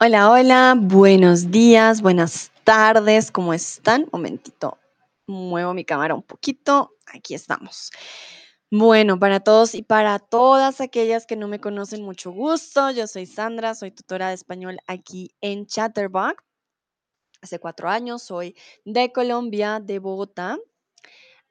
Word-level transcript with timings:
Hola, 0.00 0.30
hola, 0.30 0.76
buenos 0.78 1.50
días, 1.50 2.02
buenas 2.02 2.52
tardes, 2.62 3.32
¿cómo 3.32 3.52
están? 3.52 4.06
Momentito, 4.12 4.78
muevo 5.26 5.74
mi 5.74 5.84
cámara 5.84 6.14
un 6.14 6.22
poquito, 6.22 6.92
aquí 7.12 7.34
estamos. 7.34 7.90
Bueno, 8.70 9.18
para 9.18 9.40
todos 9.40 9.74
y 9.74 9.82
para 9.82 10.20
todas 10.20 10.80
aquellas 10.80 11.26
que 11.26 11.34
no 11.34 11.48
me 11.48 11.58
conocen, 11.58 12.04
mucho 12.04 12.30
gusto. 12.30 12.92
Yo 12.92 13.08
soy 13.08 13.26
Sandra, 13.26 13.74
soy 13.74 13.90
tutora 13.90 14.28
de 14.28 14.34
español 14.34 14.78
aquí 14.86 15.34
en 15.40 15.66
Chatterbox. 15.66 16.44
Hace 17.42 17.58
cuatro 17.58 17.88
años, 17.88 18.22
soy 18.22 18.54
de 18.84 19.10
Colombia, 19.10 19.80
de 19.80 19.98
Bogotá. 19.98 20.58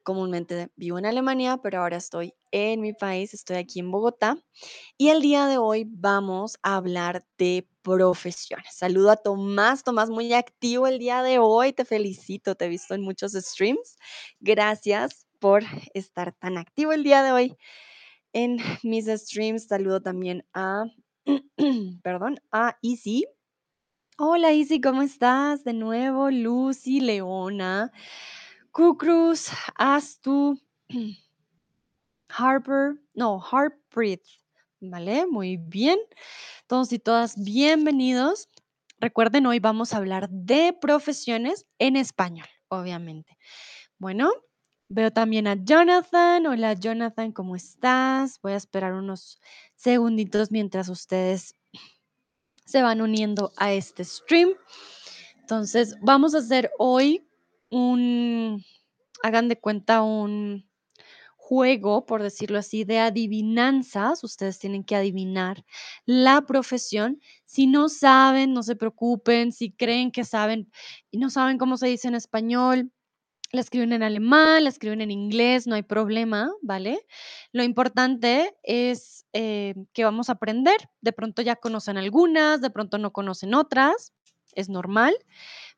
Comúnmente 0.08 0.70
vivo 0.74 0.98
en 0.98 1.04
Alemania, 1.04 1.58
pero 1.62 1.82
ahora 1.82 1.98
estoy 1.98 2.32
en 2.50 2.80
mi 2.80 2.94
país, 2.94 3.34
estoy 3.34 3.56
aquí 3.56 3.80
en 3.80 3.90
Bogotá. 3.90 4.38
Y 4.96 5.10
el 5.10 5.20
día 5.20 5.44
de 5.44 5.58
hoy 5.58 5.84
vamos 5.86 6.56
a 6.62 6.76
hablar 6.76 7.26
de 7.36 7.68
profesiones. 7.82 8.74
Saludo 8.74 9.10
a 9.10 9.16
Tomás, 9.16 9.84
Tomás 9.84 10.08
muy 10.08 10.32
activo 10.32 10.86
el 10.86 10.98
día 10.98 11.22
de 11.22 11.38
hoy, 11.38 11.74
te 11.74 11.84
felicito, 11.84 12.54
te 12.54 12.64
he 12.64 12.68
visto 12.70 12.94
en 12.94 13.02
muchos 13.02 13.32
streams. 13.32 13.98
Gracias 14.40 15.26
por 15.40 15.62
estar 15.92 16.32
tan 16.32 16.56
activo 16.56 16.94
el 16.94 17.04
día 17.04 17.22
de 17.22 17.32
hoy 17.32 17.56
en 18.32 18.56
mis 18.82 19.08
streams. 19.08 19.66
Saludo 19.66 20.00
también 20.00 20.42
a, 20.54 20.84
perdón, 22.02 22.40
a 22.50 22.78
Easy. 22.80 23.26
Hola 24.16 24.52
Easy, 24.52 24.80
¿cómo 24.80 25.02
estás? 25.02 25.64
De 25.64 25.74
nuevo, 25.74 26.30
Lucy, 26.30 27.00
Leona, 27.00 27.92
Cucruz, 28.72 29.48
Astu, 29.76 30.60
Harper, 32.28 33.00
no, 33.14 33.42
Harpreet, 33.42 34.22
¿vale? 34.80 35.26
Muy 35.26 35.56
bien. 35.56 35.98
Todos 36.66 36.92
y 36.92 36.98
todas, 36.98 37.42
bienvenidos. 37.42 38.48
Recuerden, 39.00 39.46
hoy 39.46 39.58
vamos 39.58 39.92
a 39.92 39.96
hablar 39.96 40.28
de 40.28 40.76
profesiones 40.80 41.66
en 41.78 41.96
español, 41.96 42.46
obviamente. 42.68 43.38
Bueno, 43.98 44.30
veo 44.88 45.10
también 45.10 45.46
a 45.46 45.54
Jonathan. 45.54 46.46
Hola 46.46 46.74
Jonathan, 46.74 47.32
¿cómo 47.32 47.56
estás? 47.56 48.38
Voy 48.42 48.52
a 48.52 48.56
esperar 48.56 48.92
unos 48.92 49.40
segunditos 49.76 50.50
mientras 50.50 50.88
ustedes 50.88 51.56
se 52.64 52.82
van 52.82 53.00
uniendo 53.00 53.52
a 53.56 53.72
este 53.72 54.04
stream. 54.04 54.54
Entonces, 55.40 55.96
vamos 56.02 56.34
a 56.34 56.38
hacer 56.38 56.70
hoy 56.78 57.27
un, 57.70 58.64
hagan 59.22 59.48
de 59.48 59.58
cuenta, 59.58 60.02
un 60.02 60.68
juego, 61.36 62.04
por 62.04 62.22
decirlo 62.22 62.58
así, 62.58 62.84
de 62.84 62.98
adivinanzas. 62.98 64.22
Ustedes 64.22 64.58
tienen 64.58 64.84
que 64.84 64.96
adivinar 64.96 65.64
la 66.04 66.42
profesión. 66.42 67.20
Si 67.46 67.66
no 67.66 67.88
saben, 67.88 68.52
no 68.52 68.62
se 68.62 68.76
preocupen. 68.76 69.52
Si 69.52 69.72
creen 69.72 70.10
que 70.12 70.24
saben 70.24 70.70
y 71.10 71.18
no 71.18 71.30
saben 71.30 71.58
cómo 71.58 71.78
se 71.78 71.86
dice 71.86 72.08
en 72.08 72.14
español, 72.14 72.92
la 73.50 73.62
escriben 73.62 73.92
en 73.94 74.02
alemán, 74.02 74.64
la 74.64 74.70
escriben 74.70 75.00
en 75.00 75.10
inglés, 75.10 75.66
no 75.66 75.74
hay 75.74 75.82
problema, 75.82 76.52
¿vale? 76.60 77.00
Lo 77.52 77.62
importante 77.62 78.54
es 78.62 79.24
eh, 79.32 79.74
que 79.94 80.04
vamos 80.04 80.28
a 80.28 80.32
aprender. 80.32 80.76
De 81.00 81.12
pronto 81.12 81.40
ya 81.40 81.56
conocen 81.56 81.96
algunas, 81.96 82.60
de 82.60 82.70
pronto 82.70 82.98
no 82.98 83.12
conocen 83.12 83.54
otras, 83.54 84.12
es 84.54 84.68
normal, 84.68 85.16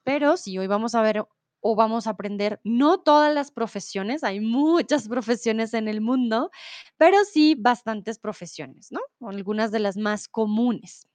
pero 0.03 0.37
si 0.37 0.59
hoy 0.59 0.67
vamos 0.67 0.95
a 0.95 1.03
ver 1.03 1.25
o 1.61 1.77
vamos 1.77 2.07
a 2.07 2.11
aprender 2.11 2.61
no 2.65 3.01
todas 3.01 3.33
las 3.35 3.51
profesiones, 3.53 4.25
hay 4.25 4.41
muchas 4.41 5.09
profesiones 5.09 5.75
en 5.75 5.89
el 5.89 6.01
mundo, 6.01 6.51
pero 6.97 7.19
sí 7.25 7.55
bastantes 7.59 8.19
profesiones, 8.19 8.91
¿no? 8.93 9.01
Algunas 9.29 9.71
de 9.73 9.81
las 9.81 9.97
más 9.97 10.29
comunes. 10.29 11.07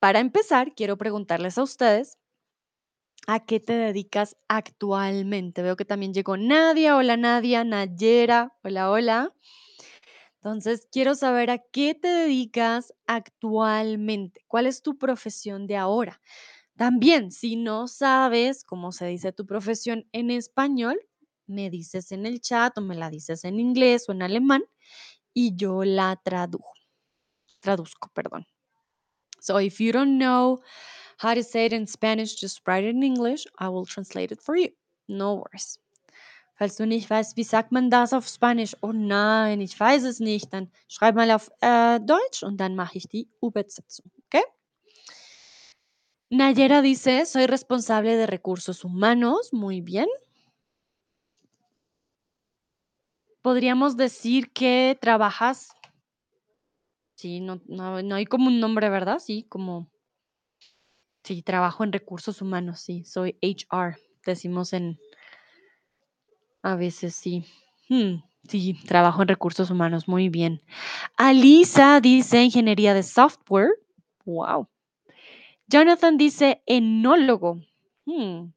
Para 0.00 0.20
empezar, 0.20 0.74
quiero 0.74 0.98
preguntarles 0.98 1.56
a 1.56 1.62
ustedes, 1.62 2.18
¿a 3.26 3.44
qué 3.44 3.58
te 3.60 3.72
dedicas 3.72 4.36
actualmente? 4.48 5.62
Veo 5.62 5.76
que 5.76 5.84
también 5.84 6.14
llegó 6.14 6.36
Nadia, 6.36 6.96
hola 6.96 7.16
Nadia, 7.16 7.64
Nayera, 7.64 8.52
hola, 8.62 8.90
hola. 8.90 9.34
Entonces, 10.36 10.88
quiero 10.90 11.14
saber 11.14 11.50
a 11.50 11.58
qué 11.58 11.94
te 11.94 12.08
dedicas 12.08 12.92
actualmente, 13.06 14.44
cuál 14.48 14.66
es 14.66 14.82
tu 14.82 14.98
profesión 14.98 15.66
de 15.68 15.76
ahora. 15.76 16.20
También, 16.76 17.30
si 17.30 17.56
no 17.56 17.86
sabes 17.86 18.64
cómo 18.64 18.92
se 18.92 19.06
dice 19.06 19.32
tu 19.32 19.46
profesión 19.46 20.06
en 20.12 20.30
español, 20.30 20.98
me 21.46 21.70
dices 21.70 22.12
en 22.12 22.26
el 22.26 22.40
chat 22.40 22.76
o 22.78 22.80
me 22.80 22.94
la 22.94 23.10
dices 23.10 23.44
en 23.44 23.60
inglés 23.60 24.08
o 24.08 24.12
en 24.12 24.22
alemán 24.22 24.64
y 25.34 25.54
yo 25.56 25.84
la 25.84 26.16
tradujo. 26.22 26.72
Traduzco, 27.60 28.10
perdón. 28.14 28.46
So 29.40 29.58
if 29.58 29.80
you 29.80 29.92
don't 29.92 30.18
know 30.18 30.62
how 31.18 31.34
to 31.34 31.42
say 31.42 31.66
it 31.66 31.72
in 31.72 31.86
Spanish, 31.86 32.36
just 32.40 32.62
write 32.66 32.84
it 32.84 32.94
in 32.94 33.02
English. 33.02 33.46
I 33.58 33.68
will 33.68 33.86
translate 33.86 34.32
it 34.32 34.40
for 34.40 34.56
you. 34.56 34.70
No 35.08 35.34
worries. 35.36 35.78
Falls 36.58 36.76
du 36.76 36.86
nicht 36.86 37.10
weißt, 37.10 37.36
wie 37.36 37.44
sagt 37.44 37.72
man 37.72 37.90
das 37.90 38.12
auf 38.12 38.28
Spanisch? 38.28 38.76
Oh 38.82 38.92
nein, 38.92 39.60
ich 39.60 39.78
weiß 39.78 40.04
es 40.04 40.20
nicht. 40.20 40.52
Dann 40.52 40.70
schreib 40.88 41.16
mal 41.16 41.30
auf 41.32 41.50
äh, 41.60 41.98
Deutsch 42.00 42.42
und 42.42 42.58
dann 42.58 42.76
mache 42.76 42.98
ich 42.98 43.08
die 43.08 43.28
Übersetzung. 43.42 44.10
Nayera 46.32 46.80
dice, 46.80 47.26
soy 47.26 47.44
responsable 47.46 48.16
de 48.16 48.26
recursos 48.26 48.84
humanos. 48.86 49.50
Muy 49.52 49.82
bien. 49.82 50.06
Podríamos 53.42 53.98
decir 53.98 54.50
que 54.50 54.96
trabajas. 54.98 55.74
Sí, 57.16 57.40
no, 57.40 57.60
no, 57.66 58.00
no 58.02 58.14
hay 58.14 58.24
como 58.24 58.46
un 58.48 58.60
nombre, 58.60 58.88
¿verdad? 58.88 59.18
Sí, 59.18 59.44
como. 59.50 59.90
Sí, 61.22 61.42
trabajo 61.42 61.84
en 61.84 61.92
recursos 61.92 62.40
humanos, 62.40 62.80
sí, 62.80 63.04
soy 63.04 63.36
HR, 63.42 63.96
decimos 64.24 64.72
en. 64.72 64.98
A 66.62 66.76
veces 66.76 67.14
sí. 67.14 67.44
Hmm, 67.90 68.22
sí, 68.48 68.74
trabajo 68.86 69.20
en 69.20 69.28
recursos 69.28 69.70
humanos, 69.70 70.08
muy 70.08 70.30
bien. 70.30 70.62
Alisa 71.16 72.00
dice 72.00 72.42
ingeniería 72.42 72.94
de 72.94 73.02
software. 73.02 73.70
Wow. 74.24 74.68
Jonathan 75.72 76.18
dice 76.18 76.62
enólogo. 76.66 77.60
Hmm, 78.04 78.50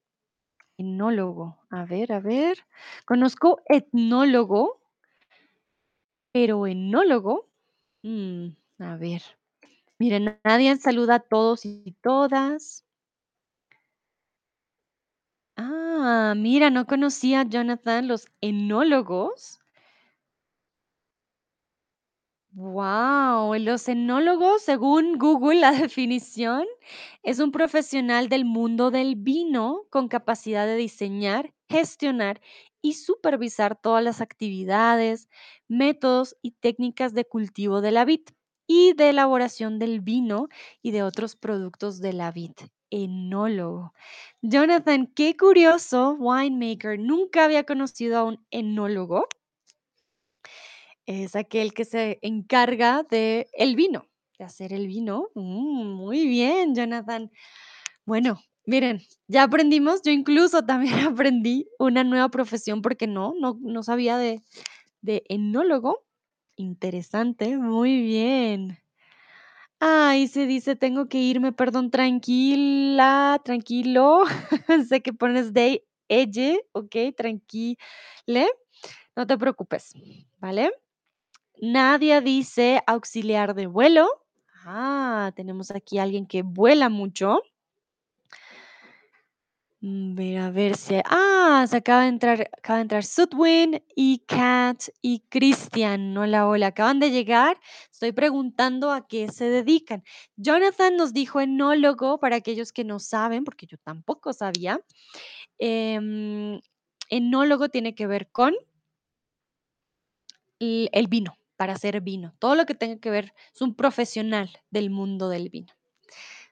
Enólogo. 0.78 1.59
A 1.70 1.86
ver, 1.86 2.12
a 2.14 2.20
ver. 2.20 2.58
Conozco 3.06 3.62
etnólogo, 3.68 4.81
pero 6.31 6.68
enólogo. 6.68 7.50
mm, 8.03 8.48
a 8.80 8.96
ver. 8.98 9.22
Miren, 10.00 10.40
nadie 10.44 10.76
saluda 10.78 11.16
a 11.16 11.20
todos 11.20 11.66
y 11.66 11.96
todas. 12.02 12.86
Ah, 15.58 16.34
mira, 16.38 16.70
no 16.70 16.86
conocía, 16.88 17.44
Jonathan, 17.44 18.08
los 18.08 18.28
enólogos. 18.40 19.59
Wow, 22.58 23.54
los 23.56 23.90
enólogos, 23.90 24.62
según 24.62 25.18
Google, 25.18 25.60
la 25.60 25.72
definición, 25.74 26.66
es 27.22 27.40
un 27.40 27.52
profesional 27.52 28.30
del 28.30 28.46
mundo 28.46 28.92
del 28.92 29.16
vino 29.18 29.84
con 29.90 30.08
capacidad 30.08 30.66
de 30.66 30.78
diseñar, 30.78 31.54
gestionar 31.70 32.40
y 32.82 32.94
supervisar 32.94 33.76
todas 33.76 34.02
las 34.04 34.22
actividades, 34.22 35.28
métodos 35.68 36.38
y 36.42 36.52
técnicas 36.52 37.14
de 37.14 37.26
cultivo 37.26 37.82
de 37.82 37.92
la 37.92 38.06
vid 38.06 38.22
y 38.68 38.94
de 38.94 39.10
elaboración 39.10 39.78
del 39.78 40.00
vino 40.00 40.48
y 40.82 40.92
de 40.92 41.04
otros 41.04 41.36
productos 41.36 42.00
de 42.00 42.14
la 42.14 42.32
vid. 42.32 42.54
Enólogo. 42.90 43.94
Jonathan, 44.42 45.08
qué 45.14 45.36
curioso, 45.36 46.16
winemaker. 46.18 47.00
Nunca 47.00 47.44
había 47.44 47.66
conocido 47.66 48.18
a 48.18 48.24
un 48.24 48.46
enólogo 48.50 49.28
es 51.05 51.35
aquel 51.35 51.73
que 51.73 51.85
se 51.85 52.19
encarga 52.22 53.03
de 53.03 53.47
el 53.53 53.75
vino, 53.75 54.07
de 54.40 54.46
hacer 54.46 54.73
el 54.73 54.87
vino. 54.87 55.29
Mm, 55.35 55.93
muy 55.93 56.28
bien, 56.28 56.75
Jonathan. 56.75 57.31
Bueno, 58.05 58.40
miren, 58.66 59.02
ya 59.28 59.43
aprendimos, 59.43 60.02
yo 60.03 60.11
incluso 60.11 60.63
también 60.66 60.93
aprendí 61.17 61.67
una 61.79 62.03
nueva 62.03 62.29
profesión 62.29 62.81
porque 62.81 63.07
no, 63.07 63.34
no, 63.40 63.57
no 63.61 63.84
sabía 63.84 64.17
de, 64.17 64.41
de 65.02 65.23
enólogo. 65.29 66.03
Interesante, 66.57 67.57
muy 67.57 68.02
bien. 68.02 68.79
Ay, 69.79 70.28
se 70.28 70.47
dice, 70.47 70.75
tengo 70.75 71.07
que 71.07 71.19
irme, 71.19 71.52
perdón, 71.52 71.91
tranquila, 71.91 73.41
tranquilo. 73.43 74.23
sé 74.90 75.02
que 75.02 75.13
pones 75.13 75.53
de 75.53 75.85
ella, 76.07 76.55
ok, 76.72 76.96
tranquile. 77.16 77.78
No 79.16 79.28
te 79.28 79.37
preocupes, 79.37 79.93
¿vale? 80.40 80.72
Nadia 81.61 82.22
dice 82.22 82.81
auxiliar 82.87 83.55
de 83.55 83.67
vuelo. 83.67 84.07
Ah, 84.66 85.31
tenemos 85.35 85.72
aquí 85.72 85.97
a 85.97 86.03
alguien 86.03 86.25
que 86.25 86.41
vuela 86.41 86.90
mucho. 86.90 87.41
Mm, 89.81 90.16
ver, 90.16 90.37
a 90.40 90.49
ver 90.49 90.75
si 90.75 90.96
ah, 91.05 91.66
se 91.69 91.78
acaba 91.78 92.02
de 92.02 92.07
entrar 92.07 92.49
acaba 92.57 92.78
de 92.78 92.81
entrar 92.84 93.03
Sudwin 93.03 93.84
y 93.96 94.19
Kat 94.25 94.81
y 95.02 95.19
Cristian. 95.29 96.17
Hola, 96.17 96.47
hola, 96.47 96.67
acaban 96.67 96.99
de 96.99 97.11
llegar. 97.11 97.59
Estoy 97.91 98.11
preguntando 98.11 98.91
a 98.91 99.07
qué 99.07 99.29
se 99.29 99.46
dedican. 99.46 100.03
Jonathan 100.37 100.97
nos 100.97 101.13
dijo 101.13 101.40
enólogo, 101.40 102.19
para 102.19 102.37
aquellos 102.37 102.72
que 102.72 102.84
no 102.84 102.99
saben, 102.99 103.43
porque 103.43 103.67
yo 103.67 103.78
tampoco 103.78 104.34
sabía. 104.34 104.81
Em, 105.59 106.59
enólogo 107.09 107.69
tiene 107.69 107.93
que 107.96 108.07
ver 108.07 108.31
con 108.31 108.55
el 110.59 111.07
vino, 111.07 111.37
para 111.57 111.73
hacer 111.73 112.02
vino. 112.02 112.34
Todo 112.40 112.55
lo 112.55 112.66
que 112.66 112.75
tenga 112.75 112.99
que 112.99 113.09
ver 113.11 113.34
es 113.53 113.61
un 113.61 113.75
profesional 113.75 114.49
del 114.72 114.90
mundo 114.90 115.29
del 115.29 115.49
vino. 115.49 115.73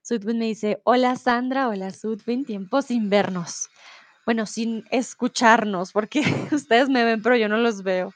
Sudwin 0.04 0.40
me 0.40 0.46
dice: 0.46 0.82
"Hola, 0.86 1.16
Sandra. 1.16 1.70
Hola, 1.70 1.92
Sudwin, 1.92 2.46
tiempo 2.46 2.82
sin 2.82 3.10
vernos". 3.10 3.70
Bueno, 4.26 4.46
sin 4.46 4.86
escucharnos, 4.92 5.92
porque 5.92 6.22
ustedes 6.54 6.90
me 6.90 7.04
ven, 7.04 7.22
pero 7.22 7.36
yo 7.38 7.50
no 7.50 7.58
los 7.58 7.84
veo. 7.84 8.14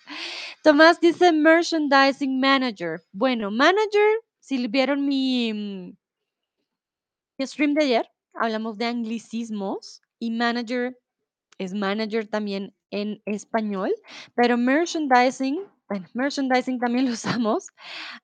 Tomás 0.63 0.99
dice 1.01 1.31
merchandising 1.33 2.39
manager. 2.39 3.01
Bueno, 3.11 3.51
manager, 3.51 4.21
si 4.39 4.67
vieron 4.67 5.05
mi, 5.05 5.53
mm 5.53 5.97
mi 7.39 7.45
stream 7.47 7.73
de 7.73 7.83
ayer, 7.83 8.09
hablamos 8.33 8.77
de 8.77 8.85
anglicismos 8.85 10.01
y 10.19 10.31
manager 10.31 10.97
es 11.57 11.73
manager 11.73 12.27
también 12.27 12.75
en 12.91 13.21
español, 13.25 13.93
pero 14.35 14.57
merchandising, 14.57 15.59
merchandising 16.13 16.79
también 16.79 17.05
lo 17.05 17.11
usamos, 17.11 17.67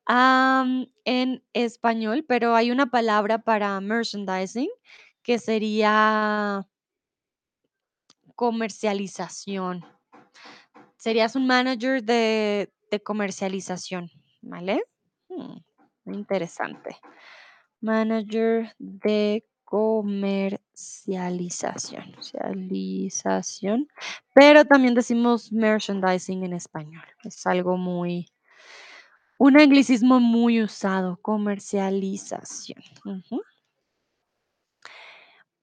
am, 0.05 0.87
en 1.05 1.43
español, 1.53 2.25
pero 2.27 2.55
hay 2.55 2.71
una 2.71 2.87
palabra 2.87 3.39
para 3.39 3.79
merchandising 3.81 4.69
que 5.21 5.39
sería 5.39 6.67
comercialización. 8.35 9.85
Serías 10.97 11.35
un 11.35 11.47
manager 11.47 12.03
de 12.03 12.73
de 12.93 13.01
comercialización, 13.01 14.11
¿vale? 14.43 14.83
Mm, 15.27 15.57
interesante. 16.13 16.95
Manager 17.81 18.75
de 18.77 19.43
comercialización, 19.73 22.13
cialización, 22.21 23.87
pero 24.35 24.65
también 24.65 24.93
decimos 24.93 25.51
merchandising 25.51 26.43
en 26.43 26.53
español. 26.53 27.01
Es 27.23 27.47
algo 27.47 27.75
muy 27.77 28.27
un 29.39 29.59
anglicismo 29.59 30.19
muy 30.19 30.61
usado, 30.61 31.17
comercialización. 31.21 32.81
Ujú. 33.05 33.41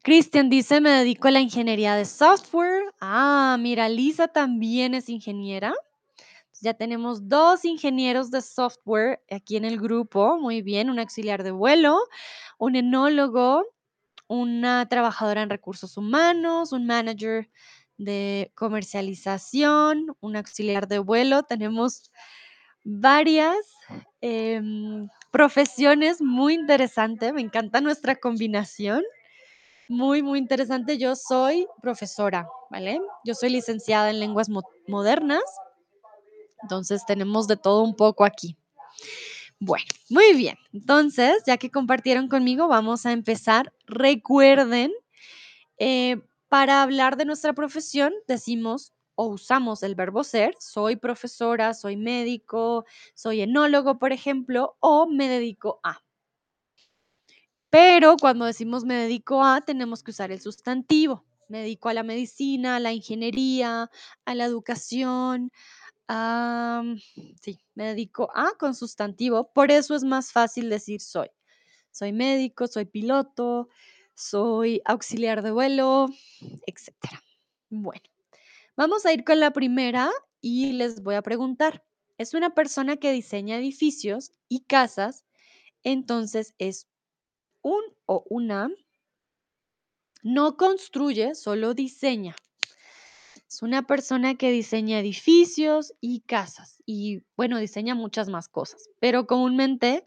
Cristian 0.03 0.49
dice: 0.49 0.81
"Me 0.81 0.91
dedico 0.91 1.29
a 1.29 1.31
la 1.31 1.41
ingeniería 1.41 1.95
de 1.95 2.05
software". 2.07 2.83
Ah, 3.01 3.57
mira, 3.61 3.89
Lisa 3.89 4.29
también 4.29 4.95
es 4.95 5.09
ingeniera. 5.11 5.75
Ya 6.63 6.75
tenemos 6.75 7.29
2 7.29 7.65
ingenieros 7.65 8.31
de 8.31 8.41
software 8.43 9.21
aquí 9.31 9.57
en 9.57 9.65
el 9.67 9.79
grupo. 9.81 10.39
Muy 10.41 10.63
bien, 10.63 10.91
un 10.91 10.99
auxiliar 11.01 11.43
de 11.45 11.51
vuelo, 11.53 11.99
un 12.59 12.77
enólogo, 12.77 13.65
una 14.31 14.89
trabajadora 14.89 15.43
en 15.43 15.51
recursos 15.51 15.97
humanos, 15.97 16.73
un 16.73 16.87
manager 16.87 17.51
de 17.99 18.53
comercialización, 18.55 20.17
un 20.21 20.37
auxiliar 20.37 20.87
de 20.87 21.01
vuelo. 21.01 21.43
Tenemos 21.43 22.13
varias, 22.85 23.57
em, 24.21 25.09
profesiones 25.33 26.23
muy 26.23 26.55
interesante. 26.55 27.33
Me 27.33 27.41
encanta 27.41 27.81
nuestra 27.81 28.15
combinación. 28.15 29.03
Muy, 29.89 30.23
muy 30.23 30.39
interesante. 30.39 30.97
Yo 30.97 31.17
soy 31.17 31.67
profesora, 31.83 32.47
¿vale? 32.71 33.01
Yo 33.25 33.35
soy 33.35 33.51
licenciada 33.51 34.11
en 34.11 34.21
lenguas 34.21 34.49
mo 34.49 34.63
modernas. 34.87 35.43
Entonces, 36.63 37.05
tenemos 37.05 37.49
de 37.49 37.57
todo 37.57 37.83
un 37.83 37.97
poco 37.97 38.25
aquí. 38.25 38.57
Bueno, 39.61 39.85
muy 40.09 40.33
bien. 40.35 40.57
Entonces, 40.73 41.43
ya 41.47 41.59
que 41.59 41.71
compartieron 41.71 42.29
conmigo, 42.29 42.67
vamos 42.69 43.05
a 43.05 43.13
empezar. 43.13 43.73
Recuerden, 43.87 44.91
eh, 45.79 46.23
para 46.49 46.83
hablar 46.83 47.17
de 47.17 47.27
nuestra 47.27 47.53
profesión, 47.55 48.13
decimos 48.29 48.93
o 49.17 49.27
usamos 49.29 49.83
el 49.83 49.95
verbo 49.97 50.25
ser. 50.25 50.57
Soy 50.61 50.97
profesora, 50.97 51.75
soy 51.75 51.97
médico, 51.97 52.87
soy 53.15 53.43
enólogo, 53.43 53.99
por 53.99 54.13
ejemplo, 54.13 54.77
o 54.81 55.07
me 55.09 55.29
dedico 55.29 55.81
a. 55.85 56.03
Pero 57.71 58.17
cuando 58.21 58.45
decimos 58.47 58.85
me 58.85 58.95
dedico 58.95 59.45
a, 59.45 59.61
tenemos 59.61 60.03
que 60.03 60.11
usar 60.11 60.33
el 60.33 60.41
sustantivo. 60.41 61.25
Me 61.49 61.59
dedico 61.61 61.89
a 61.89 61.95
la 61.95 62.03
medicina, 62.03 62.77
a 62.77 62.81
la 62.81 62.93
ingeniería, 62.93 63.91
a 64.25 64.35
la 64.35 64.45
educación, 64.45 65.53
sí, 67.41 67.61
me 67.75 67.87
dedico 67.87 68.31
a 68.35 68.53
con 68.59 68.75
sustantivo. 68.75 69.53
Por 69.53 69.71
eso 69.71 69.95
es 69.95 70.05
más 70.05 70.33
fácil 70.33 70.69
decir 70.71 71.01
soy. 71.01 71.29
Soy 71.93 72.13
médico, 72.13 72.67
soy 72.67 72.85
piloto, 72.85 73.69
soy 74.15 74.81
auxiliar 74.85 75.43
de 75.43 75.51
vuelo, 75.51 76.09
etcétera. 76.67 77.23
Bueno, 77.69 78.03
vamos 78.77 79.07
a 79.07 79.13
ir 79.13 79.25
con 79.25 79.41
la 79.41 79.53
primera 79.53 80.11
y 80.41 80.73
les 80.73 81.03
voy 81.03 81.15
a 81.15 81.23
preguntar. 81.23 81.85
Es 82.19 82.35
una 82.35 82.55
persona 82.55 82.97
que 82.97 83.13
diseña 83.13 83.59
edificios 83.59 84.33
y 84.49 84.65
casas, 84.65 85.25
entonces 85.83 86.55
es 86.59 86.87
un 87.63 87.83
o 88.07 88.25
una 88.29 88.71
no 90.23 90.57
construye, 90.57 91.35
solo 91.35 91.73
diseña. 91.75 92.37
Es 93.51 93.63
una 93.63 93.85
persona 93.85 94.37
que 94.37 94.53
diseña 94.53 95.01
edificios 95.01 95.93
y 96.01 96.21
casas 96.21 96.81
y, 96.87 97.25
bueno, 97.37 97.59
diseña 97.59 97.97
muchas 97.97 98.29
más 98.29 98.49
cosas, 98.49 98.89
pero 99.01 99.27
comúnmente 99.27 100.07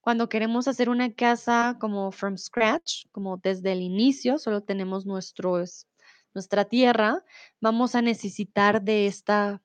cuando 0.00 0.28
queremos 0.28 0.68
hacer 0.68 0.88
una 0.88 1.12
casa 1.12 1.76
como 1.80 2.12
from 2.12 2.36
scratch, 2.36 3.06
como 3.10 3.38
desde 3.38 3.72
el 3.72 3.82
inicio, 3.82 4.38
solo 4.38 4.62
tenemos 4.62 5.06
nuestros 5.06 5.88
nuestra 6.34 6.66
tierra, 6.66 7.24
vamos 7.60 7.96
a 7.96 8.02
necesitar 8.02 8.80
de 8.82 9.08
esta 9.08 9.60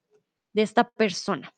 de 0.54 0.64
esta 0.64 0.90
persona. 0.90 1.54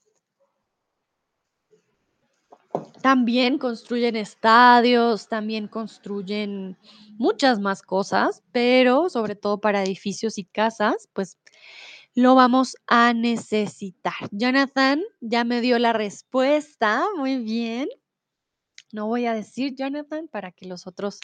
También 3.02 3.58
construyen 3.58 4.16
estadios, 4.16 5.28
también 5.28 5.68
construyen 5.68 6.78
muchas 7.18 7.60
más 7.60 7.82
cosas, 7.82 8.44
pero 8.52 9.10
sobre 9.10 9.36
todo 9.36 9.60
para 9.60 9.84
edificios 9.84 10.38
y 10.38 10.46
casas, 10.46 11.10
pues 11.14 11.38
lo 12.14 12.36
vamos 12.36 12.76
a 12.88 13.14
necesitar. 13.14 14.14
Jonathan 14.32 15.02
ya 15.20 15.44
me 15.44 15.62
dio 15.62 15.80
la 15.80 15.94
respuesta, 15.94 17.06
muy 17.18 17.38
bien. 17.38 17.90
No 18.92 19.08
voy 19.08 19.26
a 19.26 19.34
decir 19.34 19.76
Jonathan 19.76 20.28
para 20.28 20.52
que 20.52 20.68
los 20.68 20.88
otros 20.88 21.20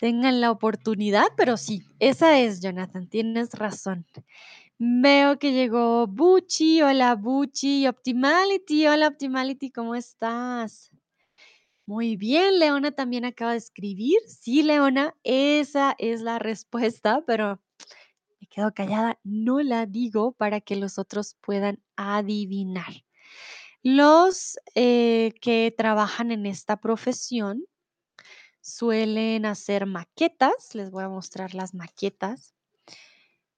tengan 0.00 0.40
la 0.40 0.50
oportunidad, 0.50 1.26
pero 1.36 1.56
sí, 1.56 1.82
esa 1.98 2.38
es 2.38 2.60
Jonathan, 2.60 3.08
tienes 3.08 3.50
razón. 3.52 4.06
Veo 4.78 5.38
que 5.38 5.52
llegó 5.52 6.06
Buchi, 6.06 6.82
hola 6.82 7.14
Buchi, 7.14 7.86
Optimality, 7.86 8.86
hola 8.86 9.08
Optimality, 9.08 9.70
¿cómo 9.70 9.94
estás? 9.94 10.90
Muy 11.86 12.16
bien, 12.16 12.58
Leona 12.58 12.92
también 12.92 13.24
acaba 13.24 13.52
de 13.52 13.58
escribir. 13.58 14.18
Sí, 14.26 14.62
Leona, 14.62 15.14
esa 15.24 15.94
es 15.98 16.20
la 16.20 16.38
respuesta, 16.38 17.24
pero 17.26 17.58
me 18.38 18.48
quedo 18.48 18.74
callada, 18.74 19.18
no 19.24 19.62
la 19.62 19.86
digo 19.86 20.32
para 20.32 20.60
que 20.60 20.76
los 20.76 20.98
otros 20.98 21.36
puedan 21.40 21.82
adivinar. 21.96 23.04
Los, 23.82 24.58
eh, 24.74 25.32
que 25.40 25.74
trabajan 25.74 26.32
en 26.32 26.44
esta 26.44 26.78
profesión 26.82 27.64
suelen 28.60 29.46
hacer 29.46 29.86
maquetas, 29.86 30.74
les 30.74 30.90
voy 30.90 31.04
a 31.04 31.08
mostrar 31.08 31.54
las 31.54 31.72
maquetas. 31.72 32.55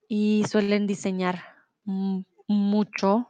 Y 0.09 0.45
suelen 0.51 0.87
diseñar, 0.87 1.45
mucho, 1.85 3.29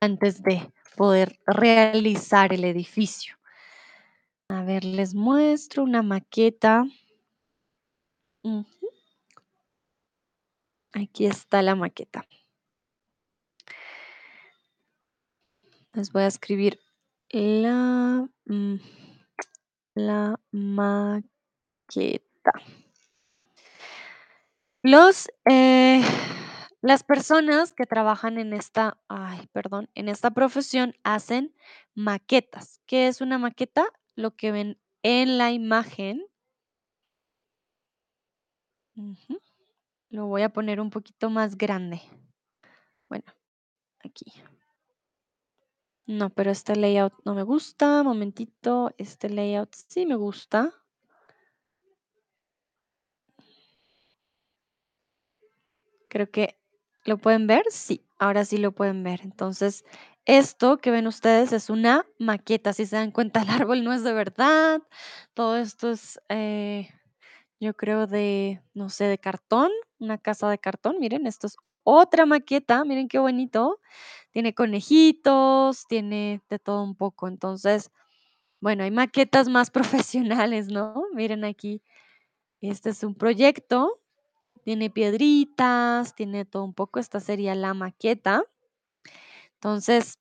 antes 0.00 0.42
de 0.42 0.72
poder 0.96 1.38
realizar 1.46 2.52
el 2.52 2.64
edificio. 2.64 3.36
A 4.48 4.62
ver, 4.62 4.84
les 4.84 5.14
muestro 5.14 5.82
una 5.82 6.02
maqueta. 6.02 6.84
Aquí 10.92 11.26
está 11.26 11.62
la 11.62 11.74
maqueta. 11.74 12.26
Les 15.92 16.10
voy 16.12 16.22
a 16.22 16.26
escribir 16.26 16.80
la, 17.30 18.28
mm, 18.46 18.76
la 19.94 20.40
maqueta. 20.52 21.32
Los, 24.86 25.28
eh, 25.50 26.02
las 26.82 27.04
personas 27.04 27.72
que 27.72 27.86
trabajan 27.86 28.36
en 28.36 28.52
esta, 28.52 28.98
ay, 29.08 29.48
perdón, 29.50 29.88
en 29.94 30.10
esta 30.10 30.32
profesión 30.32 30.94
hacen 31.04 31.54
maquetas. 31.94 32.82
¿Qué 32.84 33.08
es 33.08 33.22
una 33.22 33.38
maqueta? 33.38 33.86
Lo 34.14 34.36
que 34.36 34.52
ven 34.52 34.78
en 35.02 35.38
la 35.38 35.52
imagen. 35.52 36.26
Lo 40.10 40.26
voy 40.26 40.42
a 40.42 40.50
poner 40.50 40.82
un 40.82 40.90
poquito 40.90 41.30
más 41.30 41.56
grande. 41.56 42.02
Bueno, 43.08 43.24
aquí. 44.00 44.34
No, 46.04 46.28
pero 46.28 46.50
este 46.50 46.76
layout 46.76 47.14
no 47.24 47.34
me 47.34 47.42
gusta. 47.42 48.02
Momentito, 48.02 48.90
este 48.98 49.30
layout 49.30 49.74
sí 49.88 50.04
me 50.04 50.16
gusta. 50.16 50.74
Creo 56.14 56.30
que 56.30 56.56
lo 57.04 57.18
pueden 57.18 57.48
ver. 57.48 57.64
Sí, 57.70 58.06
ahora 58.20 58.44
sí 58.44 58.58
lo 58.58 58.70
pueden 58.70 59.02
ver. 59.02 59.22
Entonces, 59.24 59.84
esto 60.26 60.78
que 60.78 60.92
ven 60.92 61.08
ustedes 61.08 61.52
es 61.52 61.70
una 61.70 62.06
maqueta. 62.20 62.72
Si 62.72 62.86
se 62.86 62.94
dan 62.94 63.10
cuenta, 63.10 63.42
el 63.42 63.50
árbol 63.50 63.82
no 63.82 63.92
es 63.92 64.04
de 64.04 64.12
verdad. 64.12 64.80
Todo 65.34 65.56
esto 65.56 65.90
es, 65.90 66.20
eh, 66.28 66.88
yo 67.58 67.74
creo, 67.74 68.06
de, 68.06 68.62
no 68.74 68.90
sé, 68.90 69.06
de 69.06 69.18
cartón, 69.18 69.72
una 69.98 70.16
casa 70.16 70.48
de 70.48 70.58
cartón. 70.58 71.00
Miren, 71.00 71.26
esto 71.26 71.48
es 71.48 71.56
otra 71.82 72.26
maqueta. 72.26 72.84
Miren 72.84 73.08
qué 73.08 73.18
bonito. 73.18 73.80
Tiene 74.30 74.54
conejitos, 74.54 75.84
tiene 75.88 76.42
de 76.48 76.60
todo 76.60 76.84
un 76.84 76.94
poco. 76.94 77.26
Entonces, 77.26 77.90
bueno, 78.60 78.84
hay 78.84 78.92
maquetas 78.92 79.48
más 79.48 79.70
profesionales, 80.52 80.68
¿no? 80.68 81.06
Miren 81.12 81.44
aquí, 81.44 81.82
este 82.60 82.90
es 82.90 83.02
un 83.04 83.14
proyecto, 83.16 84.00
tiene 84.64 84.90
piedritas, 84.90 86.14
tiene 86.14 86.44
todo 86.44 86.64
un 86.64 86.74
poco, 86.74 86.98
esta 86.98 87.20
sería 87.20 87.54
la 87.54 87.74
maqueta. 87.74 88.44
Entonces, 89.54 90.18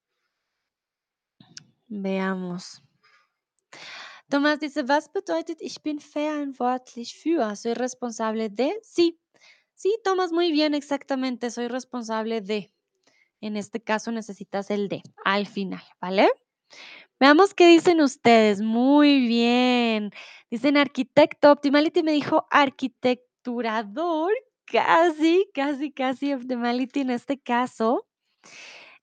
veamos. 1.88 2.84
Tomás 4.30 4.60
dice, 4.60 4.84
was 4.84 5.12
bedeutet 5.12 5.62
ich 5.62 5.82
bin 5.82 6.00
verantwortlich 6.00 7.16
für? 7.16 7.56
Soy 7.56 7.74
responsable 7.74 8.50
de. 8.50 8.80
Sí, 8.82 9.20
sí, 9.76 9.96
Tomás, 10.04 10.32
muy 10.32 10.52
bien, 10.52 10.74
exactamente, 10.74 11.50
soy 11.52 11.68
responsable 11.68 12.42
de. 12.42 12.72
En 13.42 13.58
este 13.58 13.82
caso 13.82 14.12
necesitas 14.12 14.70
el 14.72 14.88
de 14.88 15.04
al 15.26 15.48
final, 15.48 15.84
¿vale? 16.00 16.30
Veamos 17.20 17.54
qué 17.54 17.68
dicen 17.68 18.02
ustedes. 18.02 18.62
Muy 18.62 19.28
bien. 19.28 20.12
Dicen 20.50 20.78
arquitecto. 20.78 21.52
Optimality 21.52 22.04
me 22.04 22.12
dijo 22.12 22.48
arquitecturador. 23.44 24.32
Casi, 24.66 25.50
casi, 25.54 25.92
casi 25.92 26.34
Optimality 26.34 27.02
en 27.02 27.12
este 27.12 27.38
caso. 27.38 28.08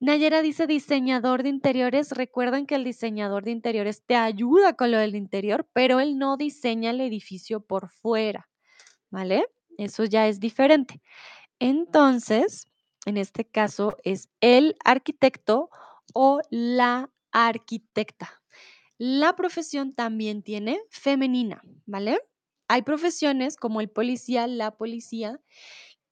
Nayera 0.00 0.40
dice 0.40 0.66
diseñador 0.66 1.42
de 1.42 1.50
interiores. 1.50 2.12
Recuerden 2.12 2.66
que 2.66 2.76
el 2.76 2.85
diseñador 2.85 3.44
de 3.44 3.50
interiores 3.50 4.02
te 4.06 4.16
ayuda 4.16 4.73
con 4.73 4.90
lo 4.90 4.99
del 4.99 5.14
interior, 5.14 5.68
pero 5.75 6.00
él 6.00 6.18
no 6.18 6.38
diseña 6.38 6.90
el 6.90 7.02
edificio 7.02 7.61
por 7.61 7.90
fuera, 7.90 8.49
¿vale? 9.11 9.44
Eso 9.76 10.04
ya 10.04 10.26
es 10.28 10.40
diferente. 10.40 11.02
Entonces, 11.59 12.66
en 13.04 13.18
este 13.18 13.44
caso 13.44 13.97
es 14.02 14.30
el 14.40 14.76
arquitecto 14.85 15.68
o 16.14 16.40
la 16.50 17.11
arquitecta. 17.32 18.42
La 18.97 19.37
profesión 19.37 19.94
también 19.94 20.42
tiene 20.42 20.80
femenina, 20.88 21.62
¿vale? 21.85 22.20
Hay 22.71 22.83
profesiones 22.83 23.57
como 23.57 23.81
el 23.81 23.91
policía, 23.91 24.47
la 24.47 24.71
policía, 24.77 25.41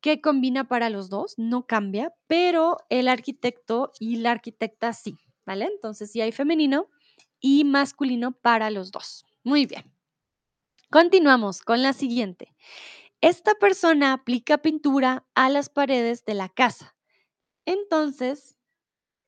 que 0.00 0.20
combina 0.20 0.66
para 0.66 0.90
los 0.90 1.08
dos, 1.08 1.34
no 1.36 1.68
cambia, 1.68 2.12
pero 2.26 2.78
el 2.90 3.06
arquitecto 3.06 3.92
y 4.00 4.16
la 4.16 4.32
arquitecta 4.32 4.92
sí, 4.92 5.18
¿vale? 5.46 5.66
Entonces 5.66 6.10
sí 6.10 6.20
hay 6.20 6.32
femenino 6.32 6.90
y 7.38 7.62
masculino 7.62 8.32
para 8.32 8.70
los 8.70 8.90
dos. 8.90 9.24
Muy 9.44 9.66
bien. 9.66 9.84
Continuamos 10.90 11.62
con 11.62 11.80
la 11.80 11.92
siguiente. 11.92 12.56
Esta 13.20 13.54
persona 13.54 14.12
aplica 14.12 14.58
pintura 14.58 15.26
a 15.36 15.50
las 15.50 15.68
paredes 15.68 16.24
de 16.24 16.34
la 16.34 16.48
casa. 16.48 16.96
Entonces, 17.66 18.56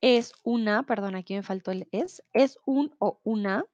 es 0.01 0.33
una, 0.43 0.83
perdón, 0.83 1.15
aquí 1.15 1.35
me 1.35 1.43
faltó 1.43 1.71
el 1.71 1.87
es, 1.91 2.23
es 2.33 2.59
un 2.65 2.95
o 2.99 3.21
una. 3.23 3.65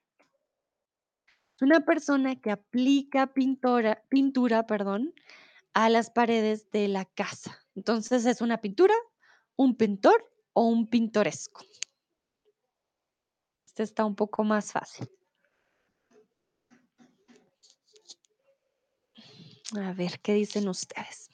Es 1.58 1.64
una 1.64 1.80
persona 1.80 2.36
que 2.36 2.52
aplica 2.52 3.34
pintura, 3.34 4.68
perdón, 4.68 5.12
a 5.74 5.90
las 5.90 6.12
paredes 6.12 6.70
de 6.70 6.88
la 6.88 7.06
casa. 7.06 7.58
Entonces, 7.74 8.28
es 8.28 8.42
una 8.42 8.62
pintura, 8.62 8.94
un 9.56 9.76
pintor 9.76 10.32
o 10.54 10.68
un 10.68 10.88
pintoresco. 10.88 11.66
Este 13.66 13.82
está 13.82 14.06
un 14.06 14.14
poco 14.16 14.44
más 14.44 14.72
fácil. 14.72 15.10
A 19.82 19.94
ver, 19.94 20.20
¿qué 20.20 20.34
dicen 20.34 20.70
ustedes? 20.70 21.32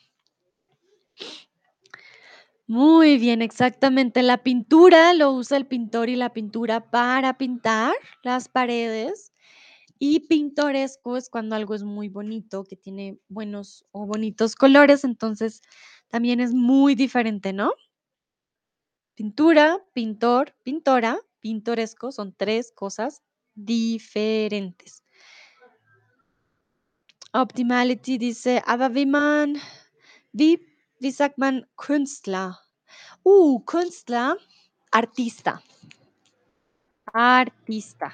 Muy 2.66 3.18
bien, 3.18 3.42
exactamente. 3.42 4.24
La 4.24 4.38
pintura 4.38 5.14
lo 5.14 5.34
usa 5.34 5.58
el 5.58 5.68
pintor 5.68 6.08
y 6.08 6.16
la 6.16 6.32
pintura 6.32 6.90
para 6.90 7.38
pintar 7.38 7.94
las 8.24 8.48
paredes. 8.48 9.33
Y 10.00 10.22
pintoresco 10.22 11.18
es 11.18 11.30
cuando 11.30 11.56
algo 11.56 11.76
es 11.76 11.84
muy 11.84 12.10
bonito, 12.10 12.64
que 12.64 12.76
tiene 12.76 13.20
buenos 13.30 13.86
o 13.92 14.06
bonitos 14.06 14.56
colores, 14.56 15.04
entonces 15.04 15.62
también 16.10 16.40
es 16.40 16.54
muy 16.54 16.96
diferente, 16.96 17.54
¿no? 17.54 17.74
Pintura, 19.16 19.80
pintor, 19.94 20.56
pintora, 20.64 21.20
pintoresco 21.40 22.12
son 22.12 22.34
tres 22.36 22.72
cosas 22.72 23.22
diferentes. 23.56 25.04
Optimality 27.32 28.18
dice, 28.18 28.62
aber 28.66 28.94
wie 28.94 29.06
man, 29.06 29.58
wie, 30.34 30.60
wie 31.00 31.12
sagt 31.12 31.38
man 31.38 31.66
Künstler? 31.76 32.60
Uh, 33.24 33.60
Künstler, 33.66 34.38
artista. 34.92 35.62
Artista. 37.12 38.12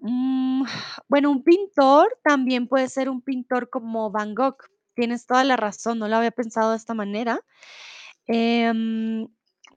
Mm, 0.00 0.64
bueno, 1.08 1.30
un 1.30 1.42
pintor 1.42 2.18
también 2.24 2.68
puede 2.68 2.88
ser 2.88 3.08
un 3.08 3.22
pintor 3.22 3.70
como 3.70 4.10
Van 4.10 4.34
Gogh. 4.34 4.56
Tienes 4.94 5.26
toda 5.26 5.44
la 5.44 5.56
razón, 5.56 5.98
no 5.98 6.08
lo 6.08 6.16
había 6.16 6.30
pensado 6.30 6.72
de 6.72 6.76
esta 6.76 6.94
manera. 6.94 7.40
Em, 8.26 9.28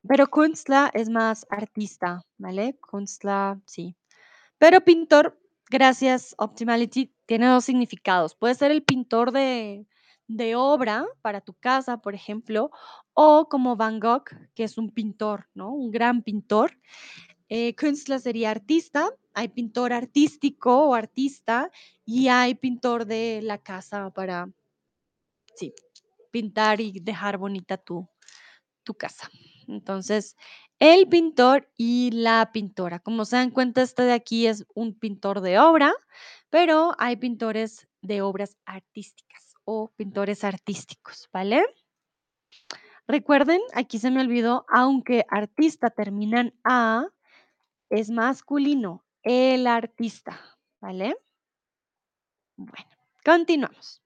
pero 0.08 0.28
Künstler 0.28 0.92
es 0.94 1.10
más 1.10 1.46
artista, 1.50 2.24
¿vale? 2.38 2.78
Künstler, 2.82 3.58
sí. 3.66 3.96
Pero 4.58 4.82
pintor, 4.82 5.40
gracias 5.70 6.36
Optimality, 6.38 7.14
tiene 7.26 7.48
dos 7.48 7.66
significados. 7.66 8.36
Puede 8.36 8.56
ser 8.56 8.72
el 8.72 8.84
pintor 8.84 9.32
de, 9.32 9.88
de 10.28 10.56
obra 10.56 11.06
para 11.22 11.42
tu 11.42 11.54
casa, 11.54 11.98
por 11.98 12.16
ejemplo, 12.16 12.72
o 13.14 13.48
como 13.50 13.76
Van 13.76 14.00
Gogh, 14.00 14.26
que 14.56 14.64
es 14.64 14.78
un 14.78 14.92
pintor, 14.92 15.48
¿no? 15.54 15.72
Un 15.74 15.92
gran 15.92 16.24
pintor. 16.24 16.78
Eh, 17.56 17.76
Künstler 17.76 18.20
sería 18.20 18.50
artista, 18.50 19.12
hay 19.36 19.48
pintor 19.48 19.94
artístico 19.94 20.88
o 20.88 20.96
artista 20.96 21.70
y 22.04 22.28
hay 22.30 22.56
pintor 22.56 23.06
de 23.06 23.42
la 23.44 23.60
casa 23.60 24.10
para, 24.10 24.50
sí, 25.54 25.72
pintar 26.32 26.82
y 26.82 27.00
dejar 27.00 27.38
bonita 27.38 27.78
tu, 27.78 28.10
tu 28.82 28.96
casa. 28.96 29.30
Entonces, 29.68 30.36
el 30.80 31.08
pintor 31.08 31.70
y 31.78 32.10
la 32.10 32.50
pintora. 32.52 32.98
Como 32.98 33.24
se 33.24 33.36
dan 33.36 33.52
cuenta, 33.52 33.84
este 33.84 34.02
de 34.02 34.14
aquí 34.14 34.48
es 34.48 34.66
un 34.74 34.98
pintor 34.98 35.42
de 35.42 35.60
obra, 35.60 35.94
pero 36.50 36.96
hay 36.98 37.18
pintores 37.18 37.88
de 38.02 38.24
obras 38.24 38.58
artísticas 38.66 39.54
o 39.64 39.94
pintores 39.96 40.44
artísticos, 40.44 41.30
¿vale? 41.32 41.64
Recuerden, 43.08 43.62
aquí 43.76 44.00
se 44.00 44.10
me 44.10 44.22
olvidó, 44.22 44.66
aunque 44.70 45.24
artista 45.30 45.92
terminan 45.92 46.56
A, 46.64 47.10
es 47.94 48.10
masculino, 48.10 49.06
el 49.22 49.68
artista, 49.68 50.42
¿vale? 50.82 51.16
Bueno, 52.56 52.90
continuamos. 53.24 54.02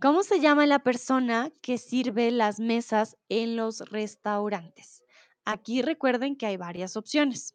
¿Cómo 0.00 0.22
se 0.22 0.40
llama 0.40 0.64
la 0.64 0.78
persona 0.78 1.52
que 1.60 1.76
sirve 1.76 2.30
las 2.30 2.58
mesas 2.58 3.18
en 3.28 3.56
los 3.56 3.80
restaurantes? 3.90 5.02
Aquí 5.44 5.82
recuerden 5.82 6.34
que 6.34 6.46
hay 6.46 6.56
varias 6.56 6.96
opciones. 6.96 7.54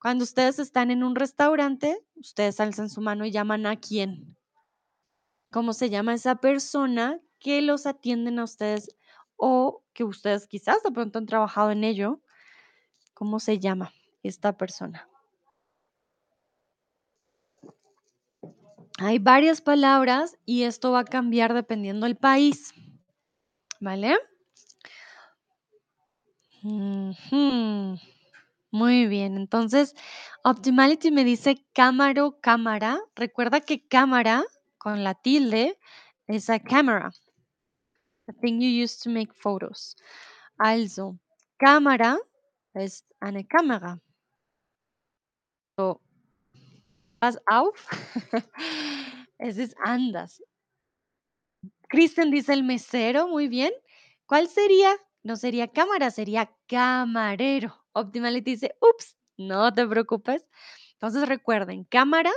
Cuando 0.00 0.24
ustedes 0.24 0.58
están 0.58 0.90
en 0.90 1.04
un 1.04 1.14
restaurante, 1.14 1.98
ustedes 2.14 2.58
alzan 2.58 2.88
su 2.88 3.02
mano 3.02 3.26
y 3.26 3.32
llaman 3.32 3.66
a 3.66 3.76
quién. 3.76 4.38
¿Cómo 5.50 5.74
se 5.74 5.90
llama 5.90 6.14
esa 6.14 6.36
persona 6.36 7.20
que 7.38 7.60
los 7.60 7.84
atienden 7.84 8.38
a 8.38 8.44
ustedes 8.44 8.96
o 9.36 9.84
que 9.92 10.04
ustedes 10.04 10.46
quizás 10.46 10.82
de 10.82 10.90
pronto 10.90 11.18
han 11.18 11.26
trabajado 11.26 11.70
en 11.70 11.84
ello? 11.84 12.22
¿Cómo 13.12 13.38
se 13.38 13.58
llama 13.58 13.92
esta 14.22 14.56
persona? 14.56 15.08
Hay 18.98 19.18
varias 19.18 19.60
palabras 19.60 20.36
y 20.44 20.62
esto 20.64 20.92
va 20.92 21.00
a 21.00 21.04
cambiar 21.04 21.54
dependiendo 21.54 22.06
del 22.06 22.16
país. 22.16 22.72
¿Vale? 23.80 24.16
Muy 28.70 29.06
bien, 29.06 29.36
entonces 29.36 29.94
Optimality 30.44 31.10
me 31.10 31.24
dice 31.24 31.66
cámara, 31.72 32.30
cámara. 32.40 33.00
Recuerda 33.16 33.60
que 33.60 33.86
cámara 33.86 34.44
con 34.78 35.02
la 35.02 35.14
tilde 35.14 35.78
es 36.26 36.48
a 36.50 36.60
camera, 36.60 37.10
a 38.28 38.32
thing 38.40 38.60
you 38.60 38.84
use 38.84 38.98
to 39.02 39.10
make 39.10 39.32
photos. 39.34 39.96
Also, 40.58 41.18
Cámara 41.58 42.18
ist 42.74 43.04
eine 43.20 43.44
Kamera. 43.44 44.00
So, 45.78 46.00
pass 47.20 47.38
auf, 47.50 47.86
es 49.38 49.74
anders. 49.84 50.40
Kristen 51.88 52.30
dice 52.30 52.52
el 52.52 52.64
mesero, 52.64 53.28
muy 53.28 53.48
bien. 53.48 53.72
¿Cuál 54.26 54.48
sería? 54.48 54.96
No 55.22 55.36
sería 55.36 55.68
cámara, 55.68 56.10
sería 56.10 56.50
camarero. 56.66 57.84
Optimality 57.92 58.52
dice, 58.52 58.74
ups, 58.80 59.16
no 59.36 59.72
te 59.72 59.86
preocupes. 59.86 60.46
Entonces 60.94 61.28
recuerden, 61.28 61.84
cámara 61.84 62.32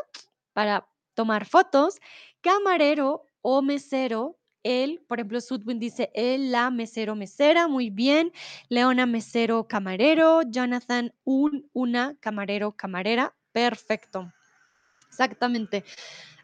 para 0.53 0.87
tomar 1.15 1.45
fotos, 1.45 1.99
camarero 2.41 3.23
o 3.41 3.61
mesero. 3.61 4.37
Él, 4.65 5.05
por 5.07 5.19
ejemplo, 5.19 5.39
Sudwin 5.41 5.77
dice 5.77 6.09
él, 6.15 6.51
la 6.51 6.71
mesero, 6.71 7.15
mesera, 7.15 7.67
muy 7.67 7.91
bien. 7.91 8.31
Leona, 8.67 9.05
mesero, 9.05 9.67
camarero. 9.67 10.41
Jonathan, 10.41 11.13
un, 11.23 11.69
una, 11.71 12.17
camarero, 12.19 12.71
camarera. 12.71 13.35
Perfecto. 13.51 14.33
Exactamente. 15.07 15.83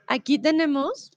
Aquí 0.05 0.37
tenemos 0.37 1.09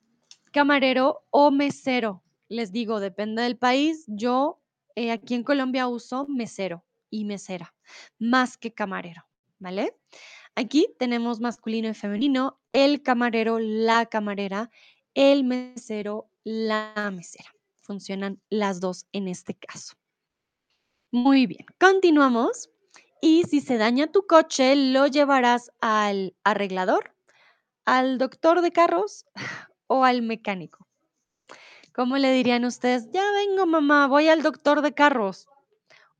camarero 0.50 1.26
o 1.28 1.50
mesero. 1.50 2.22
Les 2.48 2.72
digo, 2.72 3.00
depende 3.00 3.42
del 3.42 3.58
país. 3.58 4.04
Yo 4.06 4.62
eh, 4.96 5.10
aquí 5.10 5.34
en 5.34 5.44
Colombia 5.44 5.88
uso 5.88 6.26
mesero 6.26 6.86
y 7.10 7.26
mesera, 7.26 7.74
más 8.18 8.56
que 8.56 8.72
camarero, 8.72 9.26
¿vale? 9.58 9.94
Aquí 10.54 10.88
tenemos 10.98 11.38
masculino 11.38 11.88
y 11.88 11.94
femenino, 11.94 12.60
el 12.72 13.02
camarero, 13.02 13.58
la 13.58 14.06
camarera, 14.06 14.70
el 15.14 15.44
mesero, 15.44 16.30
la 16.44 17.10
mesera. 17.10 17.50
Funcionan 17.82 18.40
las 18.50 18.80
dos 18.80 19.06
en 19.12 19.28
este 19.28 19.54
caso. 19.54 19.94
Muy 21.10 21.46
bien, 21.46 21.66
continuamos. 21.78 22.70
Y 23.20 23.44
si 23.44 23.60
se 23.60 23.78
daña 23.78 24.12
tu 24.12 24.26
coche, 24.26 24.76
lo 24.76 25.06
llevarás 25.06 25.70
al 25.80 26.36
arreglador, 26.44 27.14
al 27.84 28.18
doctor 28.18 28.60
de 28.60 28.70
carros 28.70 29.24
o 29.86 30.04
al 30.04 30.22
mecánico. 30.22 30.86
¿Cómo 31.94 32.18
le 32.18 32.32
dirían 32.32 32.64
ustedes? 32.64 33.10
Ya 33.12 33.22
vengo, 33.32 33.66
mamá, 33.66 34.08
voy 34.08 34.28
al 34.28 34.42
doctor 34.42 34.82
de 34.82 34.92
carros. 34.92 35.46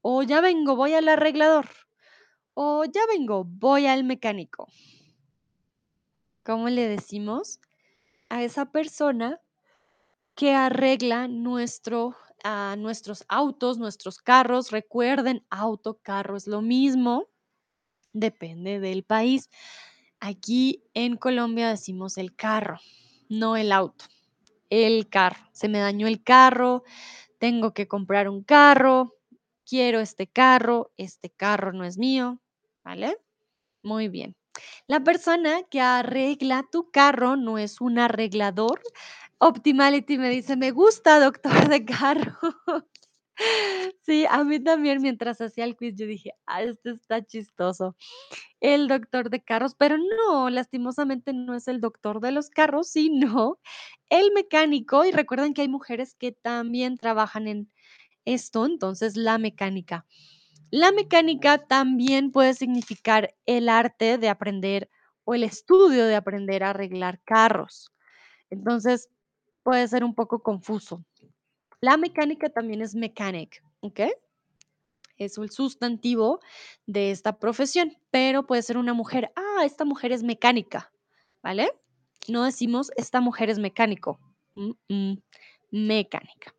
O 0.03 0.23
ya 0.23 0.41
vengo, 0.41 0.77
voy 0.77 0.95
al 0.95 1.09
arreglador. 1.09 1.69
O 2.55 2.85
ya 2.85 3.01
vengo, 3.07 3.45
voy 3.45 3.87
al 3.87 4.05
mecánico. 4.05 4.69
¿Cómo 6.45 6.69
le 6.69 6.89
decimos 6.89 7.59
a 8.29 8.45
esa 8.45 8.67
persona 8.67 9.41
que 10.35 10.55
arregla 10.55 11.29
nuestro, 11.29 12.17
a 12.43 12.77
nuestros 12.77 13.25
autos, 13.29 13.79
nuestros 13.79 14.19
carros? 14.19 14.71
Recuerden, 14.71 15.45
auto, 15.51 15.99
carro 16.03 16.37
es 16.37 16.47
lo 16.47 16.63
mismo. 16.63 17.29
Depende 18.13 18.81
del 18.81 19.05
país. 19.05 19.51
Aquí 20.21 20.85
en 20.95 21.17
Colombia 21.17 21.69
decimos 21.69 22.17
el 22.19 22.35
carro, 22.35 22.79
no 23.29 23.57
el 23.57 23.73
auto. 23.73 24.07
El 24.71 25.09
carro. 25.09 25.45
Se 25.53 25.69
me 25.69 25.79
dañó 25.79 26.07
el 26.07 26.23
carro, 26.23 26.85
tengo 27.39 27.75
que 27.75 27.87
comprar 27.87 28.29
un 28.29 28.43
carro, 28.43 29.17
quiero 29.67 30.01
este 30.01 30.27
carro, 30.27 30.93
este 30.97 31.31
carro 31.31 31.73
no 31.73 31.85
es 31.85 31.99
mío, 31.99 32.41
¿vale? 32.83 33.19
Muy 33.83 34.09
bien. 34.09 34.35
La 34.87 35.01
persona 35.01 35.63
que 35.65 35.81
arregla 35.81 36.65
tu 36.71 36.91
carro 36.91 37.37
no 37.37 37.59
es 37.59 37.81
un 37.81 37.99
arreglador. 37.99 38.81
Optimality 39.45 40.17
me 40.17 40.31
dice, 40.31 40.57
me 40.57 40.71
gusta, 40.71 41.21
doctor 41.21 41.69
de 41.69 41.85
carro. 41.85 42.39
Sí, 44.03 44.25
a 44.31 44.45
mí 44.45 44.61
también 44.61 45.03
mientras 45.03 45.41
hacía 45.41 45.65
el 45.65 45.75
quiz 45.75 45.97
yo 45.97 46.07
dije, 46.07 46.35
ah, 46.47 46.63
esto 46.63 46.91
está 46.91 47.21
chistoso. 47.27 47.97
El 48.61 48.87
doctor 48.87 49.29
de 49.29 49.43
carros, 49.43 49.75
pero 49.75 49.97
no, 49.99 50.51
lastimosamente 50.51 51.33
no 51.33 51.57
es 51.57 51.67
el 51.67 51.81
doctor 51.81 52.21
de 52.21 52.31
los 52.31 52.49
carros, 52.49 52.91
sino 52.91 53.59
el 54.09 54.31
mecánico. 54.33 55.05
Y 55.05 55.11
recuerden 55.11 55.53
que 55.53 55.63
hay 55.63 55.69
mujeres 55.69 56.15
que 56.15 56.31
también 56.31 56.97
trabajan 56.97 57.49
en 57.49 57.73
esto, 58.25 58.67
entonces 58.67 59.17
la 59.17 59.37
mecánica. 59.39 60.07
La 60.71 60.93
mecánica 60.93 61.59
también 61.59 62.31
puede 62.31 62.55
significar 62.55 63.35
el 63.47 63.69
arte 63.69 64.17
de 64.17 64.29
aprender 64.29 64.89
o 65.25 65.35
el 65.35 65.43
estudio 65.43 66.07
de 66.07 66.15
aprender 66.15 66.63
a 66.63 66.71
arreglar 66.71 67.21
carros. 67.25 67.91
Entonces, 68.51 69.09
puede 69.65 69.89
ser 69.89 70.05
un 70.05 70.15
poco 70.15 70.41
confuso. 70.41 71.05
La 71.81 71.97
mecánica 71.97 72.49
también 72.51 72.81
es 72.81 72.95
mechanic, 72.95 73.65
¿ok? 73.81 74.01
Es 75.17 75.39
el 75.39 75.51
sustantivo 75.51 76.41
de 76.87 77.11
esta 77.11 77.39
profesión, 77.39 77.97
pero 78.11 78.47
puede 78.47 78.63
ser 78.63 78.79
una 78.79 78.95
mujer. 78.95 79.33
Ah, 79.35 79.65
esta 79.65 79.85
mujer 79.85 80.13
es 80.13 80.23
mecánica, 80.23 80.93
¿vale? 81.43 81.73
No 82.29 82.45
decimos 82.45 82.91
esta 82.97 83.21
mujer 83.21 83.51
es 83.51 83.59
mecánico. 83.59 84.21
Mecánica. 85.71 86.55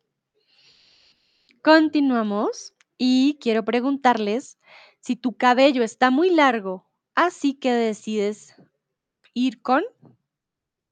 Continuamos 1.62 2.74
y 2.98 3.38
quiero 3.40 3.64
preguntarles 3.64 4.58
si 5.00 5.16
tu 5.16 5.36
cabello 5.36 5.82
está 5.82 6.10
muy 6.10 6.30
largo, 6.30 6.88
así 7.14 7.54
que 7.54 7.72
decides 7.72 8.54
ir 9.34 9.62
con 9.62 9.82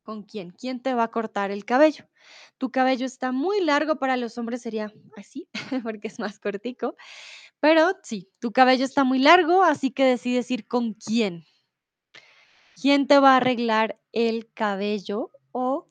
¿Con 0.04 0.22
quién? 0.22 0.50
¿Quién 0.50 0.80
te 0.80 0.92
va 0.92 1.04
a 1.04 1.10
cortar 1.10 1.50
el 1.50 1.64
cabello? 1.64 2.04
Tu 2.58 2.70
cabello 2.70 3.06
está 3.06 3.32
muy 3.32 3.62
largo, 3.62 3.96
para 3.96 4.18
los 4.18 4.36
hombres 4.36 4.60
sería 4.60 4.92
así, 5.16 5.48
porque 5.82 6.08
es 6.08 6.18
más 6.20 6.38
cortico. 6.38 6.94
Pero 7.58 7.94
sí, 8.02 8.30
tu 8.38 8.52
cabello 8.52 8.84
está 8.84 9.02
muy 9.02 9.18
largo, 9.18 9.62
así 9.62 9.90
que 9.90 10.04
decides 10.04 10.50
ir 10.50 10.66
con 10.66 10.92
quién. 10.92 11.44
¿Quién 12.80 13.06
te 13.06 13.18
va 13.18 13.32
a 13.32 13.36
arreglar 13.38 13.98
el 14.12 14.52
cabello 14.52 15.30
o 15.52 15.88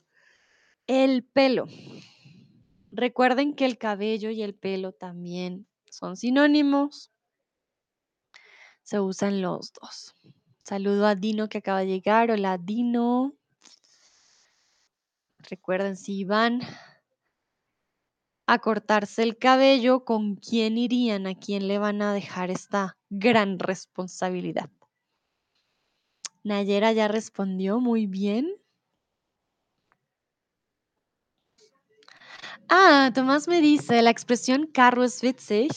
el 0.86 1.24
pelo? 1.24 1.66
Recuerden 2.92 3.54
que 3.54 3.64
el 3.64 3.78
cabello 3.78 4.30
y 4.30 4.42
el 4.42 4.54
pelo 4.54 4.92
también 4.92 5.66
son 5.90 6.16
sinónimos. 6.16 7.10
Se 8.84 9.00
usan 9.00 9.42
los 9.42 9.72
dos. 9.72 10.14
Saludo 10.62 11.08
a 11.08 11.16
Dino 11.16 11.48
que 11.48 11.58
acaba 11.58 11.80
de 11.80 11.86
llegar. 11.86 12.30
Hola 12.30 12.58
Dino. 12.58 13.34
Recuerden, 15.50 15.96
si 15.96 16.24
van 16.24 16.60
a 18.46 18.58
cortarse 18.58 19.22
el 19.22 19.36
cabello, 19.36 20.04
¿con 20.04 20.36
quién 20.36 20.78
irían? 20.78 21.26
¿A 21.26 21.34
quién 21.34 21.68
le 21.68 21.78
van 21.78 22.02
a 22.02 22.12
dejar 22.14 22.50
esta 22.50 22.96
gran 23.10 23.58
responsabilidad? 23.58 24.70
Nayera 26.42 26.92
ya 26.92 27.08
respondió 27.08 27.80
muy 27.80 28.06
bien. 28.06 28.50
Ah, 32.68 33.10
Tomás 33.14 33.46
me 33.46 33.60
dice, 33.60 34.00
la 34.00 34.10
expresión 34.10 34.66
carro 34.66 35.04
es 35.04 35.22
witzig, 35.22 35.70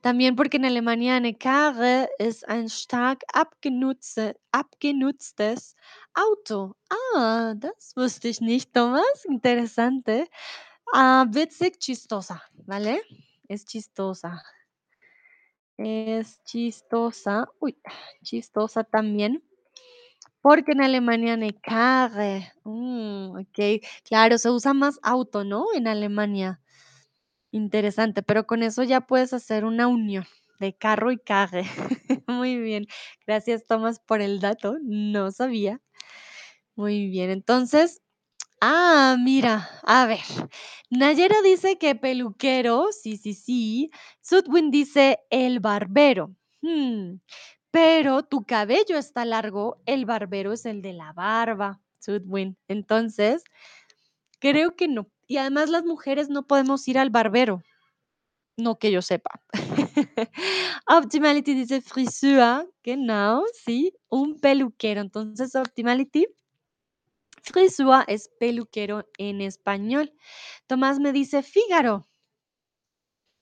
también 0.00 0.36
porque 0.36 0.58
en 0.58 0.66
Alemania 0.66 1.16
eine 1.16 1.36
Karre 1.38 2.08
ist 2.18 2.46
ein 2.48 2.68
stark 2.68 3.22
abgenutzte, 3.32 4.38
abgenutztes 4.52 5.74
Auto. 6.12 6.76
Ah, 7.16 7.54
das 7.56 7.94
wusste 7.96 8.28
ich 8.28 8.40
nicht, 8.40 8.72
Tomás. 8.74 9.24
Interesante. 9.24 10.28
Ah, 10.92 11.26
witzig, 11.30 11.78
chistosa, 11.78 12.42
¿vale? 12.66 13.00
Es 13.48 13.64
chistosa. 13.64 14.42
Es 15.78 16.42
chistosa. 16.44 17.48
Uy, 17.58 17.76
chistosa 18.22 18.84
también. 18.84 19.42
Porque 20.44 20.72
en 20.72 20.82
Alemania 20.82 21.32
eine 21.32 21.54
Karre. 21.54 22.52
Mm, 22.64 23.30
ok, 23.40 23.82
claro, 24.04 24.36
se 24.36 24.50
usa 24.50 24.74
más 24.74 25.00
auto, 25.02 25.42
¿no? 25.42 25.64
En 25.74 25.88
Alemania. 25.88 26.60
Interesante, 27.52 28.22
pero 28.22 28.46
con 28.46 28.62
eso 28.62 28.82
ya 28.84 29.02
puedes 29.02 29.32
hacer 29.32 29.64
una 29.64 29.88
unión 29.88 30.26
de 30.60 30.74
carro 30.76 31.12
y 31.12 31.18
carre. 31.18 31.64
Muy 32.28 32.58
bien. 32.58 32.86
Gracias, 33.26 33.66
Tomás, 33.66 34.00
por 34.00 34.20
el 34.22 34.40
dato. 34.40 34.76
No 34.82 35.32
sabía. 35.32 35.80
Muy 36.76 37.08
bien, 37.08 37.30
entonces, 37.30 38.02
ah, 38.60 39.16
mira, 39.20 39.68
a 39.84 40.06
ver. 40.06 40.20
Nayera 40.90 41.36
dice 41.42 41.78
que 41.78 41.94
peluquero, 41.96 42.88
sí, 42.92 43.16
sí, 43.18 43.34
sí. 43.34 43.90
Sudwin 44.22 44.70
dice 44.70 45.20
el 45.30 45.60
barbero. 45.60 46.34
Hmm, 46.62 47.16
pero 47.74 48.22
tu 48.22 48.44
cabello 48.44 48.96
está 48.96 49.24
largo, 49.24 49.82
el 49.84 50.04
barbero 50.06 50.52
es 50.52 50.64
el 50.64 50.80
de 50.80 50.92
la 50.92 51.12
barba, 51.12 51.80
Sudwin. 51.98 52.56
Entonces, 52.68 53.42
creo 54.38 54.76
que 54.76 54.86
no. 54.86 55.08
Y 55.26 55.38
además 55.38 55.70
las 55.70 55.84
mujeres 55.84 56.28
no 56.28 56.46
podemos 56.46 56.86
ir 56.86 57.00
al 57.00 57.10
barbero. 57.10 57.64
No 58.56 58.78
que 58.78 58.92
yo 58.92 59.02
sepa. 59.02 59.42
Optimality 60.86 61.52
dice 61.52 61.80
frisura, 61.80 62.64
genau, 62.84 63.42
sí, 63.52 63.92
un 64.08 64.38
peluquero. 64.38 65.00
Entonces, 65.00 65.56
Optimality, 65.56 66.28
Frisur 67.42 68.04
es 68.06 68.30
peluquero 68.38 69.08
en 69.18 69.40
español. 69.40 70.12
Tomás 70.68 71.00
me 71.00 71.10
dice 71.10 71.42
Fígaro. 71.42 72.06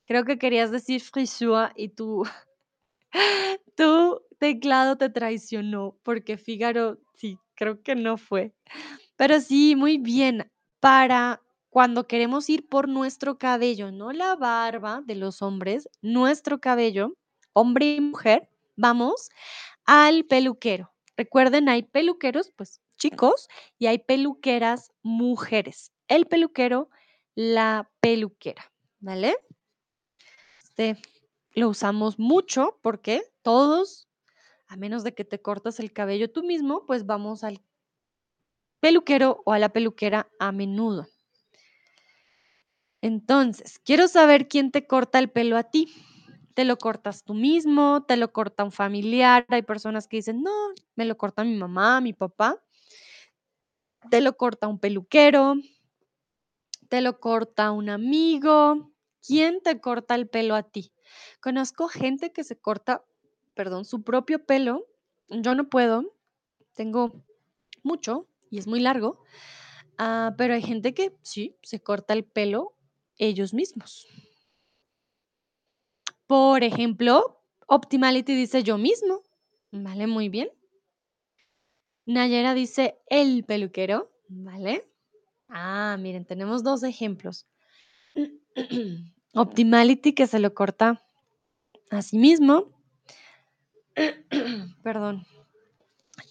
Creo 0.06 0.24
que 0.24 0.38
querías 0.38 0.70
decir 0.70 1.02
frisur 1.02 1.70
y 1.76 1.90
tu, 1.90 2.24
tu 3.76 4.20
teclado 4.38 4.96
te 4.96 5.10
traicionó 5.10 5.98
porque 6.02 6.36
Fígaro, 6.36 6.98
sí, 7.14 7.38
creo 7.54 7.82
que 7.82 7.94
no 7.94 8.16
fue. 8.16 8.52
Pero 9.16 9.40
sí, 9.40 9.76
muy 9.76 9.98
bien. 9.98 10.50
Para 10.80 11.40
cuando 11.70 12.06
queremos 12.06 12.50
ir 12.50 12.68
por 12.68 12.88
nuestro 12.88 13.38
cabello, 13.38 13.92
no 13.92 14.12
la 14.12 14.36
barba 14.36 15.02
de 15.04 15.14
los 15.14 15.42
hombres, 15.42 15.88
nuestro 16.02 16.60
cabello, 16.60 17.16
hombre 17.52 17.94
y 17.94 18.00
mujer, 18.00 18.48
vamos 18.76 19.30
al 19.84 20.24
peluquero. 20.24 20.92
Recuerden, 21.16 21.68
hay 21.68 21.82
peluqueros, 21.82 22.52
pues 22.56 22.80
chicos, 22.98 23.48
y 23.78 23.86
hay 23.86 23.98
peluqueras 23.98 24.92
mujeres. 25.02 25.92
El 26.08 26.26
peluquero, 26.26 26.90
la 27.34 27.90
peluquera, 28.00 28.72
¿vale? 29.00 29.36
Este 30.62 30.96
lo 31.54 31.68
usamos 31.68 32.18
mucho 32.18 32.78
porque 32.82 33.22
todos, 33.42 34.08
a 34.68 34.76
menos 34.76 35.04
de 35.04 35.14
que 35.14 35.24
te 35.24 35.40
cortas 35.40 35.80
el 35.80 35.92
cabello 35.92 36.30
tú 36.30 36.42
mismo, 36.42 36.86
pues 36.86 37.06
vamos 37.06 37.44
al 37.44 37.60
peluquero 38.80 39.42
o 39.44 39.52
a 39.52 39.58
la 39.58 39.68
peluquera 39.68 40.28
a 40.38 40.52
menudo. 40.52 41.06
Entonces, 43.00 43.80
quiero 43.80 44.08
saber 44.08 44.48
quién 44.48 44.70
te 44.70 44.86
corta 44.86 45.18
el 45.18 45.30
pelo 45.30 45.56
a 45.56 45.64
ti. 45.64 45.92
¿Te 46.54 46.64
lo 46.64 46.76
cortas 46.78 47.24
tú 47.24 47.34
mismo? 47.34 48.04
¿Te 48.06 48.16
lo 48.16 48.32
corta 48.32 48.64
un 48.64 48.72
familiar? 48.72 49.44
Hay 49.48 49.62
personas 49.62 50.06
que 50.06 50.18
dicen, 50.18 50.42
no, 50.42 50.52
me 50.94 51.04
lo 51.04 51.16
corta 51.16 51.44
mi 51.44 51.56
mamá, 51.56 52.00
mi 52.00 52.12
papá. 52.12 52.62
¿Te 54.10 54.20
lo 54.20 54.36
corta 54.36 54.68
un 54.68 54.78
peluquero? 54.78 55.54
¿Te 56.88 57.00
lo 57.00 57.18
corta 57.20 57.72
un 57.72 57.88
amigo? 57.88 58.92
¿Quién 59.26 59.62
te 59.62 59.80
corta 59.80 60.14
el 60.14 60.28
pelo 60.28 60.54
a 60.54 60.62
ti? 60.62 60.92
Conozco 61.40 61.88
gente 61.88 62.32
que 62.32 62.44
se 62.44 62.58
corta, 62.58 63.04
perdón, 63.54 63.84
su 63.84 64.02
propio 64.02 64.44
pelo. 64.44 64.86
Yo 65.28 65.54
no 65.54 65.68
puedo, 65.68 66.14
tengo 66.74 67.24
mucho 67.82 68.28
y 68.50 68.58
es 68.58 68.66
muy 68.66 68.80
largo, 68.80 69.18
ah, 69.98 70.34
pero 70.36 70.54
hay 70.54 70.62
gente 70.62 70.94
que 70.94 71.16
sí, 71.22 71.56
se 71.62 71.80
corta 71.80 72.12
el 72.14 72.24
pelo 72.24 72.76
ellos 73.18 73.54
mismos. 73.54 74.06
Por 76.26 76.64
ejemplo, 76.64 77.42
Optimality 77.66 78.34
dice 78.34 78.62
yo 78.62 78.78
mismo. 78.78 79.22
Vale, 79.70 80.06
muy 80.06 80.28
bien. 80.28 80.50
Nayera 82.06 82.54
dice 82.54 82.98
el 83.06 83.44
peluquero. 83.44 84.10
Vale. 84.28 84.88
Ah, 85.48 85.96
miren, 85.98 86.24
tenemos 86.24 86.62
dos 86.62 86.82
ejemplos. 86.82 87.46
Optimality 89.34 90.14
que 90.14 90.26
se 90.26 90.38
lo 90.38 90.54
corta 90.54 91.02
a 91.90 92.02
sí 92.02 92.18
mismo. 92.18 92.68
Perdón. 94.82 95.26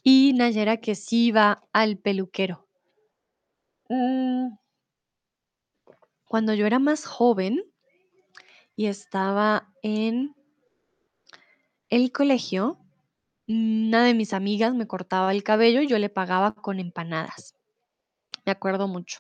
Y 0.04 0.34
Nayera 0.34 0.78
que 0.78 0.96
sí 0.96 1.32
va 1.32 1.64
al 1.74 1.98
peluquero. 1.98 2.68
Mm, 3.90 4.54
Cuando 6.32 6.54
yo 6.54 6.66
era 6.66 6.80
más 6.80 7.06
joven 7.06 7.62
y 8.78 8.86
estaba 8.86 9.68
en 9.84 10.34
el 11.90 12.14
colegio, 12.14 12.80
una 13.50 14.06
de 14.06 14.14
mis 14.14 14.32
amigas 14.32 14.74
me 14.74 14.88
cortaba 14.88 15.34
el 15.34 15.44
cabello 15.44 15.82
y 15.82 15.88
yo 15.88 16.00
le 16.00 16.08
pagaba 16.08 16.54
con 16.54 16.80
empanadas. 16.80 17.54
Me 18.46 18.54
acuerdo 18.54 18.88
mucho. 18.88 19.20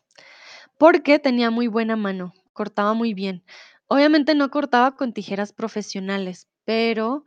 Porque 0.78 1.20
tenía 1.20 1.52
muy 1.52 1.67
buena 1.67 1.98
mano, 1.98 2.34
cortaba 2.54 2.94
muy 2.94 3.14
bien. 3.14 3.44
Obviamente 3.88 4.36
no 4.36 4.50
cortaba 4.52 4.96
con 4.96 5.14
tijeras 5.14 5.54
profesionales, 5.54 6.48
pero 6.66 7.26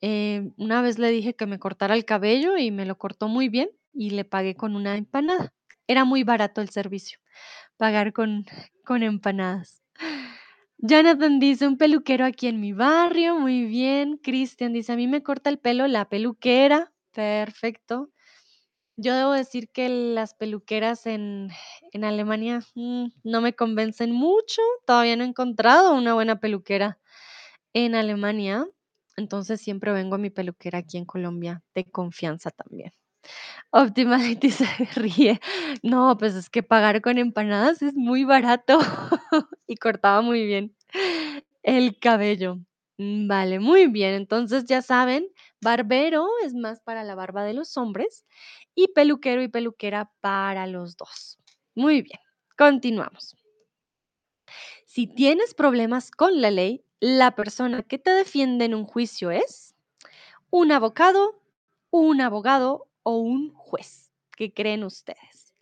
eh, 0.00 0.50
una 0.58 0.82
vez 0.82 0.98
le 0.98 1.10
dije 1.10 1.34
que 1.34 1.46
me 1.46 1.58
cortara 1.58 1.94
el 1.94 2.04
cabello 2.04 2.58
y 2.58 2.70
me 2.70 2.86
lo 2.86 2.98
cortó 2.98 3.28
muy 3.28 3.48
bien 3.48 3.70
y 3.92 4.10
le 4.10 4.24
pagué 4.24 4.54
con 4.56 4.76
una 4.76 4.96
empanada. 4.96 5.54
Era 5.86 6.04
muy 6.04 6.24
barato 6.24 6.60
el 6.60 6.70
servicio, 6.70 7.18
pagar 7.76 8.12
con, 8.12 8.46
con 8.84 9.02
empanadas. 9.02 9.82
Jonathan 10.78 11.38
dice, 11.38 11.68
un 11.68 11.78
peluquero 11.78 12.24
aquí 12.24 12.48
en 12.48 12.60
mi 12.60 12.72
barrio, 12.72 13.38
muy 13.38 13.64
bien. 13.66 14.18
Cristian 14.18 14.72
dice, 14.72 14.92
a 14.92 14.96
mí 14.96 15.06
me 15.06 15.22
corta 15.22 15.48
el 15.48 15.58
pelo 15.58 15.86
la 15.86 16.08
peluquera, 16.08 16.92
perfecto. 17.12 18.10
Yo 19.02 19.16
debo 19.16 19.32
decir 19.32 19.68
que 19.70 19.88
las 19.88 20.34
peluqueras 20.34 21.06
en, 21.06 21.50
en 21.92 22.04
Alemania 22.04 22.60
mm, 22.76 23.06
no 23.24 23.40
me 23.40 23.52
convencen 23.52 24.12
mucho. 24.12 24.62
Todavía 24.86 25.16
no 25.16 25.24
he 25.24 25.26
encontrado 25.26 25.94
una 25.94 26.14
buena 26.14 26.38
peluquera 26.38 27.00
en 27.74 27.94
Alemania. 27.96 28.66
Entonces 29.16 29.60
siempre 29.60 29.92
vengo 29.92 30.16
a 30.16 30.18
mi 30.18 30.30
peluquera 30.30 30.78
aquí 30.78 30.98
en 30.98 31.04
Colombia 31.06 31.62
de 31.74 31.84
confianza 31.84 32.50
también. 32.50 32.92
Optimality 33.72 34.50
se 34.52 34.66
ríe. 34.96 35.40
No, 35.82 36.16
pues 36.18 36.34
es 36.34 36.50
que 36.50 36.62
pagar 36.62 37.02
con 37.02 37.18
empanadas 37.18 37.82
es 37.82 37.94
muy 37.94 38.24
barato 38.24 38.78
y 39.66 39.76
cortaba 39.76 40.22
muy 40.22 40.46
bien 40.46 40.76
el 41.62 41.98
cabello. 41.98 42.58
Mm, 43.02 43.26
Vale, 43.28 43.58
muy 43.60 43.86
bien. 43.88 44.14
Entonces 44.14 44.64
ya 44.66 44.82
saben, 44.82 45.26
barbero 45.60 46.28
es 46.44 46.54
más 46.54 46.80
para 46.80 47.02
la 47.04 47.14
barba 47.14 47.44
de 47.44 47.54
los 47.54 47.76
hombres 47.76 48.24
y 48.74 48.88
peluquero 48.88 49.42
y 49.42 49.48
peluquera 49.48 50.12
para 50.20 50.66
los 50.66 50.96
dos. 50.96 51.38
Muy 51.74 52.02
bien, 52.02 52.20
continuamos. 52.56 53.36
Si 54.86 55.06
tienes 55.06 55.54
problemas 55.54 56.10
con 56.10 56.40
la 56.40 56.50
ley, 56.50 56.84
la 57.00 57.34
persona 57.34 57.82
que 57.82 57.98
te 57.98 58.10
defiende 58.10 58.66
en 58.66 58.74
un 58.74 58.84
juicio 58.84 59.30
es 59.30 59.74
un 60.50 60.70
abogado, 60.70 61.40
un 61.90 62.20
abogado 62.20 62.88
o 63.02 63.16
un 63.16 63.52
juez. 63.54 64.10
¿Qué 64.36 64.52
creen 64.52 64.84
ustedes? 64.84 65.54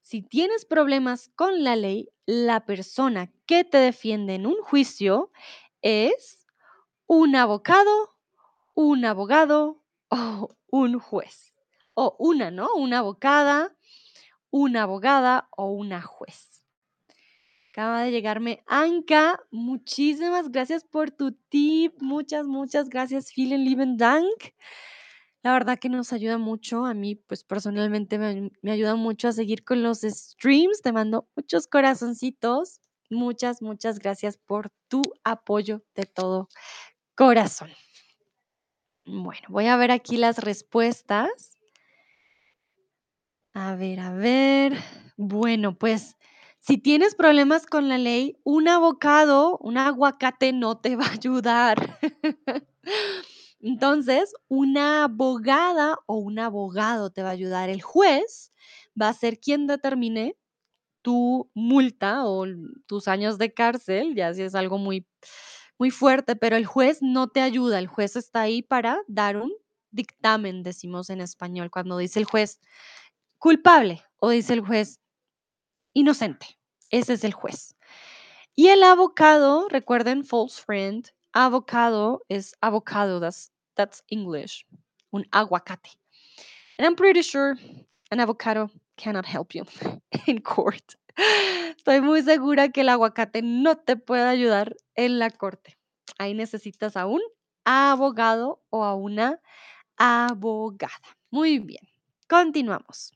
Si 0.00 0.22
tienes 0.22 0.66
problemas 0.66 1.30
con 1.36 1.64
la 1.64 1.76
ley, 1.76 2.10
la 2.26 2.66
persona 2.66 3.32
que 3.46 3.64
te 3.64 3.78
defiende 3.78 4.34
en 4.34 4.46
un 4.46 4.56
juicio 4.62 5.30
es 5.80 6.41
un 7.12 7.36
abogado, 7.36 8.16
un 8.72 9.04
abogado 9.04 9.84
o 10.08 10.48
un 10.70 10.98
juez. 10.98 11.52
O 11.92 12.16
una, 12.18 12.50
¿no? 12.50 12.74
Una 12.74 13.00
abogada, 13.00 13.76
una 14.50 14.84
abogada 14.84 15.46
o 15.54 15.72
una 15.72 16.00
juez. 16.00 16.62
Acaba 17.68 18.02
de 18.04 18.12
llegarme 18.12 18.62
Anka. 18.66 19.38
Muchísimas 19.50 20.50
gracias 20.50 20.84
por 20.84 21.10
tu 21.10 21.32
tip. 21.50 22.00
Muchas, 22.00 22.46
muchas 22.46 22.88
gracias. 22.88 23.30
Vielen 23.36 23.66
lieben 23.66 23.98
Dank. 23.98 24.54
La 25.42 25.52
verdad 25.52 25.78
que 25.78 25.90
nos 25.90 26.14
ayuda 26.14 26.38
mucho. 26.38 26.86
A 26.86 26.94
mí, 26.94 27.16
pues 27.16 27.44
personalmente 27.44 28.18
me, 28.18 28.52
me 28.62 28.72
ayuda 28.72 28.94
mucho 28.94 29.28
a 29.28 29.32
seguir 29.32 29.64
con 29.64 29.82
los 29.82 30.00
streams. 30.00 30.80
Te 30.80 30.92
mando 30.92 31.28
muchos 31.36 31.66
corazoncitos. 31.66 32.80
Muchas, 33.10 33.60
muchas 33.60 33.98
gracias 33.98 34.38
por 34.38 34.70
tu 34.88 35.02
apoyo 35.24 35.82
de 35.94 36.06
todo 36.06 36.48
corazón. 37.14 37.70
Bueno, 39.04 39.42
voy 39.48 39.66
a 39.66 39.76
ver 39.76 39.90
aquí 39.90 40.16
las 40.16 40.38
respuestas. 40.38 41.58
A 43.54 43.74
ver, 43.74 44.00
a 44.00 44.12
ver. 44.12 44.78
Bueno, 45.16 45.76
pues 45.76 46.16
si 46.60 46.78
tienes 46.78 47.14
problemas 47.14 47.66
con 47.66 47.88
la 47.88 47.98
ley, 47.98 48.38
un 48.44 48.68
abogado, 48.68 49.58
un 49.58 49.78
aguacate 49.78 50.52
no 50.52 50.78
te 50.78 50.96
va 50.96 51.06
a 51.06 51.12
ayudar. 51.12 51.98
Entonces, 53.60 54.32
una 54.48 55.04
abogada 55.04 55.98
o 56.06 56.16
un 56.16 56.38
abogado 56.38 57.10
te 57.10 57.22
va 57.22 57.30
a 57.30 57.32
ayudar. 57.32 57.68
El 57.68 57.82
juez 57.82 58.52
va 59.00 59.08
a 59.08 59.14
ser 59.14 59.38
quien 59.38 59.66
determine 59.66 60.36
tu 61.02 61.50
multa 61.54 62.26
o 62.26 62.46
tus 62.86 63.08
años 63.08 63.38
de 63.38 63.52
cárcel, 63.52 64.14
ya 64.14 64.32
si 64.34 64.42
es 64.42 64.54
algo 64.54 64.78
muy, 64.78 65.06
muy 65.82 65.90
fuerte, 65.90 66.36
pero 66.36 66.56
el 66.56 66.64
juez 66.64 66.98
no 67.02 67.26
te 67.26 67.40
ayuda. 67.40 67.80
El 67.80 67.88
juez 67.88 68.14
está 68.14 68.42
ahí 68.42 68.62
para 68.62 69.00
dar 69.08 69.36
un 69.36 69.52
dictamen, 69.90 70.62
decimos 70.62 71.10
en 71.10 71.20
español, 71.20 71.72
cuando 71.72 71.98
dice 71.98 72.20
el 72.20 72.24
juez 72.24 72.60
culpable 73.38 74.00
o 74.20 74.30
dice 74.30 74.52
el 74.52 74.60
juez 74.60 75.00
inocente. 75.92 76.56
Ese 76.90 77.14
es 77.14 77.24
el 77.24 77.32
juez. 77.32 77.74
Y 78.54 78.68
el 78.68 78.84
abogado, 78.84 79.66
recuerden, 79.70 80.24
false 80.24 80.62
friend, 80.62 81.08
avocado 81.32 82.22
es 82.28 82.54
avocado, 82.60 83.18
that's, 83.18 83.50
that's 83.74 84.04
English, 84.06 84.64
un 85.10 85.26
aguacate. 85.32 85.90
And 86.78 86.86
I'm 86.86 86.94
pretty 86.94 87.22
sure 87.22 87.56
an 88.12 88.20
avocado 88.20 88.70
cannot 88.96 89.26
help 89.26 89.52
you 89.52 89.64
in 90.28 90.42
court. 90.42 90.94
Estoy 91.82 92.00
muy 92.00 92.22
segura 92.22 92.68
que 92.68 92.82
el 92.82 92.90
aguacate 92.90 93.42
no 93.42 93.76
te 93.76 93.96
puede 93.96 94.22
ayudar 94.22 94.76
en 94.94 95.18
la 95.18 95.30
corte. 95.30 95.76
Ahí 96.16 96.32
necesitas 96.32 96.96
a 96.96 97.06
un 97.06 97.20
abogado 97.64 98.62
o 98.70 98.84
a 98.84 98.94
una 98.94 99.40
abogada. 99.96 100.92
Muy 101.32 101.58
bien, 101.58 101.82
continuamos. 102.28 103.10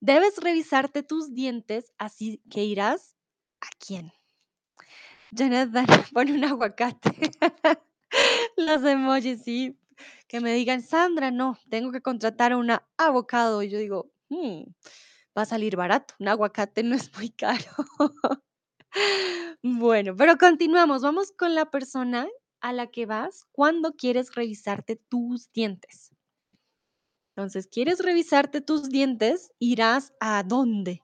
Debes 0.00 0.38
revisarte 0.38 1.02
tus 1.02 1.34
dientes, 1.34 1.92
así 1.98 2.40
que 2.50 2.64
irás 2.64 3.14
¿a 3.60 3.66
quién? 3.78 4.10
Jonathan 5.30 5.84
pone 6.14 6.32
un 6.32 6.44
aguacate. 6.44 7.10
Los 8.56 8.82
emojis, 8.82 9.42
sí. 9.42 9.78
Que 10.26 10.40
me 10.40 10.54
digan: 10.54 10.80
"Sandra, 10.80 11.30
no, 11.30 11.58
tengo 11.68 11.92
que 11.92 12.00
contratar 12.00 12.52
a 12.52 12.56
una 12.56 12.88
avocado". 12.96 13.62
Y 13.62 13.68
yo 13.68 13.76
digo: 13.78 14.10
"Mm, 14.30 14.62
va 15.38 15.42
a 15.44 15.46
salir 15.46 15.76
barato, 15.76 16.14
un 16.20 16.28
aguacate 16.28 16.82
no 16.84 16.96
es 16.96 17.10
muy 17.16 17.30
caro". 17.30 17.64
Bueno, 19.62 20.14
pero 20.16 20.36
continuamos. 20.38 21.02
Vamos 21.02 21.32
con 21.32 21.54
la 21.54 21.70
persona 21.70 22.26
a 22.60 22.72
la 22.72 22.88
que 22.88 23.06
vas 23.06 23.44
cuando 23.52 23.92
quieres 23.94 24.34
revisarte 24.34 24.96
tus 24.96 25.50
dientes. 25.52 26.10
Entonces, 27.36 27.66
¿quieres 27.68 28.00
revisarte 28.00 28.60
tus 28.60 28.90
dientes? 28.90 29.50
¿Irás 29.58 30.12
a 30.20 30.42
dónde? 30.42 31.00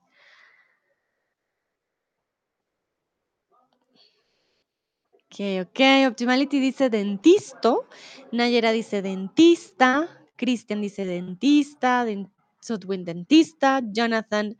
Okey, 5.31 5.59
okey. 5.61 6.05
Optimality 6.05 6.59
dice 6.59 6.89
dentisto, 6.89 7.87
Nayera 8.31 8.71
dice 8.71 9.01
dentista, 9.01 10.07
Cristian 10.35 10.81
dice 10.81 11.05
dentista, 11.05 12.05
den 12.05 12.31
Sudwin 12.65 13.05
dentista, 13.05 13.81
Jonathan 13.91 14.57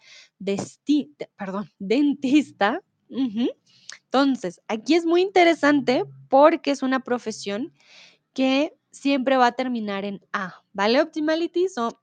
perdón, 1.38 1.72
dentista. 1.80 2.82
Entonces, 4.06 4.62
aquí 4.68 4.96
es 4.96 5.06
muy 5.06 5.22
interesante 5.22 6.06
porque 6.30 6.72
es 6.72 6.82
una 6.82 7.02
profesión 7.02 7.74
que 8.34 8.74
siempre 8.92 9.38
va 9.38 9.48
a 9.48 9.56
terminar 9.56 10.06
en 10.06 10.22
A, 10.32 10.64
¿vale, 10.74 11.02
Optimality? 11.02 11.68
So, 11.68 12.02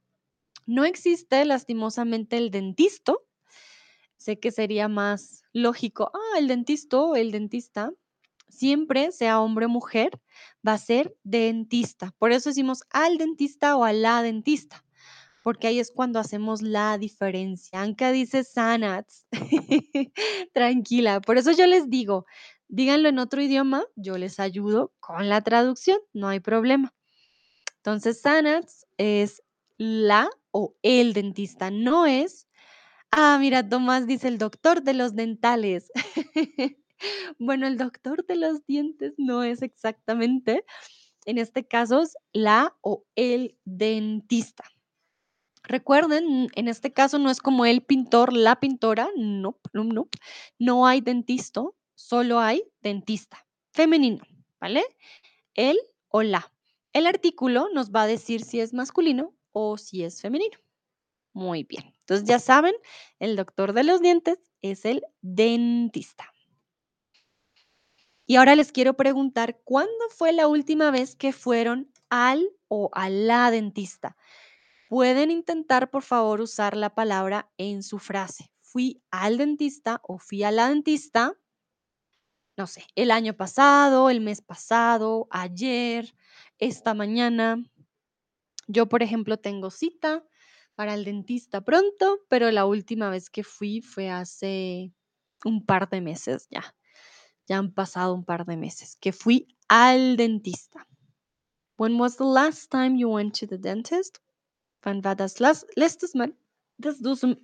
no 0.66 0.84
existe 0.84 1.44
lastimosamente 1.44 2.36
el 2.36 2.50
dentisto. 2.50 3.24
Sé 4.16 4.38
que 4.38 4.50
sería 4.50 4.88
más 4.88 5.42
lógico, 5.52 6.10
ah, 6.14 6.38
el 6.38 6.48
dentisto, 6.48 7.16
el 7.16 7.32
dentista. 7.32 7.92
Siempre, 8.48 9.12
sea 9.12 9.40
hombre 9.40 9.66
o 9.66 9.68
mujer, 9.68 10.20
va 10.66 10.74
a 10.74 10.78
ser 10.78 11.16
dentista. 11.24 12.14
Por 12.18 12.32
eso 12.32 12.50
decimos 12.50 12.82
al 12.90 13.16
dentista 13.16 13.76
o 13.76 13.84
a 13.84 13.92
la 13.92 14.22
dentista, 14.22 14.84
porque 15.42 15.66
ahí 15.66 15.78
es 15.78 15.90
cuando 15.90 16.18
hacemos 16.18 16.62
la 16.62 16.98
diferencia. 16.98 17.80
Anka 17.80 18.12
dice 18.12 18.44
Sanats. 18.44 19.26
Tranquila, 20.52 21.20
por 21.20 21.38
eso 21.38 21.52
yo 21.52 21.66
les 21.66 21.90
digo, 21.90 22.26
díganlo 22.68 23.08
en 23.08 23.18
otro 23.18 23.42
idioma, 23.42 23.84
yo 23.96 24.18
les 24.18 24.40
ayudo 24.40 24.92
con 25.00 25.28
la 25.28 25.40
traducción, 25.42 25.98
no 26.12 26.28
hay 26.28 26.40
problema. 26.40 26.94
Entonces, 27.76 28.20
Sanats 28.20 28.86
es 28.96 29.42
la 29.76 30.30
o 30.52 30.76
el 30.82 31.12
dentista, 31.12 31.70
no 31.70 32.06
es 32.06 32.46
Ah, 33.14 33.36
mira, 33.38 33.68
Tomás 33.68 34.06
dice 34.06 34.26
el 34.28 34.38
doctor 34.38 34.82
de 34.82 34.94
los 34.94 35.14
dentales. 35.14 35.90
Bueno, 37.40 37.66
el 37.66 37.78
doctor 37.78 38.24
de 38.26 38.36
los 38.36 38.64
dientes 38.64 39.14
no 39.18 39.42
es 39.42 39.60
exactamente, 39.62 40.64
en 41.26 41.38
este 41.38 41.66
caso 41.66 42.00
es 42.00 42.16
la 42.32 42.76
o 42.80 43.04
el 43.16 43.58
dentista. 43.64 44.62
Recuerden, 45.64 46.48
en 46.54 46.68
este 46.68 46.92
caso 46.92 47.18
no 47.18 47.30
es 47.30 47.40
como 47.40 47.64
el 47.66 47.82
pintor, 47.82 48.32
la 48.32 48.58
pintora, 48.58 49.08
no, 49.16 49.58
no, 49.72 49.84
no, 49.84 50.08
no 50.58 50.86
hay 50.86 51.00
dentisto, 51.00 51.76
solo 51.94 52.40
hay 52.40 52.64
dentista, 52.80 53.46
femenino, 53.70 54.24
¿vale? 54.60 54.84
El 55.54 55.78
o 56.08 56.22
la. 56.22 56.52
El 56.92 57.06
artículo 57.06 57.68
nos 57.72 57.90
va 57.90 58.02
a 58.02 58.06
decir 58.06 58.44
si 58.44 58.60
es 58.60 58.74
masculino 58.74 59.34
o 59.52 59.78
si 59.78 60.02
es 60.04 60.20
femenino. 60.20 60.58
Muy 61.32 61.64
bien. 61.64 61.94
Entonces 62.00 62.26
ya 62.26 62.38
saben, 62.38 62.74
el 63.18 63.36
doctor 63.36 63.72
de 63.72 63.84
los 63.84 64.02
dientes 64.02 64.38
es 64.60 64.84
el 64.84 65.02
dentista. 65.22 66.32
Y 68.26 68.36
ahora 68.36 68.56
les 68.56 68.72
quiero 68.72 68.94
preguntar, 68.94 69.60
¿cuándo 69.64 70.08
fue 70.10 70.32
la 70.32 70.48
última 70.48 70.90
vez 70.90 71.16
que 71.16 71.32
fueron 71.32 71.90
al 72.10 72.50
o 72.68 72.90
a 72.92 73.08
la 73.08 73.50
dentista? 73.50 74.16
Pueden 74.92 75.30
intentar, 75.30 75.88
por 75.88 76.02
favor, 76.02 76.42
usar 76.42 76.76
la 76.76 76.94
palabra 76.94 77.50
en 77.56 77.82
su 77.82 77.98
frase. 77.98 78.52
Fui 78.60 79.02
al 79.10 79.38
dentista 79.38 80.02
o 80.02 80.18
fui 80.18 80.42
a 80.42 80.50
la 80.50 80.68
dentista, 80.68 81.32
no 82.58 82.66
sé, 82.66 82.84
el 82.94 83.10
año 83.10 83.34
pasado, 83.34 84.10
el 84.10 84.20
mes 84.20 84.42
pasado, 84.42 85.28
ayer, 85.30 86.14
esta 86.58 86.92
mañana. 86.92 87.64
Yo, 88.68 88.86
por 88.90 89.02
ejemplo, 89.02 89.38
tengo 89.38 89.70
cita 89.70 90.26
para 90.74 90.92
el 90.92 91.06
dentista 91.06 91.62
pronto, 91.62 92.18
pero 92.28 92.50
la 92.50 92.66
última 92.66 93.08
vez 93.08 93.30
que 93.30 93.44
fui 93.44 93.80
fue 93.80 94.10
hace 94.10 94.92
un 95.46 95.64
par 95.64 95.88
de 95.88 96.02
meses 96.02 96.48
ya. 96.50 96.76
Ya 97.46 97.56
han 97.56 97.72
pasado 97.72 98.12
un 98.12 98.26
par 98.26 98.44
de 98.44 98.58
meses 98.58 98.98
que 99.00 99.14
fui 99.14 99.56
al 99.68 100.18
dentista. 100.18 100.86
When 101.78 101.98
was 101.98 102.18
the 102.18 102.24
last 102.24 102.70
time 102.70 102.98
you 102.98 103.08
went 103.08 103.40
to 103.40 103.46
the 103.46 103.56
dentist? 103.56 104.18
Wann 104.82 105.04
war 105.04 105.14
das 105.16 105.38
letztes 105.38 106.14
Mal, 106.14 106.34
dass 106.78 106.98
du 107.00 107.14
zum 107.14 107.36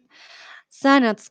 Zahnarzt. 0.70 1.30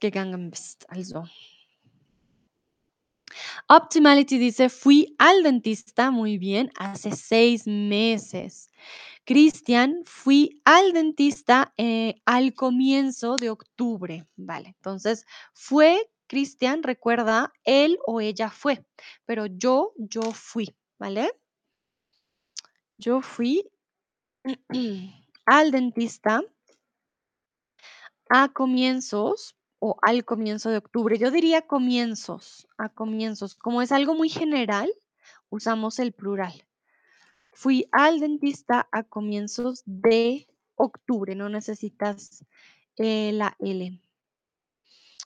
Optimality 3.70 4.40
dice, 4.40 4.70
fui 4.70 5.14
al 5.18 5.44
dentista, 5.44 6.10
muy 6.10 6.38
bien, 6.38 6.72
hace 6.80 7.12
6 7.12 7.68
meses. 7.68 8.70
Cristian, 9.26 10.04
fui 10.06 10.62
al 10.64 10.94
dentista, 10.94 11.74
eh, 11.78 12.16
al 12.26 12.54
comienzo 12.54 13.36
de 13.36 13.50
octubre. 13.50 14.26
Vale, 14.38 14.70
entonces, 14.70 15.26
fue, 15.54 16.10
Cristian, 16.28 16.82
recuerda, 16.84 17.52
él 17.66 17.98
o 18.06 18.22
ella 18.22 18.50
fue, 18.50 18.86
pero 19.26 19.48
yo, 19.48 19.94
yo 19.98 20.22
fui, 20.32 20.74
¿vale? 20.98 21.30
Yo 23.00 23.22
fui 23.22 23.64
al 25.48 25.72
dentista 25.72 26.44
a 28.30 28.50
comienzos 28.50 29.56
o 29.80 29.98
al 30.02 30.26
comienzo 30.26 30.70
de 30.70 30.78
octubre. 30.78 31.18
Yo 31.18 31.32
diría 31.32 31.62
comienzos, 31.62 32.68
a 32.78 32.90
comienzos. 32.90 33.56
Como 33.56 33.82
es 33.82 33.92
algo 33.92 34.14
muy 34.14 34.30
general, 34.30 34.92
usamos 35.50 36.00
el 36.00 36.12
plural. 36.12 36.68
Fui 37.54 37.88
al 37.92 38.20
dentista 38.20 38.88
a 38.92 39.04
comienzos 39.04 39.84
de 39.86 40.48
octubre, 40.76 41.34
no 41.34 41.50
necesitas 41.50 42.46
eh, 42.98 43.32
la 43.34 43.56
L. 43.60 44.00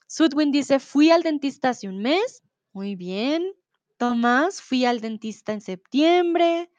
Sudwin 0.07 0.51
dice, 0.51 0.79
fui 0.79 1.09
al 1.09 1.23
dentista 1.23 1.69
hace 1.69 1.89
un 1.89 1.99
mes. 1.99 2.43
Muy 2.73 2.95
bien. 2.95 3.53
Tomás, 3.97 4.61
fui 4.61 4.85
al 4.85 5.01
dentista 5.01 5.51
en 5.53 5.61
septiembre. 5.61 6.69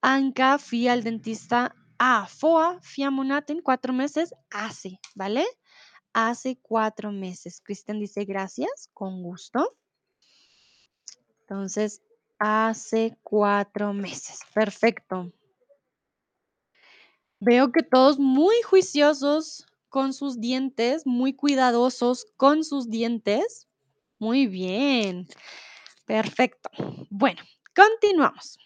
Anka, 0.00 0.58
fui 0.58 0.88
al 0.88 1.02
dentista 1.02 1.74
a 1.98 2.26
FOA, 2.26 2.80
Fiamonat 2.82 3.50
en 3.50 3.60
cuatro 3.60 3.92
meses, 3.92 4.34
hace, 4.50 5.00
¿vale? 5.14 5.46
Hace 6.12 6.58
cuatro 6.60 7.12
meses. 7.12 7.60
Cristian 7.62 8.00
dice, 8.00 8.24
gracias, 8.24 8.88
con 8.94 9.22
gusto. 9.22 9.76
Entonces, 11.40 12.02
hace 12.38 13.16
cuatro 13.22 13.92
meses. 13.92 14.40
Perfecto. 14.54 15.32
Veo 17.40 17.70
que 17.72 17.82
todos 17.82 18.18
muy 18.18 18.54
juiciosos 18.62 19.64
con 19.88 20.12
sus 20.12 20.40
dientes, 20.40 21.06
muy 21.06 21.34
cuidadosos 21.34 22.26
con 22.36 22.64
sus 22.64 22.90
dientes. 22.90 23.68
Muy 24.18 24.46
bien. 24.46 25.26
Perfecto. 26.04 26.70
Bueno, 27.10 27.40
continuamos. 27.74 28.58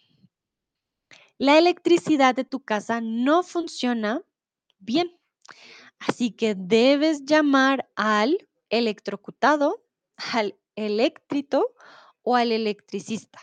La 1.43 1.59
electricidad 1.59 2.37
de 2.37 2.45
tu 2.45 2.61
casa 2.61 3.01
no 3.01 3.43
funciona 3.43 4.23
bien, 4.79 5.11
así 5.99 6.31
que 6.31 6.55
debes 6.55 7.25
llamar 7.25 7.91
al 7.97 8.49
electrocutado, 8.71 9.85
al 10.33 10.57
eléctrito 10.77 11.75
o 12.23 12.37
al 12.37 12.53
electricista. 12.53 13.41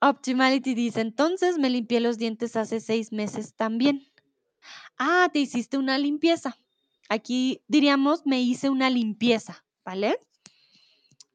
Optimality 0.00 0.74
dice, 0.74 1.00
entonces 1.00 1.58
me 1.58 1.70
limpié 1.70 2.00
los 2.00 2.18
dientes 2.18 2.56
hace 2.56 2.80
seis 2.80 3.12
meses 3.12 3.54
también. 3.54 4.10
Ah, 4.98 5.30
te 5.32 5.38
hiciste 5.38 5.78
una 5.78 5.96
limpieza. 5.96 6.58
Aquí 7.08 7.62
diríamos, 7.68 8.26
me 8.26 8.40
hice 8.40 8.68
una 8.68 8.90
limpieza, 8.90 9.64
¿vale? 9.84 10.18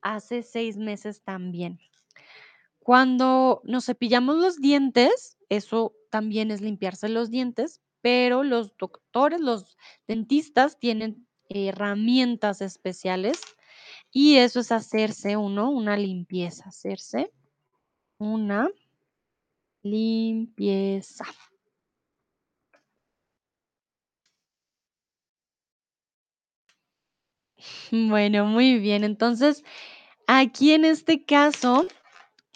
Hace 0.02 0.44
seis 0.44 0.76
meses 0.76 1.22
también. 1.24 1.80
Cuando 2.84 3.62
nos 3.64 3.86
cepillamos 3.86 4.36
los 4.36 4.58
dientes, 4.58 5.38
eso 5.48 5.94
también 6.12 6.52
es 6.52 6.60
limpiarse 6.60 7.08
los 7.08 7.32
dientes, 7.32 7.82
pero 8.02 8.44
los 8.44 8.76
doctores, 8.78 9.40
los 9.40 9.78
dentistas 10.06 10.78
tienen 10.78 11.26
herramientas 11.48 12.60
especiales 12.60 13.40
y 14.12 14.36
eso 14.36 14.60
es 14.60 14.74
hacerse 14.74 15.38
uno 15.38 15.70
una 15.72 15.96
limpieza, 15.96 16.66
hacerse 16.68 17.32
una 18.18 18.70
limpieza. 19.84 21.26
Bueno, 27.92 28.46
muy 28.46 28.80
bien. 28.80 29.04
Entonces, 29.04 29.64
aquí 30.28 30.74
en 30.74 30.86
este 30.86 31.26
caso, 31.26 31.88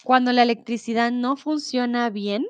cuando 0.04 0.32
la 0.32 0.44
electricidad 0.44 1.12
no 1.12 1.38
funciona 1.38 2.10
bien, 2.10 2.48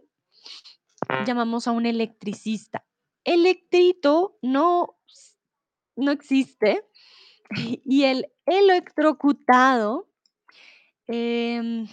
llamamos 1.26 1.68
a 1.68 1.72
un 1.72 1.86
electricista. 1.86 2.86
Electrito 3.24 4.38
no, 4.42 4.98
no 5.96 6.12
existe 6.12 6.86
y 7.86 8.04
el 8.04 8.32
electrocutado 8.46 10.08
em, 11.08 11.88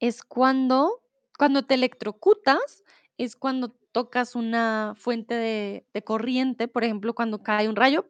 es 0.00 0.22
cuando, 0.22 1.02
cuando 1.38 1.64
te 1.64 1.74
electrocutas, 1.74 2.82
es 3.18 3.36
cuando 3.36 3.70
tocas 3.92 4.34
una 4.34 4.94
fuente 4.96 5.34
de, 5.34 5.86
de 5.92 6.02
corriente, 6.02 6.66
por 6.66 6.84
ejemplo, 6.84 7.14
cuando 7.14 7.42
cae 7.42 7.68
un 7.68 7.76
rayo, 7.76 8.06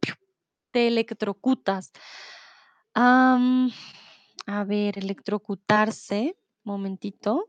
te 0.70 0.88
electrocutas. 0.88 1.92
Am, 2.94 3.70
a 4.46 4.64
ver, 4.64 4.98
electrocutarse, 4.98 6.35
momentito. 6.64 7.48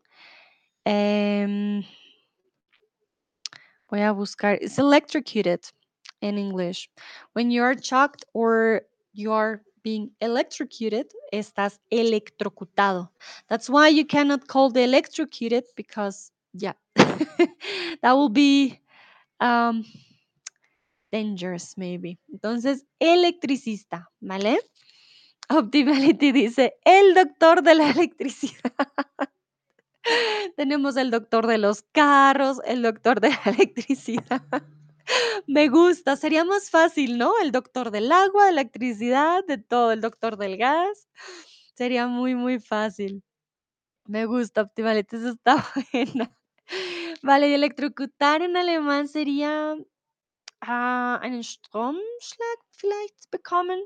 Em, 0.86 1.84
voy 3.90 4.02
a 4.02 4.12
buscar. 4.12 4.58
It's 4.62 4.78
electrocuted 4.78 5.62
in 6.22 6.38
English. 6.38 6.90
When 7.34 7.52
you 7.52 7.64
are 7.64 7.76
shocked 7.82 8.26
or 8.34 8.84
you 9.14 9.32
are 9.32 9.62
being 9.84 10.12
electrocuted, 10.20 11.08
estás 11.32 11.80
electrocutado. 11.92 13.10
That's 13.50 13.70
why 13.70 13.90
you 13.90 14.06
cannot 14.06 14.48
call 14.48 14.72
the 14.72 14.84
electrocuted 14.84 15.66
because, 15.76 16.32
yeah, 16.54 16.74
that 16.96 18.14
will 18.14 18.30
be 18.30 18.80
um, 19.40 19.86
dangerous, 21.12 21.78
maybe. 21.78 22.18
Entonces, 22.32 22.86
electricista, 23.00 24.10
¿vale? 24.22 24.60
Optimality 25.50 26.32
dice, 26.32 26.76
el 26.86 27.14
doctor 27.14 27.64
de 27.64 27.76
la 27.76 27.90
electricidad. 27.92 28.74
Tenemos 30.56 30.98
el 30.98 31.12
doctor 31.12 31.48
de 31.48 31.58
los 31.58 31.84
carros, 31.92 32.60
el 32.66 32.82
doctor 32.82 33.22
de 33.22 33.30
la 33.30 33.42
electricidad. 33.46 34.44
Me 35.48 35.68
gusta, 35.70 36.16
sería 36.16 36.46
más 36.46 36.70
fácil, 36.70 37.18
¿no? 37.18 37.34
El 37.42 37.52
doctor 37.52 37.92
del 37.92 38.12
agua, 38.12 38.46
de 38.46 38.52
electricidad, 38.52 39.46
de 39.46 39.58
todo, 39.58 39.92
el 39.92 40.02
doctor 40.02 40.38
del 40.38 40.58
gas. 40.58 41.10
Sería 41.76 42.08
muy, 42.08 42.36
muy 42.36 42.60
fácil. 42.60 43.24
Me 44.06 44.26
gusta, 44.26 44.62
Optimality, 44.62 45.16
eso 45.18 45.30
está 45.30 45.66
buena. 45.94 46.36
Vale, 47.22 47.50
y 47.50 47.54
electrocutar 47.54 48.42
en 48.42 48.58
alemán 48.58 49.08
sería 49.08 49.76
ah, 50.62 51.20
einen 51.22 51.44
Stromschlag 51.44 52.60
vielleicht 52.72 53.30
bekommen. 53.32 53.82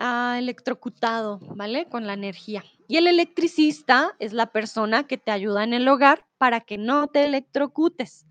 Electrocutado, 0.00 1.40
¿vale? 1.54 1.86
Con 1.86 2.06
la 2.06 2.14
energía. 2.14 2.64
Y 2.88 2.96
el 2.96 3.06
electricista 3.06 4.16
es 4.18 4.32
la 4.32 4.50
persona 4.50 5.06
que 5.06 5.18
te 5.18 5.30
ayuda 5.30 5.62
en 5.62 5.74
el 5.74 5.86
hogar 5.88 6.26
para 6.38 6.62
que 6.62 6.78
no 6.78 7.08
te 7.08 7.26
electrocutes, 7.26 8.26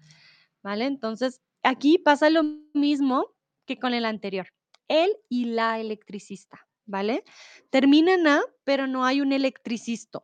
¿vale? 0.63 0.85
Entonces, 0.85 1.41
aquí 1.61 1.99
pasa 1.99 2.31
lo 2.31 2.41
mismo 2.73 3.35
que 3.65 3.77
con 3.77 3.93
el 3.93 4.05
anterior. 4.05 4.47
Él 4.87 5.15
y 5.29 5.45
la 5.45 5.79
electricista, 5.79 6.67
¿vale? 6.87 7.23
Termina 7.69 8.15
en 8.15 8.27
A, 8.27 8.41
pero 8.63 8.87
no 8.87 9.05
hay 9.05 9.21
un 9.21 9.31
electricisto. 9.31 10.23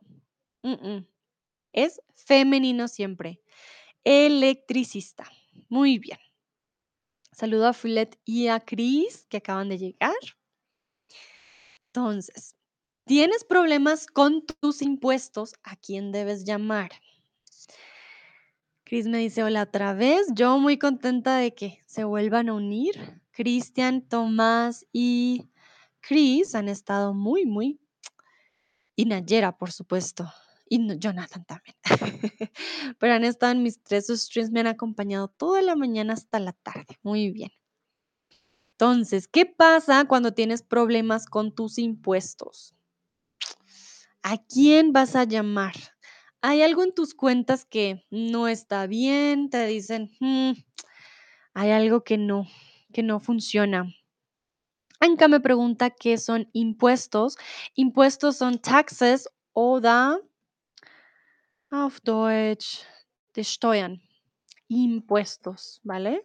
Mm, 0.64 0.72
mm. 0.72 1.06
Es 1.72 2.00
femenino 2.16 2.88
siempre. 2.88 3.40
Electricista. 4.02 5.30
Muy 5.68 6.00
bien. 6.00 6.18
Saludo 7.30 7.68
a 7.68 7.72
Fulet 7.72 8.18
y 8.24 8.48
a 8.48 8.58
Cris 8.58 9.26
que 9.28 9.36
acaban 9.36 9.68
de 9.68 9.78
llegar. 9.78 10.14
Entonces, 11.96 12.54
¿tienes 13.06 13.42
problemas 13.44 14.06
con 14.06 14.44
tus 14.44 14.82
impuestos? 14.82 15.54
¿A 15.62 15.76
quién 15.76 16.12
debes 16.12 16.44
llamar? 16.44 16.90
Cris 18.84 19.06
me 19.06 19.16
dice, 19.16 19.42
hola 19.42 19.62
otra 19.62 19.94
vez. 19.94 20.26
Yo 20.34 20.58
muy 20.58 20.78
contenta 20.78 21.38
de 21.38 21.54
que 21.54 21.82
se 21.86 22.04
vuelvan 22.04 22.50
a 22.50 22.52
unir. 22.52 23.22
Cristian, 23.30 24.02
Tomás 24.02 24.84
y 24.92 25.48
Cris 26.00 26.54
han 26.54 26.68
estado 26.68 27.14
muy, 27.14 27.46
muy... 27.46 27.80
Y 28.94 29.06
Nayera, 29.06 29.56
por 29.56 29.72
supuesto. 29.72 30.30
Y 30.68 30.98
Jonathan 30.98 31.46
también. 31.46 31.76
Pero 32.98 33.14
han 33.14 33.24
estado 33.24 33.52
en 33.52 33.62
mis 33.62 33.82
tres 33.82 34.08
streams, 34.08 34.50
me 34.50 34.60
han 34.60 34.66
acompañado 34.66 35.28
toda 35.28 35.62
la 35.62 35.76
mañana 35.76 36.12
hasta 36.12 36.40
la 36.40 36.52
tarde. 36.52 36.98
Muy 37.02 37.30
bien. 37.30 37.52
Entonces, 38.78 39.26
¿qué 39.26 39.46
pasa 39.46 40.04
cuando 40.06 40.34
tienes 40.34 40.62
problemas 40.62 41.24
con 41.24 41.54
tus 41.54 41.78
impuestos? 41.78 42.74
¿A 44.22 44.36
quién 44.38 44.92
vas 44.92 45.16
a 45.16 45.24
llamar? 45.24 45.74
¿Hay 46.42 46.62
algo 46.62 46.82
en 46.82 46.92
tus 46.94 47.14
cuentas 47.14 47.64
que 47.64 48.04
no 48.10 48.48
está 48.48 48.86
bien? 48.86 49.48
Te 49.50 49.66
dicen, 49.66 50.10
"Mm, 50.20 50.52
hay 51.54 51.70
algo 51.72 52.04
que 52.04 52.18
no, 52.18 52.46
que 52.92 53.02
no 53.02 53.20
funciona. 53.20 53.86
Anka 55.00 55.26
me 55.28 55.40
pregunta 55.40 55.88
qué 55.90 56.18
son 56.18 56.48
impuestos. 56.52 57.36
Impuestos 57.74 58.36
son 58.36 58.58
taxes 58.58 59.28
oder 59.54 60.18
auf 61.70 62.00
Deutsch 62.02 62.84
de 63.34 63.42
Steuern. 63.44 64.00
Impuestos, 64.68 65.80
¿vale? 65.84 66.22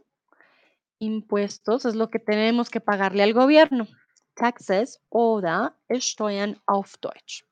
Impuestos 1.01 1.85
es 1.85 1.95
lo 1.95 2.11
que 2.11 2.19
tenemos 2.19 2.69
que 2.69 2.79
pagarle 2.79 3.23
al 3.23 3.33
gobierno. 3.33 3.87
Taxes 4.35 5.01
oder 5.09 5.75
Steuern 5.89 6.61
auf 6.67 6.95
Deutsch. 6.99 7.43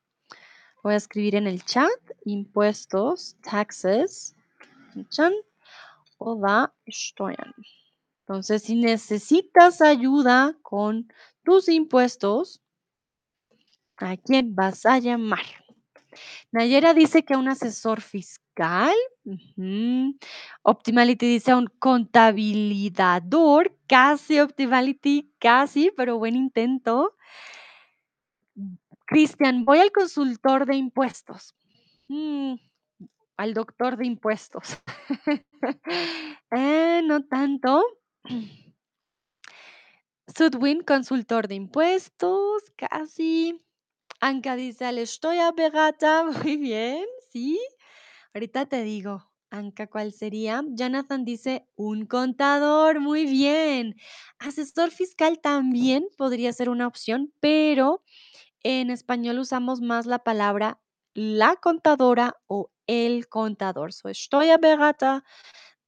Voy 0.84 0.94
a 0.94 0.96
escribir 0.96 1.34
en 1.34 1.48
el 1.48 1.64
chat 1.64 1.90
impuestos, 2.24 3.36
taxes, 3.42 4.36
oder 6.18 6.72
Steuern. 6.88 7.52
Entonces, 8.20 8.62
si 8.62 8.76
necesitas 8.76 9.80
ayuda 9.80 10.56
con 10.62 11.12
tus 11.42 11.68
impuestos, 11.68 12.62
¿a 13.96 14.16
quién 14.16 14.54
vas 14.54 14.86
a 14.86 15.00
llamar? 15.00 15.44
Nayera 16.52 16.94
dice 16.94 17.24
que 17.24 17.34
a 17.34 17.38
un 17.38 17.48
asesor 17.48 18.00
fiscal. 18.00 18.94
Optimality 20.62 21.26
dice 21.26 21.54
un 21.54 21.66
contabilidador. 21.78 23.76
Casi, 23.86 24.40
Optimality, 24.40 25.32
casi, 25.38 25.90
pero 25.96 26.18
buen 26.18 26.36
intento. 26.36 27.16
Cristian, 29.06 29.64
voy 29.64 29.78
al 29.78 29.90
consultor 29.90 30.66
de 30.66 30.76
impuestos. 30.76 31.54
Mm, 32.08 32.54
al 33.36 33.54
doctor 33.54 33.96
de 33.96 34.06
impuestos. 34.06 34.78
Eh, 36.52 37.02
no 37.04 37.22
tanto. 37.26 37.84
Sudwin, 40.36 40.82
consultor 40.82 41.46
de 41.46 41.54
impuestos, 41.54 42.62
casi. 42.76 43.62
Anka 44.20 44.56
dice 44.56 44.84
al 44.84 45.06
Steuerberater, 45.06 46.24
muy 46.44 46.56
bien, 46.56 47.06
sí. 47.32 47.60
Ahorita 48.34 48.66
te 48.66 48.82
digo, 48.82 49.30
Anka, 49.50 49.88
¿cuál 49.88 50.12
sería? 50.12 50.62
Jonathan 50.68 51.24
dice 51.24 51.66
un 51.74 52.06
contador, 52.06 53.00
muy 53.00 53.26
bien. 53.26 53.96
Asesor 54.38 54.90
fiscal 54.90 55.40
también 55.40 56.06
podría 56.16 56.52
ser 56.52 56.68
una 56.68 56.86
opción, 56.86 57.32
pero 57.40 58.02
en 58.62 58.90
español 58.90 59.38
usamos 59.38 59.80
más 59.80 60.06
la 60.06 60.20
palabra 60.20 60.80
la 61.14 61.56
contadora 61.56 62.36
o 62.46 62.70
el 62.86 63.28
contador. 63.28 63.92
So, 63.92 64.12
Steuerberater. 64.12 65.22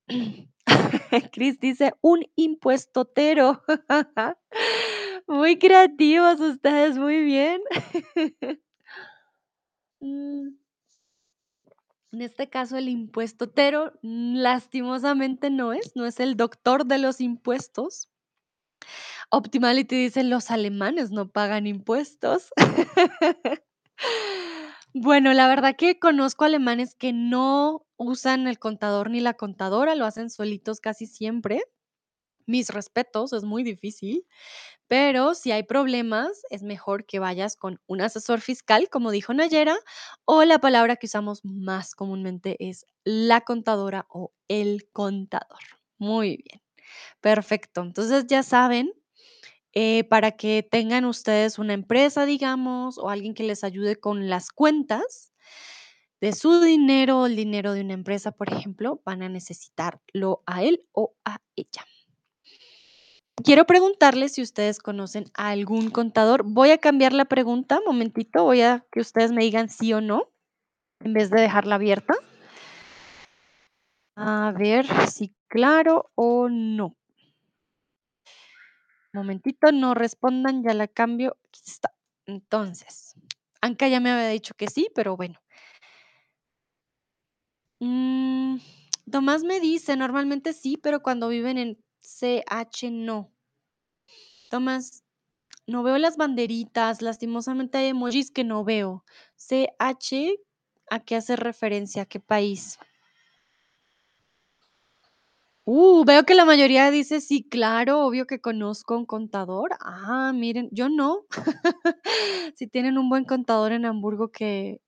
Chris 1.32 1.60
dice 1.60 1.92
un 2.00 2.24
impuestotero. 2.36 3.62
Muy 5.26 5.58
creativos 5.58 6.40
ustedes, 6.40 6.98
muy 6.98 7.22
bien. 7.22 7.62
En 12.12 12.20
este 12.20 12.50
caso, 12.50 12.76
el 12.76 12.90
impuestotero 12.90 13.92
lastimosamente 14.02 15.48
no 15.48 15.72
es, 15.72 15.96
no 15.96 16.04
es 16.04 16.20
el 16.20 16.36
doctor 16.36 16.84
de 16.84 16.98
los 16.98 17.22
impuestos. 17.22 18.10
Optimality 19.30 19.96
dice, 19.96 20.22
los 20.22 20.50
alemanes 20.50 21.10
no 21.10 21.30
pagan 21.30 21.66
impuestos. 21.66 22.52
Bueno, 24.94 25.32
la 25.32 25.48
verdad 25.48 25.74
que 25.76 25.98
conozco 25.98 26.44
alemanes 26.44 26.94
que 26.94 27.14
no 27.14 27.86
usan 27.96 28.46
el 28.46 28.58
contador 28.58 29.08
ni 29.08 29.20
la 29.20 29.32
contadora, 29.32 29.94
lo 29.94 30.04
hacen 30.04 30.28
solitos 30.28 30.80
casi 30.80 31.06
siempre. 31.06 31.62
Mis 32.46 32.70
respetos, 32.70 33.32
es 33.32 33.44
muy 33.44 33.62
difícil. 33.62 34.26
Pero 34.88 35.34
si 35.34 35.52
hay 35.52 35.62
problemas, 35.64 36.42
es 36.50 36.62
mejor 36.62 37.06
que 37.06 37.18
vayas 37.18 37.56
con 37.56 37.80
un 37.86 38.02
asesor 38.02 38.40
fiscal, 38.40 38.88
como 38.90 39.10
dijo 39.10 39.34
Nayera, 39.34 39.76
o 40.26 40.44
la 40.44 40.58
palabra 40.60 40.96
que 40.96 41.06
usamos 41.06 41.44
más 41.44 41.94
comúnmente 41.94 42.56
es 42.60 42.86
la 43.04 43.40
contadora 43.42 44.06
o 44.10 44.32
el 44.48 44.88
contador. 44.92 45.60
Muy 45.98 46.38
bien, 46.38 46.62
perfecto. 47.20 47.82
Entonces 47.82 48.26
ya 48.28 48.42
saben, 48.42 48.92
eh, 49.74 50.04
para 50.04 50.32
que 50.32 50.62
tengan 50.62 51.04
ustedes 51.06 51.58
una 51.58 51.74
empresa, 51.74 52.26
digamos, 52.26 52.98
o 52.98 53.08
alguien 53.10 53.34
que 53.34 53.44
les 53.44 53.64
ayude 53.64 53.96
con 53.96 54.28
las 54.28 54.50
cuentas 54.50 55.32
de 56.20 56.32
su 56.32 56.60
dinero, 56.60 57.26
el 57.26 57.36
dinero 57.36 57.72
de 57.74 57.82
una 57.82 57.94
empresa, 57.94 58.32
por 58.32 58.52
ejemplo, 58.52 59.02
van 59.04 59.22
a 59.22 59.28
necesitarlo 59.28 60.42
a 60.46 60.62
él 60.62 60.86
o 60.92 61.14
a 61.24 61.38
ella. 61.56 61.84
Quiero 63.36 63.64
preguntarles 63.64 64.34
si 64.34 64.42
ustedes 64.42 64.78
conocen 64.78 65.24
a 65.34 65.48
algún 65.48 65.90
contador. 65.90 66.42
Voy 66.44 66.70
a 66.70 66.78
cambiar 66.78 67.14
la 67.14 67.24
pregunta, 67.24 67.80
momentito, 67.86 68.44
voy 68.44 68.60
a 68.60 68.84
que 68.92 69.00
ustedes 69.00 69.32
me 69.32 69.42
digan 69.42 69.70
sí 69.70 69.92
o 69.94 70.02
no, 70.02 70.28
en 71.00 71.14
vez 71.14 71.30
de 71.30 71.40
dejarla 71.40 71.76
abierta. 71.76 72.14
A 74.16 74.52
ver 74.52 74.86
si 75.08 75.34
claro 75.48 76.10
o 76.14 76.50
no. 76.50 76.94
Momentito, 79.14 79.72
no 79.72 79.94
respondan, 79.94 80.62
ya 80.62 80.74
la 80.74 80.86
cambio. 80.86 81.36
Aquí 81.48 81.60
está. 81.66 81.90
Entonces, 82.26 83.14
Anka 83.62 83.88
ya 83.88 84.00
me 84.00 84.10
había 84.10 84.28
dicho 84.28 84.54
que 84.54 84.68
sí, 84.68 84.88
pero 84.94 85.16
bueno. 85.16 85.40
Mm, 87.80 88.58
Tomás 89.10 89.42
me 89.42 89.60
dice, 89.60 89.96
normalmente 89.96 90.52
sí, 90.52 90.76
pero 90.76 91.02
cuando 91.02 91.28
viven 91.28 91.58
en 91.58 91.81
CH 92.02 92.90
no. 92.90 93.32
Tomás, 94.50 95.04
no 95.66 95.82
veo 95.82 95.98
las 95.98 96.16
banderitas, 96.16 97.02
lastimosamente 97.02 97.78
hay 97.78 97.88
emojis 97.88 98.30
que 98.30 98.44
no 98.44 98.64
veo. 98.64 99.04
CH, 99.36 100.38
¿a 100.90 101.00
qué 101.00 101.16
hace 101.16 101.36
referencia? 101.36 102.02
¿A 102.02 102.06
qué 102.06 102.20
país? 102.20 102.78
Uh, 105.64 106.04
veo 106.04 106.24
que 106.24 106.34
la 106.34 106.44
mayoría 106.44 106.90
dice 106.90 107.20
sí, 107.20 107.44
claro, 107.48 108.04
obvio 108.04 108.26
que 108.26 108.40
conozco 108.40 108.96
un 108.96 109.06
contador. 109.06 109.70
Ah, 109.80 110.32
miren, 110.34 110.68
yo 110.72 110.88
no. 110.88 111.24
Si 112.56 112.66
tienen 112.66 112.98
un 112.98 113.08
buen 113.08 113.24
contador 113.24 113.72
en 113.72 113.86
Hamburgo 113.86 114.30
que, 114.30 114.80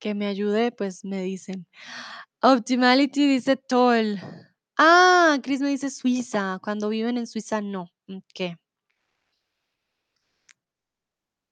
que 0.00 0.14
me 0.14 0.26
ayude, 0.26 0.72
pues 0.72 1.04
me 1.04 1.22
dicen. 1.22 1.66
Optimality 2.42 3.26
dice 3.28 3.56
Toll. 3.56 4.20
Ah, 4.76 5.38
Chris 5.42 5.60
me 5.60 5.68
dice 5.68 5.90
Suiza. 5.90 6.58
Cuando 6.62 6.88
viven 6.88 7.18
en 7.18 7.26
Suiza, 7.26 7.60
no. 7.60 7.90
Ok. 8.08 8.56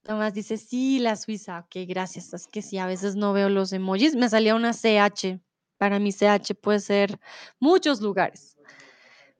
Tomás 0.02 0.34
dice 0.34 0.56
sí, 0.56 0.98
la 0.98 1.16
Suiza. 1.16 1.60
Ok, 1.60 1.86
gracias. 1.86 2.32
Es 2.34 2.46
que 2.46 2.62
sí, 2.62 2.78
a 2.78 2.86
veces 2.86 3.14
no 3.16 3.32
veo 3.32 3.48
los 3.48 3.72
emojis. 3.72 4.16
Me 4.16 4.28
salía 4.28 4.54
una 4.54 4.72
CH. 4.72 5.40
Para 5.78 5.98
mí 5.98 6.12
CH 6.12 6.54
puede 6.60 6.80
ser 6.80 7.18
muchos 7.60 8.00
lugares. 8.00 8.56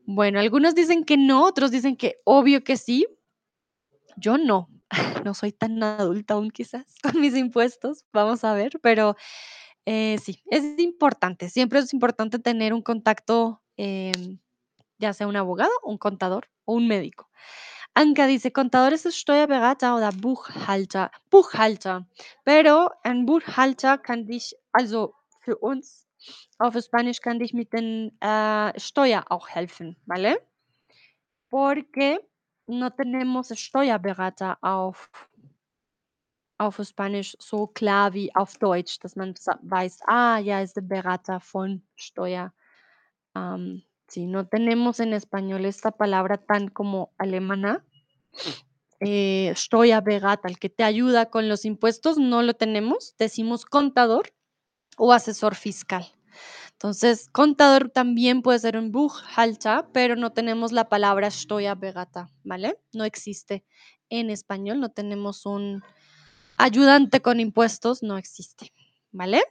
Bueno, 0.05 0.41
algunos 0.41 0.74
dicen 0.74 1.05
que 1.05 1.16
no, 1.16 1.45
otros 1.45 1.70
dicen 1.70 1.97
que 1.97 2.20
obvio 2.24 2.64
que 2.64 2.76
sí. 2.76 3.07
Yo 4.16 4.39
no, 4.39 4.68
no 5.24 5.35
soy 5.35 5.53
tan 5.53 5.83
adulta 5.83 6.35
aún 6.35 6.51
quizás 6.51 6.87
con 7.03 7.20
mis 7.20 7.37
impuestos, 7.37 8.05
vamos 8.12 8.45
a 8.45 8.55
ver, 8.55 8.78
pero 8.83 9.16
eh, 9.87 10.18
sí, 10.22 10.43
es 10.51 10.64
importante, 10.78 11.49
siempre 11.49 11.78
es 11.78 11.93
importante 11.93 12.39
tener 12.39 12.74
un 12.74 12.83
contacto, 12.83 13.61
em, 13.83 14.39
ya 14.99 15.12
sea 15.12 15.26
un 15.26 15.37
abogado, 15.37 15.72
un 15.83 15.99
contador 15.99 16.49
o 16.64 16.74
un 16.74 16.87
médico. 16.87 17.28
Anka 17.95 18.26
dice, 18.26 18.53
contador 18.53 18.93
ist 18.93 19.12
Steuerberater 19.12 19.97
oder 19.97 20.12
Buchhalter. 20.12 21.11
Buchhalter. 21.30 22.07
Pero 22.45 22.91
ein 23.03 23.26
Buchhalter 23.26 23.99
kann 23.99 24.26
dich, 24.26 24.55
also 24.72 25.14
für 25.41 25.59
uns 25.59 26.07
auf 26.59 26.74
Spanisch 26.80 27.20
kann 27.20 27.41
dich 27.41 27.53
mit 27.53 27.72
den 27.72 28.16
äh, 28.20 28.78
Steuer 28.78 29.24
auch 29.28 29.49
helfen, 29.49 29.97
¿vale? 30.07 30.41
Porque 31.51 32.20
no 32.68 32.89
tenemos 32.91 33.53
Steuerberater 33.59 34.57
auf 34.62 35.11
auf 36.59 36.80
Spanisch 36.85 37.37
so 37.41 37.66
klar 37.66 38.14
wie 38.14 38.33
auf 38.37 38.57
Deutsch, 38.59 39.01
dass 39.01 39.16
man 39.16 39.35
weiß, 39.62 40.03
ah, 40.07 40.39
ya 40.39 40.61
es 40.61 40.72
der 40.72 40.83
Berater 40.83 41.41
von 41.41 41.83
Steuer. 41.97 42.53
Sí, 44.12 44.26
no 44.26 44.47
tenemos 44.47 45.01
en 45.01 45.14
español 45.14 45.64
esta 45.64 45.91
palabra 45.91 46.37
tan 46.37 46.68
como 46.68 47.14
alemana. 47.16 47.83
Eh, 49.01 49.55
el 50.45 50.59
que 50.59 50.68
te 50.68 50.85
ayuda 50.85 51.30
con 51.30 51.49
los 51.49 51.64
impuestos, 51.64 52.18
no 52.18 52.43
lo 52.43 52.55
tenemos. 52.55 53.14
Decimos 53.18 53.64
contador 53.64 54.33
o 54.99 55.14
asesor 55.14 55.55
fiscal. 55.55 56.07
Entonces, 56.72 57.30
contador 57.30 57.89
también 57.89 58.43
puede 58.43 58.59
ser 58.59 58.76
un 58.76 58.93
Buchhalter, 58.93 59.87
pero 59.93 60.14
no 60.16 60.33
tenemos 60.33 60.72
la 60.72 60.89
palabra 60.89 61.30
Steuerberater, 61.30 62.26
¿vale? 62.45 62.78
No 62.93 63.05
existe 63.05 63.64
en 64.11 64.28
español, 64.28 64.78
no 64.78 64.91
tenemos 64.91 65.47
un 65.47 65.83
ayudante 66.59 67.22
con 67.22 67.41
impuestos, 67.41 68.03
no 68.03 68.18
existe, 68.18 68.72
¿vale? 69.11 69.43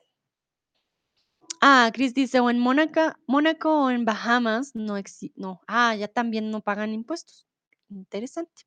Ah, 1.64 1.92
Chris 1.94 2.16
dice, 2.16 2.40
o 2.40 2.50
en 2.50 2.58
Mónaco, 2.58 3.70
o 3.70 3.92
en 3.92 4.04
Bahamas, 4.04 4.72
no 4.74 4.98
existe, 4.98 5.40
no. 5.40 5.62
Ah, 5.68 5.96
ya 5.96 6.08
también 6.08 6.50
no 6.50 6.62
pagan 6.62 6.92
impuestos. 6.92 7.46
Interesante. 7.90 8.64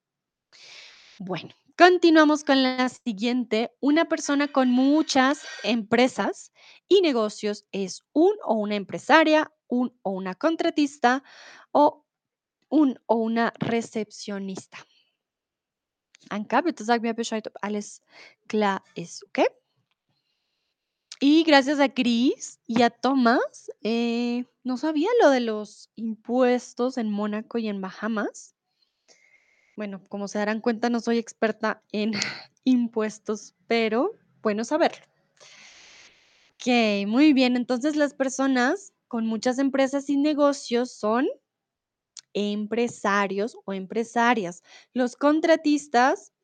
Bueno, 1.19 1.51
continuamos 1.77 2.45
con 2.45 2.63
la 2.63 2.89
siguiente. 2.89 3.73
Una 3.81 4.05
persona 4.05 4.47
con 4.47 4.71
muchas 4.71 5.45
empresas 5.65 6.53
y 6.87 7.01
negocios 7.01 7.67
es 7.73 8.05
un 8.13 8.35
o 8.45 8.55
una 8.55 8.77
empresaria, 8.77 9.51
un 9.67 9.93
o 10.03 10.11
una 10.11 10.37
contratista 10.37 11.25
o 11.73 12.05
un 12.69 13.01
o 13.07 13.17
una 13.17 13.53
recepcionista. 13.59 14.79
Alles 17.63 18.03
klar 18.47 18.83
ist, 18.95 19.25
¿ok? 19.25 19.41
Y 21.27 21.43
gracias 21.43 21.81
a 21.81 21.89
Chris 21.89 22.61
y 22.67 22.83
a 22.83 22.91
Tomás, 22.91 23.71
eh, 23.81 24.45
no 24.63 24.77
sabía 24.77 25.09
lo 25.23 25.31
de 25.31 25.41
los 25.41 25.89
impuestos 25.97 26.99
en 26.99 27.11
Mónaco 27.11 27.57
y 27.57 27.67
en 27.69 27.81
Bahamas. 27.81 28.55
Bueno, 29.75 30.05
como 30.11 30.29
se 30.29 30.37
darán 30.37 30.61
cuenta, 30.61 30.91
no 30.91 31.01
soy 31.01 31.17
experta 31.17 31.83
en 31.93 32.13
impuestos, 32.65 33.55
pero 33.67 34.13
bueno 34.43 34.65
saberlo. 34.65 35.03
Ok, 36.57 37.07
muy 37.07 37.33
bien. 37.33 37.57
Entonces 37.57 37.97
las 37.97 38.13
personas 38.13 38.93
con 39.09 39.27
muchas 39.27 39.59
empresas 39.59 40.11
y 40.11 40.19
negocios 40.19 40.93
son 40.93 41.27
empresarios 42.35 43.57
o 43.65 43.73
empresarias. 43.73 44.63
Los 44.93 45.17
contratistas 45.17 46.35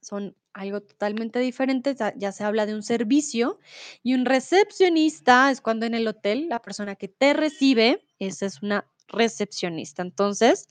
son 0.00 0.36
algo 0.54 0.80
totalmente 0.80 1.40
diferente, 1.40 1.94
ya, 2.16 2.32
se 2.32 2.44
habla 2.44 2.64
de 2.64 2.74
un 2.74 2.82
servicio 2.82 3.58
y 4.02 4.14
un 4.14 4.24
recepcionista 4.24 5.50
es 5.50 5.60
cuando 5.60 5.84
en 5.84 5.94
el 5.94 6.06
hotel 6.06 6.48
la 6.48 6.62
persona 6.62 6.94
que 6.94 7.08
te 7.08 7.34
recibe, 7.34 8.06
esa 8.18 8.46
es 8.46 8.62
una 8.62 8.86
recepcionista. 9.08 10.02
Entonces, 10.02 10.68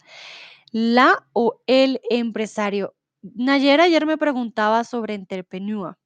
la 0.72 1.28
o 1.34 1.62
el 1.68 2.02
empresario. 2.10 2.96
Nayera 3.22 3.84
ayer 3.84 4.06
me 4.06 4.18
preguntaba 4.18 4.84
sobre 4.84 5.14
entrepreneur. 5.14 5.98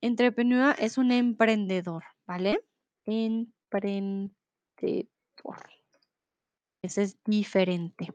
Entrepreneur 0.00 0.74
es 0.78 0.98
un 0.98 1.12
emprendedor, 1.12 2.04
¿vale? 2.26 2.60
Emprendedor. 3.06 4.32
Ese 6.82 7.02
es 7.02 7.18
diferente. 7.24 8.12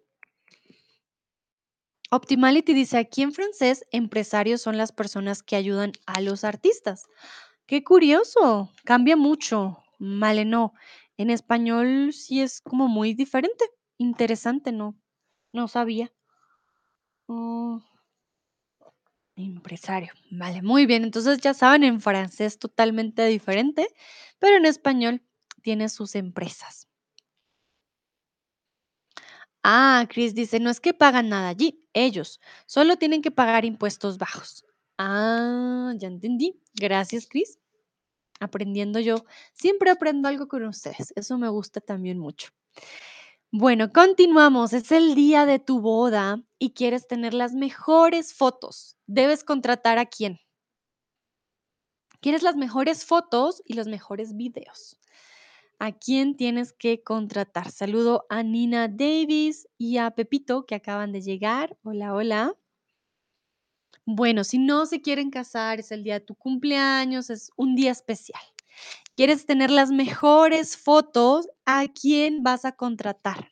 Optimality 2.10 2.74
dice 2.74 2.98
aquí 2.98 3.22
en 3.22 3.34
francés, 3.34 3.86
empresarios 3.92 4.62
son 4.62 4.78
las 4.78 4.92
personas 4.92 5.44
que 5.44 5.56
ayudan 5.56 5.92
a 6.06 6.22
los 6.22 6.44
artistas. 6.44 7.06
Qué 7.66 7.84
curioso, 7.84 8.72
cambia 8.86 9.18
mucho. 9.18 9.84
Vale, 10.00 10.46
no. 10.46 10.74
En 11.18 11.30
español 11.30 12.14
sí 12.14 12.42
es 12.42 12.62
como 12.62 12.88
muy 12.88 13.14
diferente. 13.14 13.66
Interesante, 13.98 14.72
no, 14.72 14.96
no 15.54 15.68
sabía. 15.68 16.12
Oh, 17.30 17.82
empresario. 19.38 20.12
Vale, 20.32 20.62
muy 20.62 20.86
bien. 20.86 21.04
Entonces 21.04 21.40
ya 21.40 21.54
saben, 21.54 21.84
en 21.84 22.02
francés 22.02 22.60
totalmente 22.60 23.26
diferente, 23.26 23.88
pero 24.40 24.58
en 24.58 24.66
español 24.66 25.22
tiene 25.62 25.88
sus 25.90 26.16
empresas. 26.16 26.88
Ah, 29.64 30.06
Chris 30.10 30.34
dice, 30.34 30.60
no 30.60 30.70
es 30.70 30.80
que 30.80 30.94
pagan 30.94 31.30
nada 31.30 31.50
allí, 31.50 31.87
ellos 32.06 32.40
solo 32.66 32.98
tienen 32.98 33.22
que 33.22 33.32
pagar 33.32 33.66
impuestos 33.66 34.18
bajos. 34.18 34.66
Ah, 34.98 35.94
ya 35.98 36.08
entendí. 36.08 36.60
Gracias, 36.74 37.28
Chris. 37.28 37.60
Aprendiendo 38.40 39.00
yo. 39.00 39.26
Siempre 39.54 39.90
aprendo 39.92 40.28
algo 40.28 40.48
con 40.48 40.66
ustedes. 40.66 41.14
Eso 41.16 41.38
me 41.38 41.50
gusta 41.50 41.82
también 41.82 42.20
mucho. 42.20 42.50
Bueno, 43.52 43.92
continuamos. 43.92 44.74
Es 44.74 44.92
el 44.92 45.16
día 45.16 45.46
de 45.46 45.60
tu 45.60 45.82
boda 45.82 46.44
y 46.60 46.72
quieres 46.72 47.08
tener 47.08 47.34
las 47.34 47.54
mejores 47.54 48.34
fotos. 48.34 48.98
¿Debes 49.08 49.44
contratar 49.44 49.98
a 50.00 50.06
quién? 50.06 50.40
¿Quieres 52.20 52.42
las 52.44 52.56
mejores 52.56 53.06
fotos 53.06 53.62
y 53.66 53.74
los 53.74 53.88
mejores 53.88 54.36
videos? 54.36 54.98
¿A 55.80 55.92
quién 55.92 56.36
tienes 56.36 56.74
que 56.74 57.04
contratar? 57.04 57.70
Saludo 57.70 58.26
a 58.30 58.42
Nina 58.42 58.88
Davis 58.88 59.68
y 59.78 59.98
a 59.98 60.10
Pepito 60.10 60.66
que 60.66 60.74
acaban 60.74 61.12
de 61.12 61.22
llegar. 61.22 61.78
Hola, 61.84 62.16
hola. 62.16 62.56
Bueno, 64.04 64.44
si 64.44 64.58
no 64.58 64.88
se 64.88 65.02
quieren 65.02 65.30
casar, 65.30 65.80
es 65.80 65.92
el 65.92 66.04
día 66.04 66.16
de 66.16 66.26
tu 66.26 66.34
cumpleaños, 66.34 67.30
es 67.30 67.52
un 67.58 67.76
día 67.76 67.92
especial. 67.92 68.42
¿Quieres 69.16 69.46
tener 69.46 69.70
las 69.70 69.92
mejores 69.92 70.78
fotos? 70.78 71.48
¿A 71.66 71.86
quién 71.88 72.42
vas 72.42 72.66
a 72.66 72.72
contratar? 72.72 73.52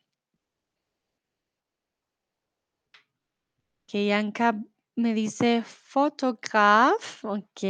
Que 3.86 4.08
Yanka 4.08 4.60
me 4.96 5.14
dice 5.14 5.62
photograph, 5.64 7.24
ok. 7.24 7.62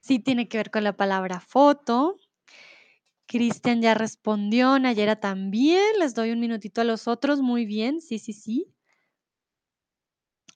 Sí 0.00 0.20
tiene 0.20 0.48
que 0.48 0.58
ver 0.58 0.70
con 0.70 0.84
la 0.84 0.96
palabra 0.96 1.40
foto. 1.40 2.16
Cristian 3.28 3.82
ya 3.82 3.94
respondió, 3.94 4.78
Nayera 4.78 5.16
también. 5.20 5.98
Les 6.00 6.14
doy 6.14 6.32
un 6.32 6.40
minutito 6.40 6.80
a 6.80 6.84
los 6.84 7.06
otros. 7.06 7.40
Muy 7.42 7.66
bien, 7.66 8.00
sí, 8.00 8.18
sí, 8.18 8.32
sí. 8.32 8.74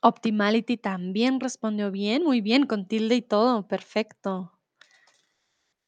Optimality 0.00 0.76
también 0.76 1.40
respondió 1.40 1.90
bien, 1.90 2.22
muy 2.24 2.40
bien, 2.40 2.66
con 2.66 2.86
tilde 2.86 3.16
y 3.16 3.22
todo, 3.22 3.66
perfecto. 3.66 4.52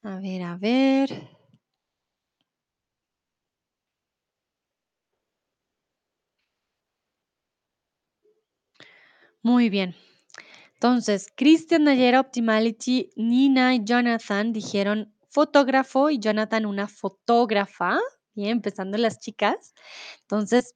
A 0.04 0.20
ver, 0.20 0.42
a 0.42 0.56
ver. 0.56 1.08
Muy 9.42 9.68
bien. 9.70 9.94
Entonces, 10.74 11.32
Cristian, 11.36 11.84
Nayera, 11.84 12.20
Optimality, 12.20 13.10
Nina 13.16 13.74
y 13.74 13.84
Jonathan 13.84 14.52
dijeron 14.52 15.13
fotógrafo 15.34 16.10
y 16.10 16.18
Jonathan 16.20 16.64
una 16.64 16.88
fotógrafa. 16.88 17.98
Bien, 18.34 18.50
empezando 18.50 18.96
las 18.98 19.18
chicas. 19.18 19.74
Entonces, 20.22 20.74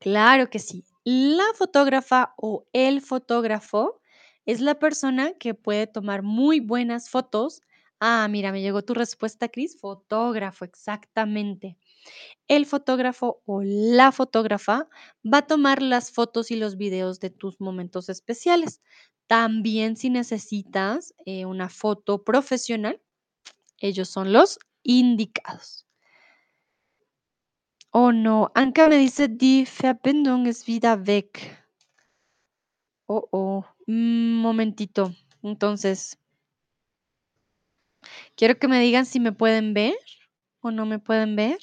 claro 0.00 0.48
que 0.50 0.58
sí. 0.58 0.84
La 1.04 1.44
fotógrafa 1.54 2.34
o 2.38 2.66
el 2.72 3.02
fotógrafo 3.02 4.00
es 4.46 4.60
la 4.60 4.78
persona 4.78 5.34
que 5.34 5.54
puede 5.54 5.86
tomar 5.86 6.22
muy 6.22 6.60
buenas 6.60 7.10
fotos. 7.10 7.60
Ah, 8.00 8.26
mira, 8.28 8.52
me 8.52 8.62
llegó 8.62 8.82
tu 8.82 8.94
respuesta, 8.94 9.48
Cris. 9.48 9.78
Fotógrafo, 9.78 10.64
exactamente. 10.64 11.76
El 12.48 12.66
fotógrafo 12.66 13.42
o 13.46 13.62
la 13.62 14.12
fotógrafa 14.12 14.88
va 15.24 15.38
a 15.38 15.46
tomar 15.46 15.82
las 15.82 16.10
fotos 16.10 16.50
y 16.50 16.56
los 16.56 16.76
videos 16.76 17.20
de 17.20 17.30
tus 17.30 17.60
momentos 17.60 18.08
especiales. 18.08 18.82
También 19.26 19.96
si 19.96 20.10
necesitas 20.10 21.14
eh, 21.24 21.46
una 21.46 21.68
foto 21.70 22.24
profesional, 22.24 23.00
ellos 23.78 24.08
son 24.08 24.32
los 24.32 24.58
indicados. 24.82 25.86
Oh 27.90 28.10
no, 28.12 28.50
Anka 28.54 28.88
me 28.88 28.96
dice, 28.98 29.28
die 29.28 29.66
Verbindung 29.66 30.46
ist 30.46 30.66
wieder 30.66 31.06
weg. 31.06 31.28
Oh, 33.06 33.28
oh, 33.30 33.64
un 33.86 34.36
momentito. 34.40 35.12
Entonces, 35.42 36.18
quiero 38.36 38.58
que 38.58 38.66
me 38.66 38.80
digan 38.80 39.06
si 39.06 39.20
me 39.20 39.32
pueden 39.32 39.74
ver 39.74 39.94
o 40.60 40.70
no 40.70 40.86
me 40.86 40.98
pueden 40.98 41.36
ver. 41.36 41.58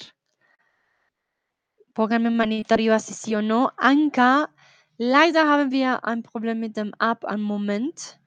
Pónganme 1.92 2.30
manita 2.30 2.74
arriba 2.74 2.98
si 2.98 3.12
sí 3.12 3.34
o 3.34 3.42
no. 3.42 3.72
Anka, 3.76 4.54
leider 4.96 5.46
haben 5.46 5.70
wir 5.70 6.02
ein 6.04 6.22
Problem 6.22 6.60
mit 6.60 6.76
dem 6.76 6.94
App 6.98 7.24
am 7.26 7.42
Moment. 7.42 8.18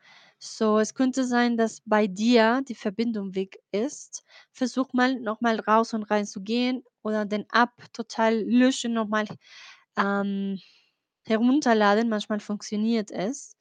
So, 0.48 0.78
es 0.78 0.94
könnte 0.94 1.26
sein, 1.26 1.58
dass 1.58 1.82
bei 1.86 2.06
dir 2.06 2.62
die 2.68 2.76
Verbindung 2.76 3.34
weg 3.34 3.60
ist. 3.72 4.24
Versuch 4.52 4.94
mal 4.94 5.20
nochmal 5.20 5.60
raus 5.60 5.96
und 5.96 6.04
rein 6.04 6.28
zu 6.28 6.42
gehen 6.44 6.84
oder 7.02 7.26
den 7.26 7.48
App 7.52 7.72
total 7.94 8.44
löschen, 8.44 8.94
nochmal 8.94 9.26
ähm, 9.98 10.62
herunterladen. 11.26 12.10
Manchmal 12.10 12.40
funktioniert 12.40 13.10
es, 13.10 13.58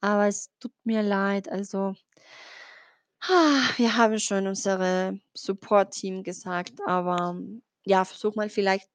aber 0.00 0.28
es 0.28 0.50
tut 0.60 0.72
mir 0.84 1.02
leid. 1.02 1.48
Also, 1.48 1.94
ah, 3.22 3.70
wir 3.76 3.96
haben 3.96 4.20
schon 4.20 4.46
unsere 4.46 5.18
Support-Team 5.34 6.22
gesagt, 6.22 6.74
aber 6.86 7.36
ja, 7.84 8.04
versuch 8.04 8.36
mal 8.36 8.48
vielleicht 8.48 8.88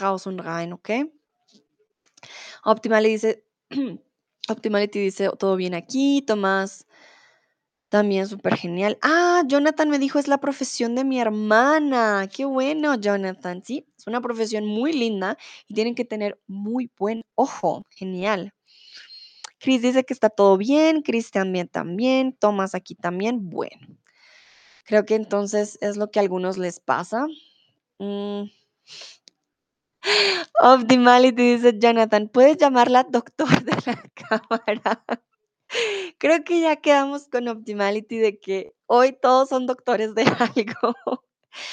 raus 0.00 0.26
und 0.26 0.40
rein, 0.40 0.72
¿ok? 0.72 1.04
Optimality 2.64 3.36
dice, 3.70 4.05
Optimality 4.48 4.98
dice, 5.00 5.30
todo 5.38 5.56
bien 5.56 5.74
aquí, 5.74 6.22
Tomás, 6.22 6.86
también 7.88 8.26
súper 8.26 8.56
genial. 8.56 8.98
Ah, 9.02 9.42
Jonathan 9.46 9.88
me 9.88 9.98
dijo, 9.98 10.18
es 10.18 10.28
la 10.28 10.38
profesión 10.38 10.94
de 10.94 11.04
mi 11.04 11.20
hermana. 11.20 12.28
Qué 12.34 12.44
bueno, 12.44 12.94
Jonathan. 12.96 13.62
Sí, 13.64 13.86
es 13.96 14.06
una 14.06 14.20
profesión 14.20 14.66
muy 14.66 14.92
linda 14.92 15.38
y 15.68 15.74
tienen 15.74 15.94
que 15.94 16.04
tener 16.04 16.40
muy 16.46 16.90
buen 16.98 17.22
ojo. 17.36 17.84
Genial. 17.90 18.52
Chris 19.58 19.82
dice 19.82 20.04
que 20.04 20.12
está 20.12 20.28
todo 20.30 20.56
bien, 20.58 21.02
Chris 21.02 21.30
también 21.30 21.68
también, 21.68 22.32
Tomás 22.34 22.74
aquí 22.74 22.94
también. 22.94 23.48
Bueno, 23.48 23.96
creo 24.84 25.04
que 25.04 25.14
entonces 25.14 25.78
es 25.80 25.96
lo 25.96 26.10
que 26.10 26.18
a 26.18 26.22
algunos 26.22 26.58
les 26.58 26.80
pasa. 26.80 27.26
Mm. 27.98 28.44
Optimality 30.60 31.54
dice 31.54 31.78
Jonathan, 31.78 32.28
¿puedes 32.28 32.56
llamarla 32.56 33.04
doctor 33.04 33.48
de 33.62 33.72
la 33.86 34.02
cámara? 34.14 35.04
Creo 36.18 36.44
que 36.44 36.60
ya 36.60 36.76
quedamos 36.76 37.28
con 37.28 37.48
Optimality 37.48 38.18
de 38.18 38.38
que 38.38 38.74
hoy 38.86 39.12
todos 39.12 39.48
son 39.48 39.66
doctores 39.66 40.14
de 40.14 40.22
algo, 40.38 41.24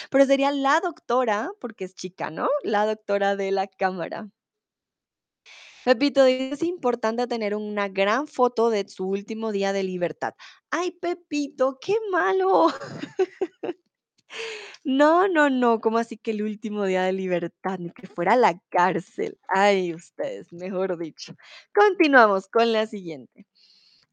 pero 0.09 0.25
sería 0.25 0.51
la 0.51 0.79
doctora, 0.79 1.51
porque 1.59 1.85
es 1.85 1.95
chica, 1.95 2.29
¿no? 2.29 2.49
La 2.63 2.85
doctora 2.85 3.35
de 3.35 3.51
la 3.51 3.67
cámara. 3.67 4.29
Pepito 5.85 6.23
dice, 6.23 6.53
es 6.53 6.63
importante 6.63 7.27
tener 7.27 7.55
una 7.55 7.89
gran 7.89 8.27
foto 8.27 8.69
de 8.69 8.87
su 8.87 9.05
último 9.05 9.51
día 9.51 9.73
de 9.73 9.83
libertad. 9.83 10.33
Ay, 10.71 10.91
Pepito, 10.91 11.77
qué 11.81 11.97
malo. 12.09 12.67
No, 14.83 15.27
no, 15.29 15.49
no, 15.49 15.79
¿cómo 15.79 15.97
así 15.97 16.17
que 16.17 16.31
el 16.31 16.43
último 16.43 16.85
día 16.85 17.03
de 17.03 17.13
libertad? 17.13 17.79
Ni 17.79 17.89
que 17.91 18.07
fuera 18.07 18.35
la 18.35 18.59
cárcel. 18.69 19.39
Ay, 19.47 19.93
ustedes, 19.93 20.51
mejor 20.51 20.97
dicho. 20.97 21.35
Continuamos 21.73 22.47
con 22.47 22.73
la 22.73 22.85
siguiente. 22.85 23.45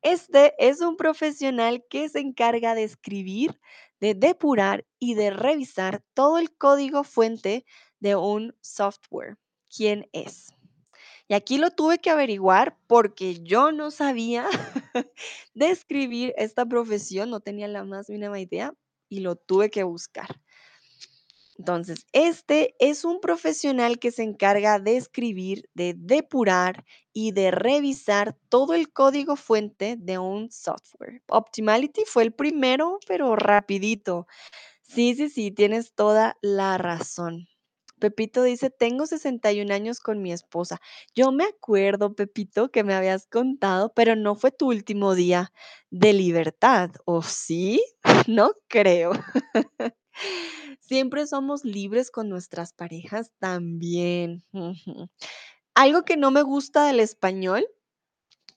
Este 0.02 0.54
es 0.58 0.80
un 0.80 0.96
profesional 0.96 1.84
que 1.90 2.08
se 2.08 2.20
encarga 2.20 2.74
de 2.74 2.84
escribir, 2.84 3.60
de 4.00 4.14
depurar 4.14 4.86
y 4.98 5.14
de 5.14 5.30
revisar 5.30 6.02
todo 6.14 6.38
el 6.38 6.56
código 6.56 7.04
fuente 7.04 7.66
de 7.98 8.16
un 8.16 8.54
software. 8.60 9.36
¿Quién 9.74 10.08
es? 10.12 10.54
Y 11.28 11.34
aquí 11.34 11.58
lo 11.58 11.70
tuve 11.70 11.98
que 11.98 12.10
averiguar 12.10 12.78
porque 12.86 13.40
yo 13.42 13.72
no 13.72 13.90
sabía 13.90 14.46
describir 15.54 16.32
esta 16.36 16.64
profesión, 16.66 17.30
no 17.30 17.40
tenía 17.40 17.68
la 17.68 17.84
más 17.84 18.08
mínima 18.08 18.40
idea 18.40 18.72
y 19.10 19.20
lo 19.20 19.36
tuve 19.36 19.68
que 19.68 19.82
buscar. 19.82 20.40
Entonces, 21.58 22.06
este 22.12 22.74
es 22.78 23.04
un 23.04 23.20
profesional 23.20 23.98
que 23.98 24.12
se 24.12 24.22
encarga 24.22 24.78
de 24.78 24.96
escribir, 24.96 25.68
de 25.74 25.94
depurar 25.94 26.86
y 27.12 27.32
de 27.32 27.50
revisar 27.50 28.34
todo 28.48 28.72
el 28.72 28.90
código 28.90 29.36
fuente 29.36 29.96
de 29.98 30.18
un 30.18 30.50
software. 30.50 31.22
Optimality 31.28 32.04
fue 32.06 32.22
el 32.22 32.32
primero, 32.32 32.98
pero 33.06 33.36
rapidito. 33.36 34.26
Sí, 34.82 35.14
sí, 35.14 35.28
sí, 35.28 35.50
tienes 35.50 35.94
toda 35.94 36.38
la 36.40 36.78
razón. 36.78 37.46
Pepito 38.00 38.42
dice, 38.42 38.70
tengo 38.70 39.06
61 39.06 39.70
años 39.70 40.00
con 40.00 40.22
mi 40.22 40.32
esposa. 40.32 40.80
Yo 41.14 41.30
me 41.30 41.44
acuerdo, 41.44 42.14
Pepito, 42.14 42.70
que 42.70 42.82
me 42.82 42.94
habías 42.94 43.26
contado, 43.26 43.92
pero 43.94 44.16
no 44.16 44.34
fue 44.34 44.50
tu 44.50 44.68
último 44.68 45.14
día 45.14 45.52
de 45.90 46.14
libertad, 46.14 46.90
¿o 47.04 47.22
sí? 47.22 47.84
No 48.28 48.52
creo. 48.68 49.12
Siempre 50.80 51.26
somos 51.26 51.64
libres 51.64 52.10
con 52.10 52.28
nuestras 52.28 52.72
parejas 52.72 53.30
también. 53.38 54.44
Algo 55.74 56.04
que 56.04 56.16
no 56.16 56.30
me 56.30 56.42
gusta 56.42 56.86
del 56.86 57.00
español, 57.00 57.66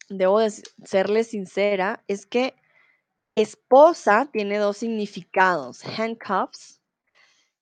debo 0.10 0.40
de 0.40 0.52
serle 0.86 1.24
sincera, 1.24 2.04
es 2.08 2.26
que 2.26 2.56
esposa 3.36 4.30
tiene 4.32 4.58
dos 4.58 4.78
significados, 4.78 5.84
handcuffs, 5.86 6.82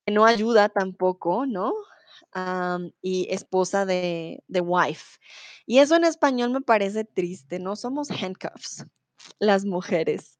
que 0.04 0.12
no 0.12 0.24
ayuda 0.24 0.68
tampoco, 0.68 1.46
¿no? 1.46 1.72
y 3.02 3.28
esposa 3.30 3.84
de 3.84 4.42
wife. 4.48 5.18
Y 5.66 5.78
eso 5.78 5.96
en 5.96 6.04
español 6.04 6.50
me 6.50 6.60
parece 6.60 7.04
triste, 7.04 7.58
no 7.58 7.76
somos 7.76 8.10
handcuffs, 8.10 8.86
las 9.38 9.64
mujeres. 9.64 10.38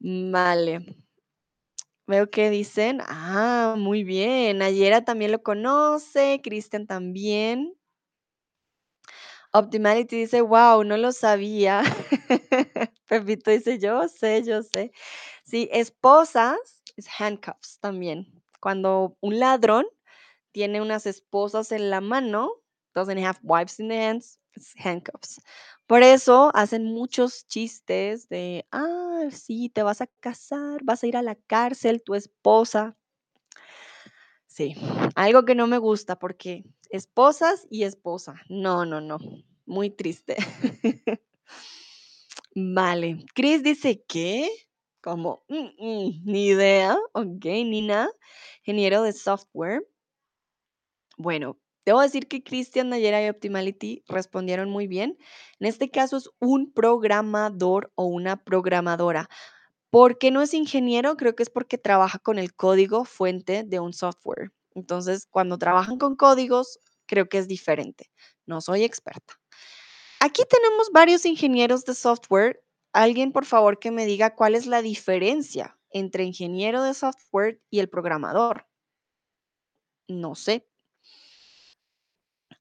Vale. 0.00 0.74
Veo 2.08 2.30
que 2.30 2.50
dicen, 2.50 3.00
ah, 3.06 3.74
muy 3.76 4.04
bien. 4.04 4.58
Nayera 4.58 5.04
también 5.04 5.32
lo 5.32 5.42
conoce, 5.42 6.40
Cristian 6.42 6.86
también. 6.86 7.76
Optimality 9.54 10.16
dice, 10.16 10.40
wow, 10.42 10.82
no 10.84 10.96
lo 10.96 11.12
sabía. 11.12 11.82
Pepito 13.08 13.50
dice, 13.50 13.78
yo 13.78 14.08
sé, 14.08 14.42
yo 14.44 14.62
sé. 14.62 14.92
Sí, 15.44 15.68
esposas 15.72 16.56
es 16.96 17.06
handcuffs 17.18 17.78
también. 17.80 18.26
Cuando 18.60 19.16
un 19.20 19.38
ladrón 19.38 19.86
tiene 20.52 20.82
unas 20.82 21.06
esposas 21.06 21.72
en 21.72 21.90
la 21.90 22.00
mano, 22.00 22.50
doesn't 22.94 23.18
have 23.18 23.38
wives 23.42 23.80
in 23.80 23.88
the 23.88 23.96
hands, 23.98 24.38
it's 24.56 24.74
handcuffs. 24.78 25.40
Por 25.88 26.02
eso 26.02 26.50
hacen 26.54 26.84
muchos 26.84 27.46
chistes 27.46 28.28
de, 28.28 28.66
ah, 28.72 29.28
sí, 29.30 29.68
te 29.68 29.84
vas 29.84 30.00
a 30.00 30.08
casar, 30.20 30.80
vas 30.82 31.02
a 31.04 31.06
ir 31.06 31.16
a 31.16 31.22
la 31.22 31.36
cárcel, 31.36 32.02
tu 32.04 32.14
esposa. 32.16 32.96
Sí, 34.46 34.74
algo 35.14 35.44
que 35.44 35.54
no 35.54 35.66
me 35.66 35.78
gusta 35.78 36.18
porque 36.18 36.64
esposas 36.90 37.66
y 37.70 37.82
esposa. 37.84 38.36
No, 38.48 38.84
no, 38.86 39.00
no. 39.00 39.18
Muy 39.66 39.90
triste. 39.90 40.36
Vale. 42.54 43.24
Chris 43.34 43.62
dice, 43.62 44.02
¿qué? 44.08 44.48
Como, 45.00 45.44
"Mm, 45.48 45.66
mm, 45.78 46.22
ni 46.24 46.46
idea. 46.48 46.96
Ok, 47.12 47.44
Nina, 47.44 48.08
ingeniero 48.64 49.02
de 49.02 49.12
software. 49.12 49.86
Bueno, 51.18 51.58
debo 51.86 52.02
decir 52.02 52.28
que 52.28 52.42
Christian, 52.42 52.90
Nayera 52.90 53.24
y 53.24 53.30
Optimality 53.30 54.04
respondieron 54.08 54.68
muy 54.68 54.86
bien. 54.86 55.16
En 55.60 55.68
este 55.68 55.90
caso 55.90 56.18
es 56.18 56.28
un 56.40 56.72
programador 56.72 57.92
o 57.94 58.04
una 58.04 58.36
programadora. 58.44 59.30
¿Por 59.90 60.18
qué 60.18 60.30
no 60.30 60.42
es 60.42 60.52
ingeniero? 60.52 61.16
Creo 61.16 61.34
que 61.34 61.44
es 61.44 61.50
porque 61.50 61.78
trabaja 61.78 62.18
con 62.18 62.38
el 62.38 62.54
código 62.54 63.04
fuente 63.04 63.64
de 63.64 63.80
un 63.80 63.94
software. 63.94 64.52
Entonces, 64.74 65.26
cuando 65.30 65.56
trabajan 65.56 65.96
con 65.96 66.16
códigos, 66.16 66.80
creo 67.06 67.28
que 67.28 67.38
es 67.38 67.48
diferente. 67.48 68.10
No 68.44 68.60
soy 68.60 68.84
experta. 68.84 69.34
Aquí 70.20 70.42
tenemos 70.50 70.90
varios 70.92 71.24
ingenieros 71.24 71.84
de 71.84 71.94
software. 71.94 72.62
Alguien, 72.92 73.32
por 73.32 73.46
favor, 73.46 73.78
que 73.78 73.90
me 73.90 74.06
diga 74.06 74.34
cuál 74.34 74.54
es 74.54 74.66
la 74.66 74.82
diferencia 74.82 75.78
entre 75.90 76.24
ingeniero 76.24 76.82
de 76.82 76.94
software 76.94 77.60
y 77.70 77.78
el 77.78 77.88
programador. 77.88 78.66
No 80.08 80.34
sé. 80.34 80.66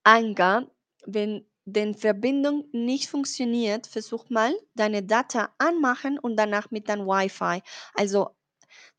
Anka, 0.05 0.67
wenn 1.05 1.45
den 1.65 1.95
Verbindung 1.95 2.69
nicht 2.71 3.09
funktioniert, 3.09 3.87
versuch 3.87 4.29
mal 4.29 4.53
deine 4.75 5.01
Data 5.01 5.53
anmachen 5.57 6.19
und 6.19 6.37
danach 6.37 6.69
mit 6.69 6.87
deinem 6.87 7.07
Wi-Fi. 7.07 7.61
Also, 7.95 8.29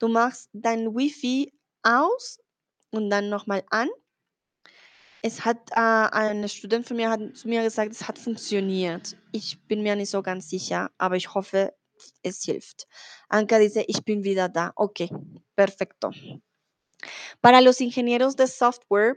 du 0.00 0.08
machst 0.08 0.50
dein 0.52 0.94
Wi-Fi 0.96 1.52
aus 1.84 2.40
und 2.90 3.08
dann 3.10 3.28
nochmal 3.28 3.62
an. 3.70 3.88
Es 5.22 5.44
hat 5.44 5.70
äh, 5.72 5.74
eine 5.80 6.48
Student 6.48 6.86
von 6.86 6.96
mir 6.96 7.10
hat 7.10 7.20
zu 7.36 7.48
mir 7.48 7.62
gesagt, 7.62 7.92
es 7.92 8.06
hat 8.06 8.18
funktioniert. 8.18 9.16
Ich 9.32 9.60
bin 9.66 9.82
mir 9.82 9.94
nicht 9.94 10.10
so 10.10 10.22
ganz 10.22 10.50
sicher, 10.50 10.90
aber 10.98 11.16
ich 11.16 11.34
hoffe, 11.34 11.72
es 12.22 12.42
hilft. 12.42 12.88
Anka 13.28 13.58
dice, 13.58 13.84
ich 13.86 14.04
bin 14.04 14.24
wieder 14.24 14.48
da. 14.48 14.72
Ok, 14.74 15.08
perfecto. 15.54 16.10
Para 17.40 17.60
los 17.60 17.80
ingenieros 17.80 18.34
de 18.36 18.46
software, 18.46 19.16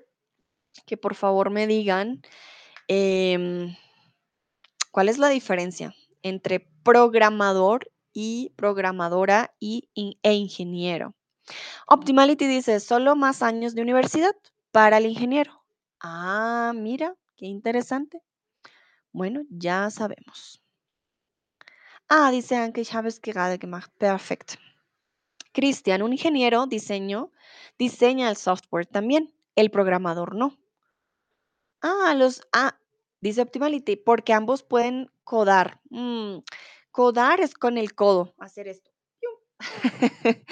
que 0.86 0.98
por 0.98 1.16
favor 1.16 1.50
me 1.50 1.68
digan 1.68 2.22
em, 2.88 3.76
cuál 4.92 5.10
es 5.10 5.18
la 5.18 5.30
diferencia 5.30 5.94
entre 6.24 6.60
programador 6.84 7.92
y 8.14 8.52
programadora 8.56 9.54
y, 9.60 9.90
e 10.24 10.34
ingeniero. 10.34 11.16
Optimality 11.88 12.48
dice, 12.48 12.80
solo 12.80 13.16
más 13.16 13.42
años 13.42 13.76
de 13.76 13.82
universidad 13.82 14.36
para 14.72 14.98
el 14.98 15.06
ingeniero. 15.06 15.64
Ah, 16.00 16.74
mira, 16.76 17.16
qué 17.36 17.46
interesante. 17.46 18.22
Bueno, 19.12 19.42
ya 19.50 19.90
sabemos. 19.90 20.62
Ah, 22.08 22.32
dice 22.32 22.56
Anke, 22.56 22.82
ich 22.82 22.94
habe 22.94 23.08
es 23.08 23.20
gerade 23.20 23.58
gemacht. 23.60 23.92
Perfecto. 23.98 24.56
Cristian, 25.52 26.02
un 26.02 26.14
ingeniero, 26.14 26.68
diseño, 26.68 27.32
diseña 27.78 28.30
el 28.30 28.36
software 28.36 28.86
también. 28.86 29.34
El 29.56 29.72
programador 29.72 30.36
no. 30.36 30.59
Ah, 31.82 32.14
los, 32.18 32.42
ah, 32.54 32.78
dice 33.22 33.42
Optimality, 33.42 33.96
porque 33.96 34.34
ambos 34.34 34.64
pueden 34.64 35.10
codar. 35.24 35.80
Mm, 35.90 36.40
codar 36.92 37.40
es 37.42 37.54
con 37.54 37.78
el 37.78 37.94
codo, 37.96 38.34
hacer 38.40 38.68
esto. 38.68 38.92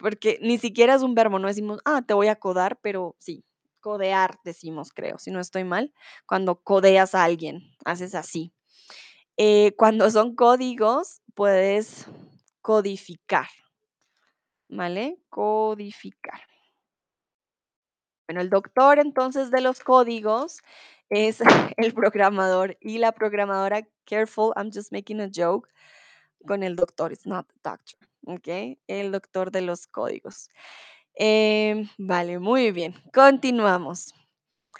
Porque 0.00 0.38
ni 0.40 0.58
siquiera 0.58 0.94
es 0.94 1.02
un 1.02 1.14
verbo, 1.14 1.38
no 1.38 1.48
decimos, 1.48 1.80
ah, 1.84 2.02
te 2.06 2.14
voy 2.14 2.28
a 2.28 2.36
codar, 2.36 2.78
pero 2.80 3.14
sí, 3.18 3.44
codear 3.80 4.38
decimos, 4.44 4.90
creo, 4.94 5.18
si 5.18 5.30
no 5.30 5.40
estoy 5.40 5.64
mal, 5.64 5.92
cuando 6.26 6.60
codeas 6.62 7.14
a 7.14 7.24
alguien, 7.24 7.62
haces 7.84 8.14
así. 8.14 8.52
Eh, 9.36 9.74
cuando 9.76 10.10
son 10.10 10.34
códigos, 10.36 11.22
puedes 11.34 12.06
codificar, 12.62 13.48
¿vale? 14.68 15.18
Codificar. 15.28 16.40
Bueno, 18.28 18.40
el 18.40 18.50
doctor 18.50 18.98
entonces 18.98 19.50
de 19.50 19.60
los 19.60 19.80
códigos 19.80 20.62
es 21.10 21.38
el 21.76 21.94
programador 21.94 22.76
y 22.80 22.98
la 22.98 23.12
programadora, 23.12 23.86
careful, 24.04 24.52
I'm 24.56 24.70
just 24.72 24.92
making 24.92 25.20
a 25.20 25.30
joke, 25.32 25.68
con 26.46 26.62
el 26.62 26.76
doctor, 26.76 27.12
it's 27.12 27.26
not 27.26 27.46
the 27.48 27.60
doctor, 27.62 27.98
¿ok? 28.26 28.78
El 28.88 29.12
doctor 29.12 29.50
de 29.50 29.62
los 29.62 29.86
códigos. 29.86 30.48
Em, 31.14 31.88
vale, 31.98 32.38
muy 32.38 32.72
bien, 32.72 32.94
continuamos. 33.12 34.12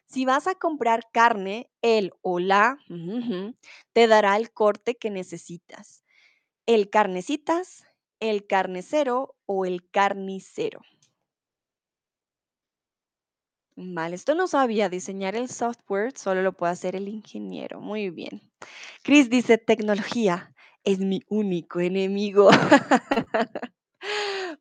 Si 0.09 0.25
vas 0.25 0.47
a 0.47 0.55
comprar 0.55 1.09
carne, 1.13 1.71
él 1.83 2.13
o 2.23 2.39
la 2.39 2.79
te 3.93 4.07
dará 4.07 4.37
el 4.37 4.53
corte 4.53 4.97
que 4.97 5.11
necesitas. 5.11 6.05
El 6.67 6.91
carnecitas, 6.91 7.85
el 8.21 8.47
carnicero 8.47 9.37
o 9.47 9.65
el 9.65 9.89
carnicero. 9.91 10.81
Vale, 13.79 14.15
esto 14.17 14.35
no 14.35 14.47
sabía. 14.49 14.89
Diseñar 14.89 15.35
el 15.37 15.49
software 15.51 16.17
solo 16.17 16.41
lo 16.43 16.53
puede 16.55 16.73
hacer 16.73 16.97
el 16.97 17.09
ingeniero. 17.09 17.79
Muy 17.81 18.09
bien. 18.11 18.41
Chris 19.03 19.29
dice, 19.29 19.59
tecnología 19.59 20.55
es 20.85 20.99
mi 21.01 21.23
único 21.29 21.81
enemigo. 21.81 22.49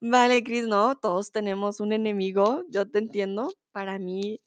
Vale, 0.01 0.43
Chris, 0.43 0.68
no, 0.68 0.95
todos 0.97 1.32
tenemos 1.32 1.80
un 1.80 1.93
enemigo, 1.93 2.63
yo 2.70 2.89
te 2.89 2.99
entiendo. 2.99 3.53
Para 3.72 3.99
mí, 3.99 4.41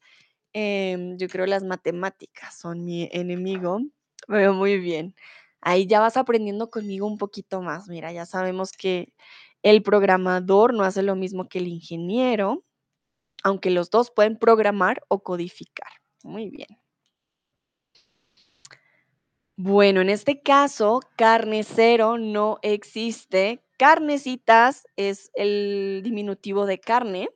em, 0.53 1.17
yo 1.17 1.27
creo 1.29 1.45
las 1.47 1.63
matemáticas 1.63 2.57
son 2.59 2.85
mi 2.85 3.09
enemigo, 3.11 3.81
muy 4.55 4.79
bien. 4.79 5.15
Ahí 5.61 5.87
ya 5.87 5.99
vas 6.01 6.17
aprendiendo 6.17 6.69
conmigo 6.71 7.07
un 7.07 7.17
poquito 7.17 7.61
más. 7.61 7.87
Mira, 7.89 8.11
ya 8.13 8.25
sabemos 8.25 8.71
que 8.73 9.13
el 9.63 9.83
programador 9.83 10.73
no 10.73 10.83
hace 10.83 11.03
lo 11.03 11.15
mismo 11.15 11.49
que 11.49 11.59
el 11.59 11.67
ingeniero 11.67 12.63
aunque 13.43 13.69
los 13.69 13.89
dos 13.89 14.11
pueden 14.11 14.37
programar 14.37 15.01
o 15.07 15.23
codificar. 15.23 15.91
Muy 16.23 16.49
bien. 16.49 16.67
Bueno, 19.55 19.99
en 19.99 20.09
este 20.09 20.41
caso, 20.41 21.01
carnicero 21.17 22.17
no 22.17 22.59
existe. 22.61 23.61
Carnecitas 23.77 24.85
es 24.95 25.31
el 25.33 26.01
diminutivo 26.03 26.65
de 26.65 26.79
carne 26.79 27.29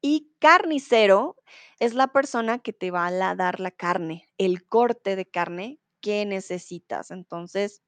y 0.00 0.32
carnicero 0.38 1.36
es 1.78 1.92
la 1.92 2.08
persona 2.08 2.58
que 2.58 2.72
te 2.72 2.90
va 2.90 3.06
a 3.06 3.34
dar 3.34 3.60
la 3.60 3.70
carne, 3.70 4.26
el 4.38 4.66
corte 4.66 5.16
de 5.16 5.26
carne 5.26 5.78
que 6.00 6.24
necesitas. 6.24 7.10
Entonces, 7.10 7.82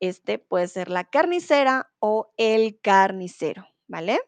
este 0.00 0.38
puede 0.40 0.66
ser 0.66 0.90
la 0.90 1.04
carnicera 1.04 1.92
o 2.00 2.32
el 2.36 2.80
carnicero, 2.80 3.68
¿vale? 3.86 4.18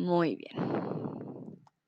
Muy 0.00 0.36
bien. 0.36 0.56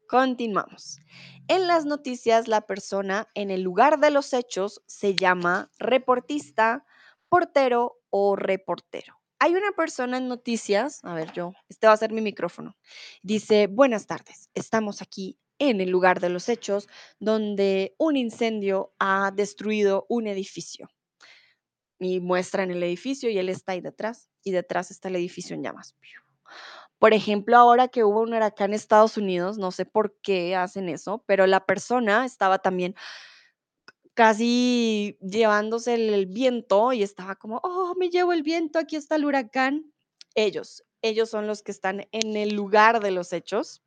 Continuamos. 0.06 1.00
En 1.48 1.66
las 1.66 1.86
noticias, 1.86 2.46
la 2.46 2.60
persona 2.60 3.28
en 3.34 3.50
el 3.50 3.62
lugar 3.62 4.00
de 4.00 4.10
los 4.10 4.34
hechos 4.34 4.82
se 4.86 5.14
llama 5.14 5.70
reportista, 5.78 6.84
portero 7.30 8.02
o 8.10 8.36
reportero. 8.36 9.14
Hay 9.38 9.54
una 9.54 9.72
persona 9.72 10.18
en 10.18 10.28
noticias, 10.28 11.00
a 11.02 11.14
ver 11.14 11.32
yo, 11.32 11.54
este 11.70 11.86
va 11.86 11.94
a 11.94 11.96
ser 11.96 12.12
mi 12.12 12.20
micrófono. 12.20 12.76
Dice, 13.22 13.66
buenas 13.66 14.06
tardes, 14.06 14.50
estamos 14.52 15.00
aquí 15.00 15.38
en 15.58 15.80
el 15.80 15.88
lugar 15.88 16.20
de 16.20 16.28
los 16.28 16.50
hechos 16.50 16.88
donde 17.18 17.94
un 17.96 18.18
incendio 18.18 18.92
ha 18.98 19.30
destruido 19.34 20.04
un 20.10 20.26
edificio. 20.26 20.90
Y 21.98 22.20
muestra 22.20 22.62
en 22.62 22.72
el 22.72 22.82
edificio 22.82 23.30
y 23.30 23.38
él 23.38 23.48
está 23.48 23.72
ahí 23.72 23.80
detrás 23.80 24.28
y 24.44 24.50
detrás 24.50 24.90
está 24.90 25.08
el 25.08 25.16
edificio 25.16 25.56
en 25.56 25.62
llamas. 25.62 25.94
Por 27.02 27.14
ejemplo, 27.14 27.56
ahora 27.56 27.88
que 27.88 28.04
hubo 28.04 28.20
un 28.20 28.32
huracán 28.32 28.70
en 28.70 28.74
Estados 28.74 29.16
Unidos, 29.16 29.58
no 29.58 29.72
sé 29.72 29.84
por 29.84 30.14
qué 30.22 30.54
hacen 30.54 30.88
eso, 30.88 31.24
pero 31.26 31.48
la 31.48 31.66
persona 31.66 32.24
estaba 32.24 32.60
también 32.60 32.94
casi 34.14 35.18
llevándose 35.20 35.94
el, 35.94 36.26
viento 36.26 36.92
y 36.92 37.02
estaba 37.02 37.34
como, 37.34 37.58
oh, 37.64 37.96
me 37.98 38.08
llevo 38.08 38.32
el 38.32 38.44
viento, 38.44 38.78
aquí 38.78 38.94
está 38.94 39.16
el 39.16 39.24
huracán. 39.24 39.92
Ellos, 40.36 40.84
ellos 41.02 41.28
son 41.28 41.48
los 41.48 41.64
que 41.64 41.72
están 41.72 42.06
en 42.12 42.36
el 42.36 42.54
lugar 42.54 43.00
de 43.00 43.10
los 43.10 43.32
hechos. 43.32 43.82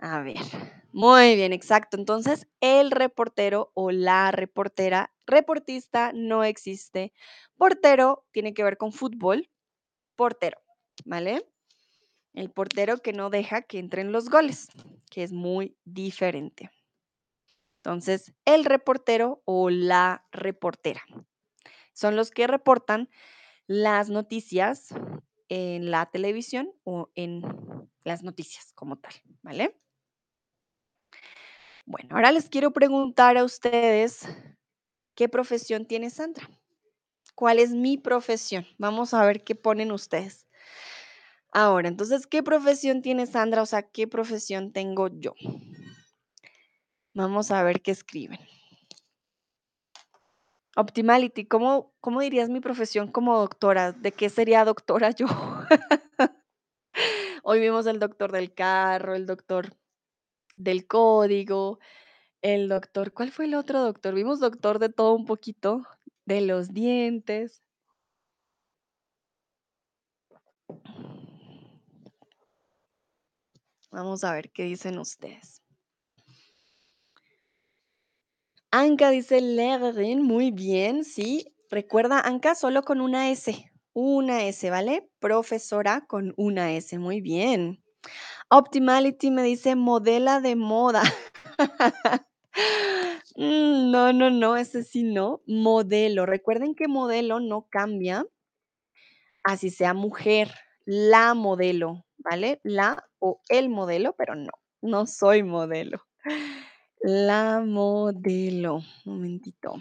A 0.00 0.20
ver, 0.20 0.36
Muy 0.92 1.34
bien, 1.34 1.54
exacto. 1.54 1.96
Entonces, 1.96 2.46
el 2.60 2.90
reportero 2.90 3.72
o 3.72 3.90
la 3.90 4.30
reportera, 4.32 5.14
reportista 5.26 6.12
no 6.12 6.44
existe. 6.44 7.14
Portero 7.56 8.26
tiene 8.32 8.52
que 8.52 8.64
ver 8.64 8.76
con 8.76 8.92
fútbol, 8.92 9.48
portero, 10.14 10.58
¿vale? 11.06 11.42
El 12.34 12.50
portero 12.50 12.98
que 12.98 13.12
no 13.12 13.30
deja 13.30 13.62
que 13.62 13.78
entren 13.78 14.12
los 14.12 14.28
goles, 14.28 14.68
que 15.10 15.22
es 15.22 15.32
muy 15.32 15.76
diferente. 15.84 16.70
Entonces, 17.76 18.34
el 18.44 18.64
reportero 18.64 19.42
o 19.44 19.70
la 19.70 20.26
reportera 20.32 21.02
son 21.92 22.16
los 22.16 22.30
que 22.30 22.46
reportan 22.46 23.08
las 23.66 24.10
noticias 24.10 24.88
en 25.48 25.90
la 25.90 26.06
televisión 26.06 26.72
o 26.84 27.10
en 27.14 27.42
las 28.02 28.22
noticias 28.22 28.72
como 28.74 28.96
tal, 28.96 29.14
¿vale? 29.42 29.78
Bueno, 31.86 32.16
ahora 32.16 32.32
les 32.32 32.48
quiero 32.48 32.72
preguntar 32.72 33.36
a 33.36 33.44
ustedes, 33.44 34.26
¿qué 35.14 35.28
profesión 35.28 35.86
tiene 35.86 36.10
Sandra? 36.10 36.48
¿Cuál 37.34 37.58
es 37.58 37.70
mi 37.72 37.98
profesión? 37.98 38.66
Vamos 38.78 39.12
a 39.12 39.24
ver 39.26 39.44
qué 39.44 39.54
ponen 39.54 39.92
ustedes. 39.92 40.43
Ahora, 41.56 41.86
entonces, 41.86 42.26
¿qué 42.26 42.42
profesión 42.42 43.00
tiene 43.00 43.26
Sandra? 43.26 43.62
O 43.62 43.66
sea, 43.66 43.82
¿qué 43.82 44.08
profesión 44.08 44.72
tengo 44.72 45.06
yo? 45.08 45.34
Vamos 47.14 47.52
a 47.52 47.62
ver 47.62 47.80
qué 47.80 47.92
escriben. 47.92 48.40
Optimality, 50.74 51.46
¿cómo, 51.46 51.94
cómo 52.00 52.20
dirías 52.20 52.48
mi 52.48 52.58
profesión 52.58 53.12
como 53.12 53.38
doctora? 53.38 53.92
¿De 53.92 54.10
qué 54.10 54.30
sería 54.30 54.64
doctora 54.64 55.12
yo? 55.12 55.26
Hoy 57.44 57.60
vimos 57.60 57.86
el 57.86 58.00
doctor 58.00 58.32
del 58.32 58.52
carro, 58.52 59.14
el 59.14 59.26
doctor 59.26 59.76
del 60.56 60.88
código, 60.88 61.78
el 62.42 62.68
doctor, 62.68 63.12
¿cuál 63.12 63.30
fue 63.30 63.44
el 63.44 63.54
otro 63.54 63.80
doctor? 63.80 64.12
Vimos 64.14 64.40
doctor 64.40 64.80
de 64.80 64.88
todo 64.88 65.14
un 65.14 65.24
poquito, 65.24 65.84
de 66.24 66.40
los 66.40 66.72
dientes. 66.74 67.62
Vamos 73.94 74.24
a 74.24 74.32
ver 74.34 74.50
qué 74.50 74.64
dicen 74.64 74.98
ustedes. 74.98 75.62
Anka 78.72 79.10
dice 79.10 79.40
Lehrerin, 79.40 80.20
muy 80.20 80.50
bien, 80.50 81.04
sí. 81.04 81.54
Recuerda, 81.70 82.18
Anka, 82.18 82.56
solo 82.56 82.82
con 82.82 83.00
una 83.00 83.30
S, 83.30 83.70
una 83.92 84.42
S, 84.46 84.68
¿vale? 84.68 85.08
Profesora 85.20 86.04
con 86.08 86.34
una 86.36 86.72
S, 86.72 86.98
muy 86.98 87.20
bien. 87.20 87.84
Optimality 88.50 89.30
me 89.30 89.44
dice 89.44 89.76
modela 89.76 90.40
de 90.40 90.56
moda. 90.56 91.02
Mm, 93.36 93.90
no, 93.90 94.12
no, 94.12 94.30
no, 94.30 94.56
ese 94.56 94.84
sí 94.84 95.02
no. 95.02 95.42
Modelo. 95.44 96.24
Recuerden 96.24 96.76
que 96.76 96.86
modelo 96.86 97.40
no 97.40 97.66
cambia 97.68 98.24
así 99.44 99.70
sea 99.70 99.92
mujer, 99.94 100.54
la 100.86 101.34
modelo, 101.34 102.03
¿vale? 102.18 102.60
La 102.62 103.04
o 103.18 103.40
el 103.48 103.68
modelo, 103.68 104.14
pero 104.16 104.34
no, 104.34 104.52
no 104.82 105.06
soy 105.06 105.42
modelo. 105.42 106.04
La 107.00 107.60
modelo. 107.60 108.82
Momentito. 109.04 109.74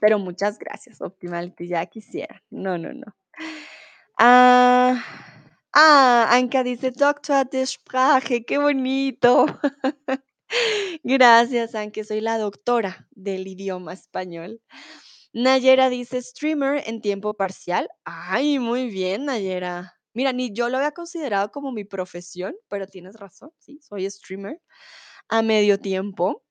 Pero 0.00 0.18
muchas 0.18 0.58
gracias, 0.58 1.00
Optimality, 1.00 1.68
ya 1.68 1.86
quisiera. 1.86 2.42
No, 2.50 2.76
no, 2.76 2.92
no. 2.92 3.14
Ah, 4.18 5.02
ah, 5.72 6.28
Anka 6.30 6.62
dice 6.62 6.90
Doctor 6.90 7.48
de 7.48 8.44
qué 8.46 8.58
bonito. 8.58 9.46
Gracias, 11.02 11.74
Anke, 11.74 12.04
soy 12.04 12.20
la 12.20 12.38
doctora 12.38 13.08
del 13.10 13.46
idioma 13.46 13.92
español. 13.92 14.60
Nayera 15.32 15.90
dice 15.90 16.22
streamer 16.22 16.82
en 16.86 17.00
tiempo 17.00 17.34
parcial. 17.34 17.88
Ay, 18.04 18.58
muy 18.58 18.88
bien, 18.88 19.26
Nayera. 19.26 19.95
Mira, 20.16 20.32
ni 20.32 20.50
yo 20.50 20.70
lo 20.70 20.78
había 20.78 20.92
considerado 20.92 21.50
como 21.52 21.72
mi 21.72 21.84
profesión, 21.84 22.56
pero 22.68 22.86
tienes 22.86 23.16
razón, 23.16 23.50
sí, 23.58 23.78
soy 23.82 24.10
streamer 24.10 24.62
a 25.28 25.42
medio 25.42 25.78
tiempo. 25.78 26.42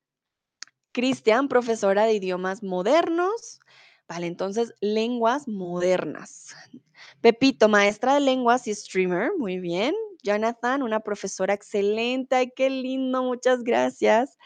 Cristian, 0.91 1.47
profesora 1.47 2.05
de 2.05 2.13
idiomas 2.13 2.61
modernos. 2.61 3.59
Vale, 4.07 4.28
entonces, 4.28 4.76
lenguas 4.82 5.47
modernas. 5.47 6.53
Pepito, 7.22 7.68
maestra 7.68 8.13
de 8.13 8.20
lenguas 8.20 8.68
y 8.68 8.76
streamer. 8.76 9.32
Muy 9.36 9.59
bien. 9.59 9.95
Jonathan, 10.26 10.84
una 10.84 11.02
profesora 11.02 11.54
excelente. 11.54 12.52
Qué 12.56 12.70
lindo, 12.72 13.24
muchas 13.24 13.64
gracias. 13.64 14.38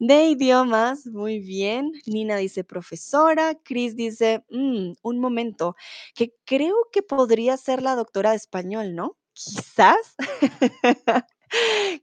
De 0.00 0.26
idiomas, 0.26 1.06
muy 1.06 1.40
bien. 1.40 1.92
Nina 2.06 2.36
dice 2.38 2.64
profesora. 2.64 3.54
Chris 3.64 3.96
dice, 3.96 4.44
"Mm, 4.50 4.94
un 5.02 5.20
momento, 5.20 5.76
que 6.14 6.34
creo 6.44 6.76
que 6.92 7.02
podría 7.02 7.56
ser 7.56 7.82
la 7.82 7.96
doctora 7.96 8.32
de 8.32 8.36
español, 8.38 8.96
¿no? 8.96 9.16
Quizás. 9.34 10.16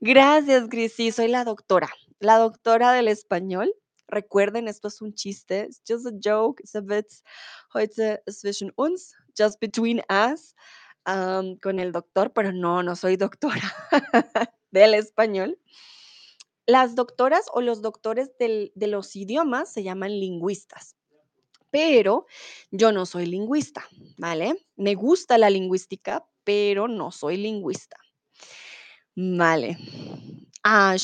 Gracias, 0.00 0.68
Chris. 0.70 0.94
Sí, 0.94 1.12
soy 1.12 1.28
la 1.28 1.44
doctora, 1.44 1.88
la 2.20 2.38
doctora 2.38 2.92
del 2.92 3.08
español. 3.08 3.74
Recuerden, 4.08 4.68
esto 4.68 4.88
es 4.88 5.02
un 5.02 5.14
chiste. 5.14 5.66
It's 5.68 5.82
just 5.88 6.06
a 6.06 6.12
joke. 6.24 6.62
It's 6.62 6.74
a 6.76 6.82
bit 6.82 7.06
heute 7.74 8.22
zwischen 8.28 8.72
uns, 8.76 9.14
just 9.38 9.60
between 9.60 10.02
us, 10.10 10.54
con 11.62 11.78
el 11.80 11.92
doctor, 11.92 12.32
pero 12.34 12.52
no, 12.52 12.82
no 12.82 12.96
soy 12.96 13.16
doctora 13.16 13.62
del 14.70 14.94
español. 14.94 15.58
Las 16.66 16.94
doctoras 16.94 17.46
o 17.52 17.60
los 17.60 17.82
doctores 17.82 18.30
del- 18.38 18.70
de 18.76 18.86
los 18.88 19.14
idiomas 19.16 19.72
se 19.72 19.82
llaman 19.82 20.12
lingüistas, 20.20 20.94
pero 21.70 22.26
yo 22.72 22.92
no 22.92 23.06
soy 23.06 23.26
lingüista, 23.26 23.88
¿vale? 24.18 24.56
Me 24.76 24.94
gusta 24.94 25.38
la 25.38 25.50
lingüística, 25.50 26.26
pero 26.44 26.88
no 26.88 27.12
soy 27.12 27.36
lingüista. 27.38 27.96
Vale. 29.16 29.78
Ah, 30.64 30.96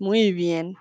muy 0.00 0.32
bien. 0.32 0.76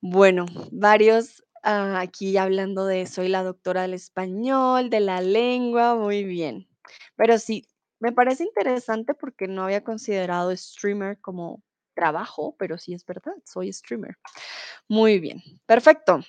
Bueno, 0.00 0.46
varios 0.72 1.44
ah, 1.62 2.00
aquí 2.00 2.36
hablando 2.36 2.86
de 2.86 3.06
soy 3.06 3.28
la 3.28 3.42
doctora 3.44 3.82
del 3.82 3.94
español, 3.94 4.90
de 4.90 5.00
la 5.00 5.20
lengua, 5.22 5.96
muy 5.96 6.24
bien. 6.24 6.68
Pero 7.16 7.38
sí, 7.38 7.66
me 7.98 8.12
parece 8.12 8.44
interesante 8.44 9.14
porque 9.14 9.48
no 9.48 9.64
había 9.64 9.82
considerado 9.82 10.54
streamer 10.56 11.18
como 11.20 11.62
trabajo, 11.94 12.54
pero 12.58 12.78
sí 12.78 12.94
es 12.94 13.04
verdad, 13.04 13.34
soy 13.44 13.72
streamer. 13.72 14.16
Muy 14.88 15.18
bien, 15.18 15.42
perfecto. 15.66 16.20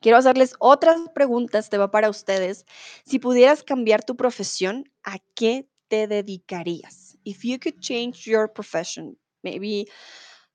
Quiero 0.00 0.18
hacerles 0.18 0.54
otras 0.58 1.00
preguntas, 1.14 1.70
te 1.70 1.78
va 1.78 1.90
para 1.90 2.10
ustedes. 2.10 2.66
Si 3.06 3.18
pudieras 3.18 3.62
cambiar 3.62 4.04
tu 4.04 4.16
profesión, 4.16 4.84
¿a 5.02 5.18
qué 5.34 5.66
te 5.88 6.06
dedicarías? 6.06 7.16
If 7.24 7.42
you 7.42 7.58
could 7.58 7.80
change 7.80 8.26
your 8.26 8.52
profession, 8.52 9.16
maybe 9.42 9.86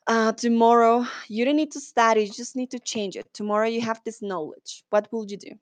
uh, 0.07 0.33
tomorrow 0.33 1.03
you 1.27 1.45
don't 1.45 1.55
need 1.55 1.71
to 1.71 1.79
study, 1.79 2.25
you 2.25 2.33
just 2.33 2.55
need 2.55 2.69
to 2.69 2.79
change 2.79 3.17
it. 3.17 3.27
Tomorrow 3.33 3.67
you 3.67 3.81
have 3.81 4.01
this 4.05 4.21
knowledge. 4.21 4.85
What 4.91 5.11
will 5.11 5.25
you 5.27 5.37
do? 5.37 5.57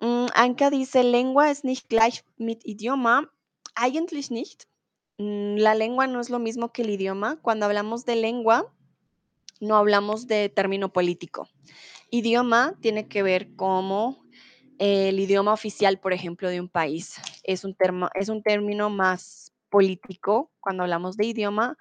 Mm, 0.00 0.26
Anka 0.34 0.70
dice, 0.70 1.04
lengua 1.04 1.50
es 1.50 1.64
nicht 1.64 1.88
gleich 1.88 2.24
mit 2.36 2.64
Idioma. 2.64 3.30
Eigentlich 3.74 4.30
nicht. 4.30 4.64
Mm, 5.18 5.56
La 5.56 5.74
lengua 5.74 6.06
no 6.06 6.20
es 6.20 6.30
lo 6.30 6.38
mismo 6.38 6.72
que 6.72 6.82
el 6.82 6.90
idioma. 6.90 7.38
Cuando 7.42 7.66
hablamos 7.66 8.04
de 8.04 8.16
lengua, 8.16 8.72
no 9.60 9.76
hablamos 9.76 10.26
de 10.26 10.48
término 10.48 10.92
político. 10.92 11.48
Idioma 12.10 12.74
tiene 12.80 13.08
que 13.08 13.22
ver 13.22 13.54
como 13.56 14.24
el 14.78 15.18
idioma 15.20 15.52
oficial, 15.52 16.00
por 16.00 16.12
ejemplo, 16.12 16.48
de 16.50 16.60
un 16.60 16.68
país. 16.68 17.16
Es 17.44 17.64
un, 17.64 17.74
termo- 17.74 18.10
es 18.14 18.28
un 18.28 18.42
término 18.42 18.90
más 18.90 19.52
político 19.70 20.50
cuando 20.60 20.84
hablamos 20.84 21.16
de 21.16 21.26
idioma 21.26 21.76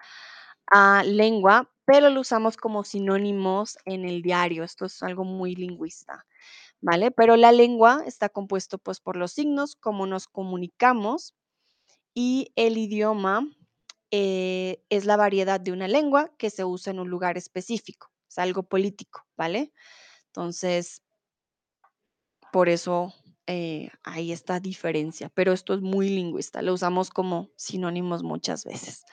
lengua, 1.05 1.69
pero 1.85 2.09
lo 2.09 2.21
usamos 2.21 2.57
como 2.57 2.83
sinónimos 2.83 3.77
en 3.85 4.05
el 4.05 4.21
diario. 4.21 4.63
Esto 4.63 4.85
es 4.85 5.01
algo 5.03 5.23
muy 5.23 5.55
lingüista, 5.55 6.25
¿vale? 6.81 7.11
Pero 7.11 7.35
la 7.35 7.51
lengua 7.51 8.03
está 8.05 8.29
compuesto 8.29 8.77
pues 8.77 8.99
por 8.99 9.15
los 9.17 9.33
signos, 9.33 9.75
cómo 9.75 10.05
nos 10.07 10.27
comunicamos 10.27 11.35
y 12.13 12.51
el 12.55 12.77
idioma 12.77 13.47
eh, 14.11 14.83
es 14.89 15.05
la 15.05 15.17
variedad 15.17 15.59
de 15.59 15.71
una 15.71 15.87
lengua 15.87 16.31
que 16.37 16.49
se 16.49 16.65
usa 16.65 16.91
en 16.91 16.99
un 16.99 17.09
lugar 17.09 17.37
específico. 17.37 18.11
Es 18.29 18.37
algo 18.39 18.63
político, 18.63 19.25
¿vale? 19.37 19.71
Entonces, 20.27 21.01
por 22.51 22.69
eso 22.69 23.13
eh, 23.47 23.89
hay 24.03 24.31
esta 24.31 24.59
diferencia, 24.59 25.29
pero 25.29 25.53
esto 25.53 25.73
es 25.73 25.81
muy 25.81 26.09
lingüista, 26.09 26.61
lo 26.61 26.73
usamos 26.73 27.09
como 27.09 27.49
sinónimos 27.55 28.23
muchas 28.23 28.63
veces. 28.63 29.03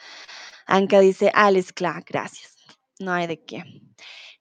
Anka 0.67 1.01
dice, 1.01 1.31
Alex, 1.35 1.73
claro, 1.73 2.05
gracias. 2.07 2.57
No 2.99 3.13
hay 3.13 3.27
de 3.27 3.45
qué. 3.45 3.63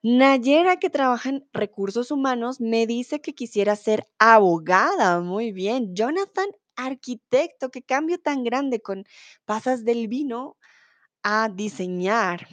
Nayera, 0.07 0.77
que 0.77 0.91
trabaja 0.91 1.29
en 1.29 1.49
recursos 1.51 2.11
humanos, 2.11 2.61
me 2.61 2.85
dice 2.85 3.21
que 3.21 3.33
quisiera 3.33 3.75
ser 3.75 4.07
abogada. 4.19 5.19
Muy 5.21 5.51
bien. 5.51 5.95
Jonathan, 5.95 6.45
arquitecto, 6.75 7.71
qué 7.71 7.81
cambio 7.81 8.19
tan 8.19 8.43
grande 8.43 8.83
con 8.83 9.05
pasas 9.45 9.83
del 9.83 10.07
vino 10.07 10.57
a 11.23 11.49
diseñar. 11.49 12.47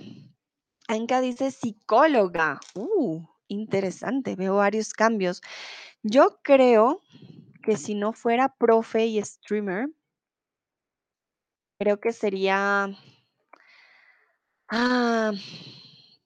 Anka 0.88 1.20
dice 1.20 1.50
psicóloga. 1.50 2.58
Uh, 2.74 3.26
interesante, 3.48 4.34
veo 4.34 4.56
varios 4.56 4.94
cambios. 4.94 5.42
Yo 6.02 6.38
creo 6.42 7.02
que 7.62 7.76
si 7.76 7.94
no 7.94 8.14
fuera 8.14 8.54
profe 8.56 9.04
y 9.04 9.22
streamer, 9.22 9.90
creo 11.78 12.00
que 12.00 12.12
sería, 12.12 12.88
ah, 14.70 15.32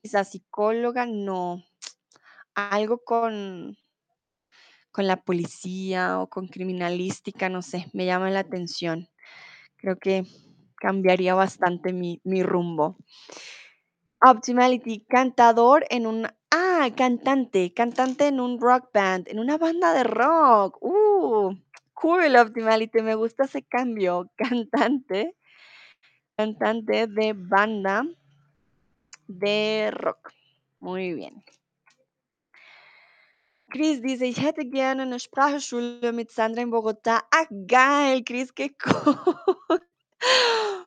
psicóloga, 0.06 1.06
no, 1.06 1.64
algo 2.54 2.98
con, 3.04 3.76
con 4.90 5.06
la 5.06 5.16
policía 5.16 6.20
o 6.20 6.28
con 6.28 6.48
criminalística, 6.48 7.48
no 7.48 7.62
sé, 7.62 7.86
me 7.92 8.06
llama 8.06 8.30
la 8.30 8.40
atención. 8.40 9.08
Creo 9.76 9.98
que 9.98 10.24
cambiaría 10.76 11.34
bastante 11.34 11.92
mi, 11.92 12.20
mi 12.24 12.42
rumbo. 12.42 12.96
Optimality, 14.22 15.04
cantador 15.06 15.84
en 15.90 16.06
un, 16.06 16.26
ah, 16.50 16.88
cantante, 16.96 17.74
cantante 17.74 18.28
en 18.28 18.40
un 18.40 18.58
rock 18.58 18.90
band, 18.92 19.28
en 19.28 19.38
una 19.38 19.58
banda 19.58 19.92
de 19.92 20.04
rock. 20.04 20.78
Uh, 20.80 21.54
cool, 21.92 22.34
Optimality, 22.36 23.02
me 23.02 23.14
gusta 23.14 23.44
ese 23.44 23.62
cambio. 23.62 24.30
Cantante, 24.36 25.36
cantante 26.36 27.06
de 27.06 27.34
banda 27.34 28.04
de 29.28 29.90
rock. 29.92 30.32
Muy 30.80 31.14
bien. 31.14 31.42
Chris 33.68 34.00
dice, 34.00 34.26
Sandra 36.30 36.62
en 36.62 36.70
Bogotá. 36.70 37.26
Ah, 37.32 37.46
Chris, 38.24 38.52
qué. 38.52 38.76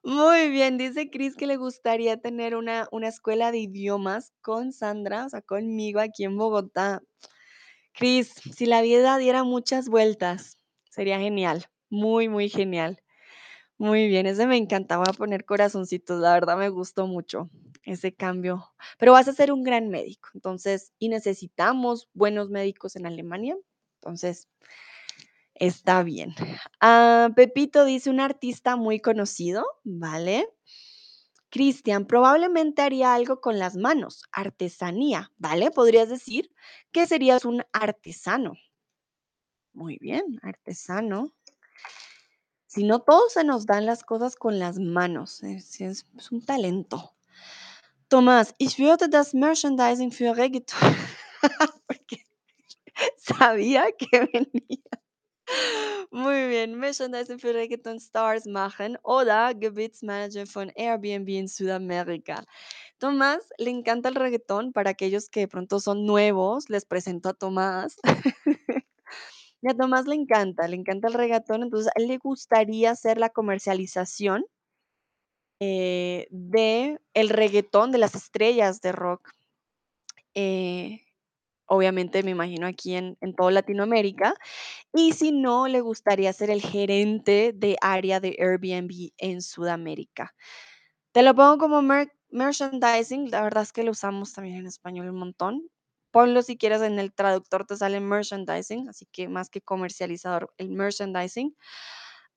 Muy 0.03 0.49
bien, 0.49 0.77
dice 0.77 1.09
Chris 1.09 1.35
que 1.35 1.45
le 1.45 1.57
gustaría 1.57 2.17
tener 2.17 2.55
una, 2.55 2.87
una 2.91 3.09
escuela 3.09 3.51
de 3.51 3.59
idiomas 3.59 4.33
con 4.41 4.71
Sandra, 4.71 5.25
o 5.25 5.29
sea, 5.29 5.41
conmigo 5.41 5.99
aquí 5.99 6.23
en 6.23 6.37
Bogotá. 6.37 7.03
Chris, 7.93 8.33
si 8.55 8.65
la 8.65 8.81
vida 8.81 9.17
diera 9.17 9.43
muchas 9.43 9.89
vueltas, 9.89 10.57
sería 10.89 11.19
genial, 11.19 11.65
muy, 11.89 12.29
muy 12.29 12.49
genial. 12.49 13.03
Muy 13.77 14.07
bien, 14.07 14.25
ese 14.25 14.47
me 14.47 14.57
encantaba 14.57 15.03
poner 15.05 15.45
corazoncitos, 15.45 16.19
la 16.19 16.33
verdad 16.33 16.57
me 16.57 16.69
gustó 16.69 17.07
mucho 17.07 17.49
ese 17.91 18.13
cambio. 18.13 18.73
Pero 18.97 19.13
vas 19.13 19.27
a 19.27 19.33
ser 19.33 19.51
un 19.51 19.63
gran 19.63 19.89
médico, 19.89 20.29
entonces, 20.33 20.93
y 20.99 21.09
necesitamos 21.09 22.09
buenos 22.13 22.49
médicos 22.49 22.95
en 22.95 23.05
Alemania, 23.05 23.57
entonces, 24.01 24.47
está 25.55 26.03
bien. 26.03 26.33
Ah, 26.79 27.29
Pepito 27.35 27.85
dice 27.85 28.09
un 28.09 28.19
artista 28.19 28.75
muy 28.75 28.99
conocido, 28.99 29.65
¿vale? 29.83 30.47
Cristian, 31.49 32.05
probablemente 32.05 32.81
haría 32.81 33.13
algo 33.13 33.41
con 33.41 33.57
las 33.57 33.75
manos, 33.75 34.23
artesanía, 34.31 35.31
¿vale? 35.37 35.71
Podrías 35.71 36.07
decir 36.09 36.51
que 36.91 37.07
serías 37.07 37.43
un 37.43 37.63
artesano. 37.73 38.53
Muy 39.73 39.97
bien, 39.99 40.39
artesano. 40.43 41.33
Si 42.67 42.83
no, 42.83 42.99
todos 42.99 43.33
se 43.33 43.43
nos 43.43 43.65
dan 43.65 43.87
las 43.87 44.03
cosas 44.03 44.35
con 44.35 44.59
las 44.59 44.77
manos. 44.77 45.41
Es, 45.41 46.05
un 46.31 46.45
talento. 46.45 47.15
Tomás, 48.09 48.55
ich 48.57 48.79
würde 48.79 49.07
das 49.07 49.33
Merchandising 49.33 50.11
für 50.11 50.35
Reggaeton. 50.35 50.95
Sabía 53.17 53.91
que 53.91 54.27
venía. 54.33 54.79
Muy 56.09 56.47
bien, 56.47 56.79
Merchandising 56.79 57.37
für 57.37 57.53
Reggaeton 57.53 57.97
Stars 57.99 58.47
machen 58.47 58.97
oder 59.03 59.53
Gebietsmanager 59.53 60.47
von 60.47 60.71
Airbnb 60.75 61.29
en 61.29 61.47
Sudamérica. 61.47 62.43
Tomás 62.97 63.47
le 63.59 63.69
encanta 63.69 64.09
el 64.09 64.15
reggaetón. 64.15 64.73
Para 64.73 64.89
aquellos 64.89 65.29
que 65.29 65.41
de 65.41 65.47
pronto 65.47 65.79
son 65.79 66.07
nuevos, 66.07 66.67
les 66.69 66.85
presento 66.85 67.29
a 67.29 67.33
Tomás. 67.33 67.97
Y 69.61 69.69
a 69.69 69.73
Tomás 69.75 70.07
le 70.07 70.15
encanta, 70.15 70.67
le 70.69 70.77
encanta 70.77 71.09
el 71.09 71.13
reggaetón, 71.15 71.63
entonces 71.63 71.91
le 71.97 72.17
gustaría 72.17 72.91
hacer 72.91 73.17
la 73.17 73.29
comercialización 73.29 74.45
eh, 75.59 76.27
de 76.31 76.99
el 77.13 77.29
reggaetón, 77.29 77.91
de 77.91 77.97
las 77.99 78.15
estrellas 78.15 78.81
de 78.81 78.91
rock. 78.91 79.31
eh, 80.33 81.01
obviamente 81.67 82.23
me 82.23 82.31
imagino 82.31 82.67
aquí 82.67 82.95
en, 82.95 83.17
en 83.21 83.35
toda 83.35 83.51
Latinoamérica. 83.51 84.35
Y 84.93 85.13
si 85.13 85.31
no, 85.31 85.67
le 85.67 85.81
gustaría 85.81 86.33
ser 86.33 86.49
el 86.51 86.61
gerente 86.61 87.53
de 87.55 87.77
área 87.81 88.19
de 88.19 88.37
Airbnb 88.39 89.11
en 89.17 89.41
Sudamérica. 89.41 90.35
Te 91.13 91.23
lo 91.23 91.35
pongo 91.35 91.57
como 91.59 91.81
mer- 91.81 92.13
merchandising, 92.29 93.31
la 93.31 93.43
verdad 93.43 93.63
es 93.63 93.73
que 93.73 93.83
lo 93.83 93.91
usamos 93.91 94.33
también 94.33 94.57
en 94.57 94.67
español 94.67 95.09
un 95.09 95.17
montón. 95.17 95.69
Ponlo 96.11 96.41
si 96.43 96.57
quieres 96.57 96.81
en 96.81 96.99
el 96.99 97.13
traductor, 97.13 97.65
te 97.65 97.77
sale 97.77 97.99
merchandising, 97.99 98.89
así 98.89 99.07
que 99.11 99.27
más 99.29 99.49
que 99.49 99.61
comercializador, 99.61 100.53
el 100.57 100.69
merchandising 100.71 101.55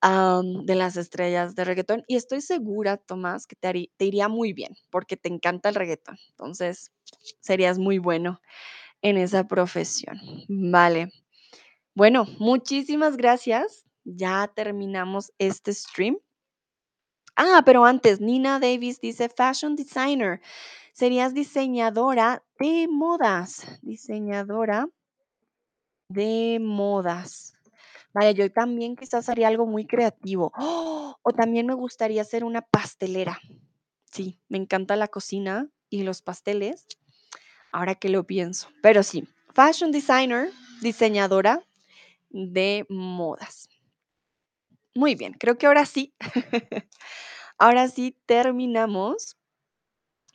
de 0.03 0.75
las 0.75 0.97
estrellas 0.97 1.55
de 1.55 1.65
reggaetón. 1.65 2.05
Y 2.09 2.17
estoy 2.17 2.41
segura, 2.41 2.97
Tomás, 2.97 3.47
que 3.47 3.55
te, 3.55 3.91
te 3.97 4.05
iría 4.05 4.29
muy 4.29 4.53
bien, 4.53 4.77
porque 4.91 5.17
te 5.17 5.29
encanta 5.29 5.69
el 5.69 5.77
reggaetón. 5.77 6.19
Entonces, 6.31 6.91
serías 7.41 7.79
muy 7.79 7.99
bueno 7.99 8.41
en 9.01 9.17
esa 9.17 9.47
profesión. 9.47 10.19
Vale. 10.49 11.13
Bueno, 11.95 12.27
muchísimas 12.39 13.17
gracias. 13.17 13.85
Ya 14.05 14.51
terminamos 14.55 15.33
este 15.39 15.73
stream. 15.73 16.19
Ah, 17.37 17.63
pero 17.65 17.85
antes, 17.85 18.21
Nina 18.21 18.59
Davis 18.59 19.01
dice 19.01 19.29
fashion 19.29 19.77
designer. 19.77 20.41
Serías 20.93 21.33
diseñadora 21.33 22.43
de 22.59 22.89
modas. 22.89 23.79
Diseñadora 23.83 24.89
de 26.09 26.59
modas. 26.61 27.52
Vale, 28.15 28.35
yo 28.35 28.51
también 28.53 28.97
quizás 28.97 29.29
haría 29.29 29.49
algo 29.49 29.67
muy 29.67 29.87
creativo. 29.87 30.53
¡Oh! 30.57 31.17
O 31.23 31.33
también 31.33 31.67
me 31.67 31.75
gustaría 31.75 32.25
ser 32.25 32.45
una 32.45 32.63
pastelera. 32.63 33.41
Sí, 34.11 34.39
me 34.49 34.59
encanta 34.59 34.97
la 34.97 35.09
cocina 35.09 35.69
y 35.89 36.03
los 36.03 36.21
pasteles, 36.21 36.87
ahora 37.73 37.95
que 37.95 38.11
lo 38.11 38.25
pienso. 38.25 38.69
Pero 38.83 39.03
sí, 39.03 39.27
fashion 39.55 39.93
designer, 39.93 40.51
diseñadora 40.83 41.63
de 42.31 42.85
modas. 42.89 43.69
Muy 44.95 45.15
bien, 45.15 45.33
creo 45.35 45.57
que 45.57 45.67
ahora 45.67 45.87
sí. 45.87 46.15
Ahora 47.59 47.89
sí 47.89 48.17
terminamos. 48.27 49.37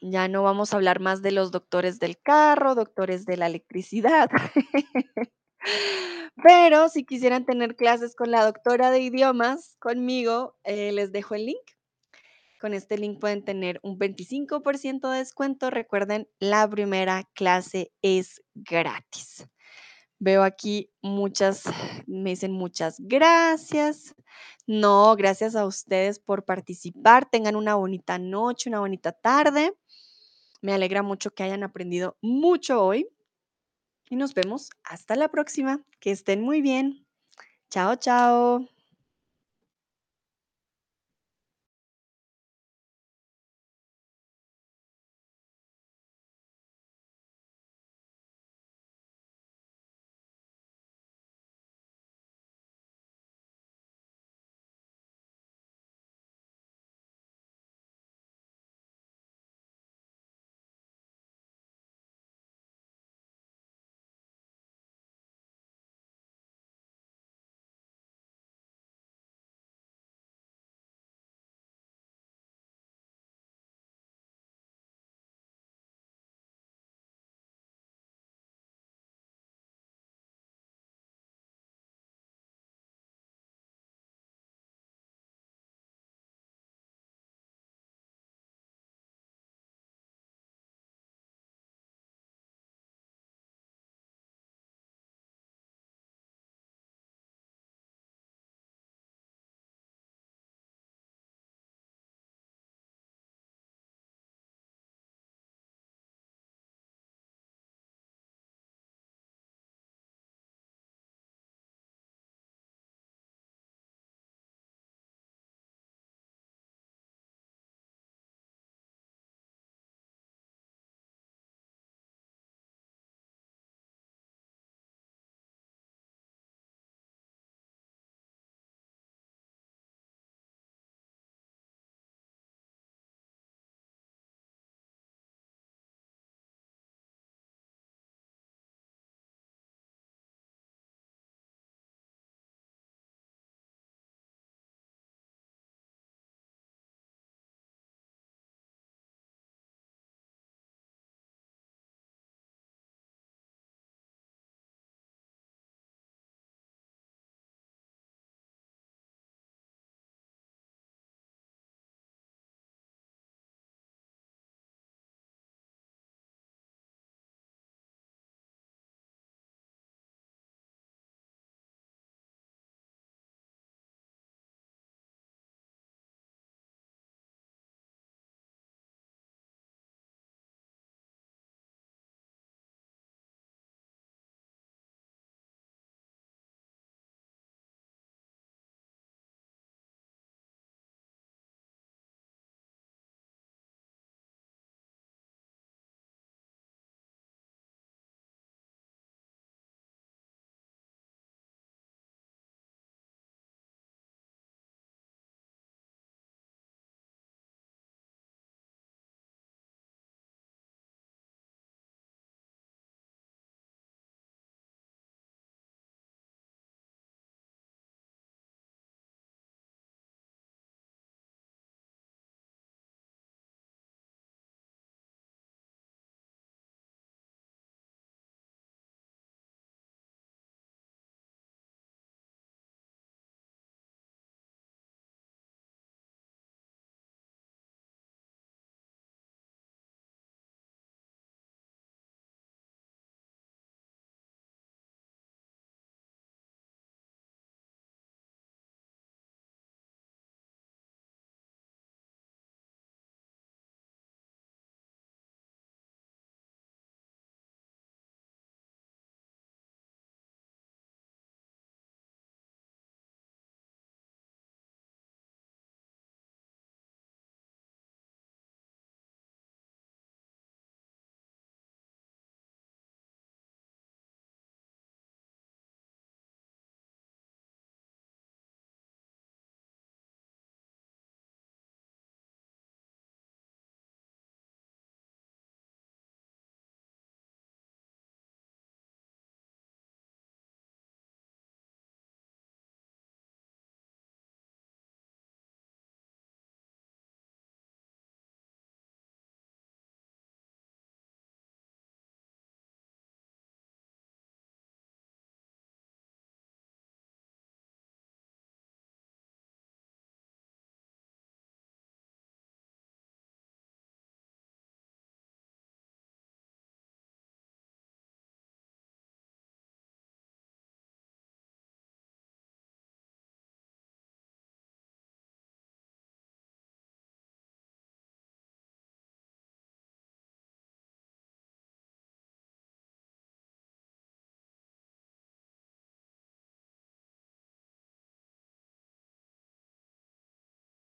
Ya 0.02 0.28
no 0.28 0.44
vamos 0.44 0.74
a 0.74 0.78
hablar 0.78 1.00
más 1.00 1.22
de 1.22 1.32
los 1.32 1.52
doctores 1.52 2.00
del 2.00 2.18
carro, 2.20 2.76
doctores 2.76 3.26
de 3.26 3.38
la 3.38 3.48
electricidad. 3.48 4.30
Pero 6.44 6.88
si 6.90 7.04
quisieran 7.04 7.46
tener 7.46 7.76
clases 7.76 8.16
con 8.16 8.30
la 8.30 8.46
doctora 8.46 8.92
de 8.92 9.00
idiomas 9.00 9.76
conmigo, 9.80 10.56
eh, 10.64 10.92
les 10.92 11.12
dejo 11.12 11.36
el 11.36 11.48
link. 11.48 11.62
Con 12.62 12.74
este 12.74 12.98
link 12.98 13.20
pueden 13.20 13.44
tener 13.44 13.80
un 13.84 13.98
25% 13.98 15.10
de 15.10 15.18
descuento. 15.18 15.70
Recuerden, 15.70 16.28
la 16.40 16.68
primera 16.70 17.24
clase 17.34 17.92
es 18.02 18.42
gratis. 18.54 19.48
Veo 20.20 20.44
aquí 20.44 20.92
muchas, 21.02 21.64
me 22.08 22.32
dicen 22.32 22.52
muchas 22.52 22.98
gracias. 23.00 24.16
No, 24.66 25.16
gracias 25.16 25.56
a 25.56 25.66
ustedes 25.66 26.20
por 26.20 26.46
participar. 26.46 27.30
Tengan 27.30 27.56
una 27.56 27.76
bonita 27.76 28.18
noche, 28.20 28.70
una 28.70 28.80
bonita 28.80 29.12
tarde. 29.12 29.74
Me 30.62 30.74
alegra 30.74 31.04
mucho 31.04 31.32
que 31.32 31.44
hayan 31.44 31.64
aprendido 31.64 32.18
mucho 32.22 32.84
hoy 32.84 33.08
y 34.10 34.16
nos 34.16 34.34
vemos 34.34 34.70
hasta 34.84 35.16
la 35.16 35.30
próxima. 35.30 35.82
Que 35.99 36.12
estén 36.12 36.41
muy 36.41 36.62
bien. 36.62 37.05
Chao, 37.70 37.95
chao. 37.95 38.77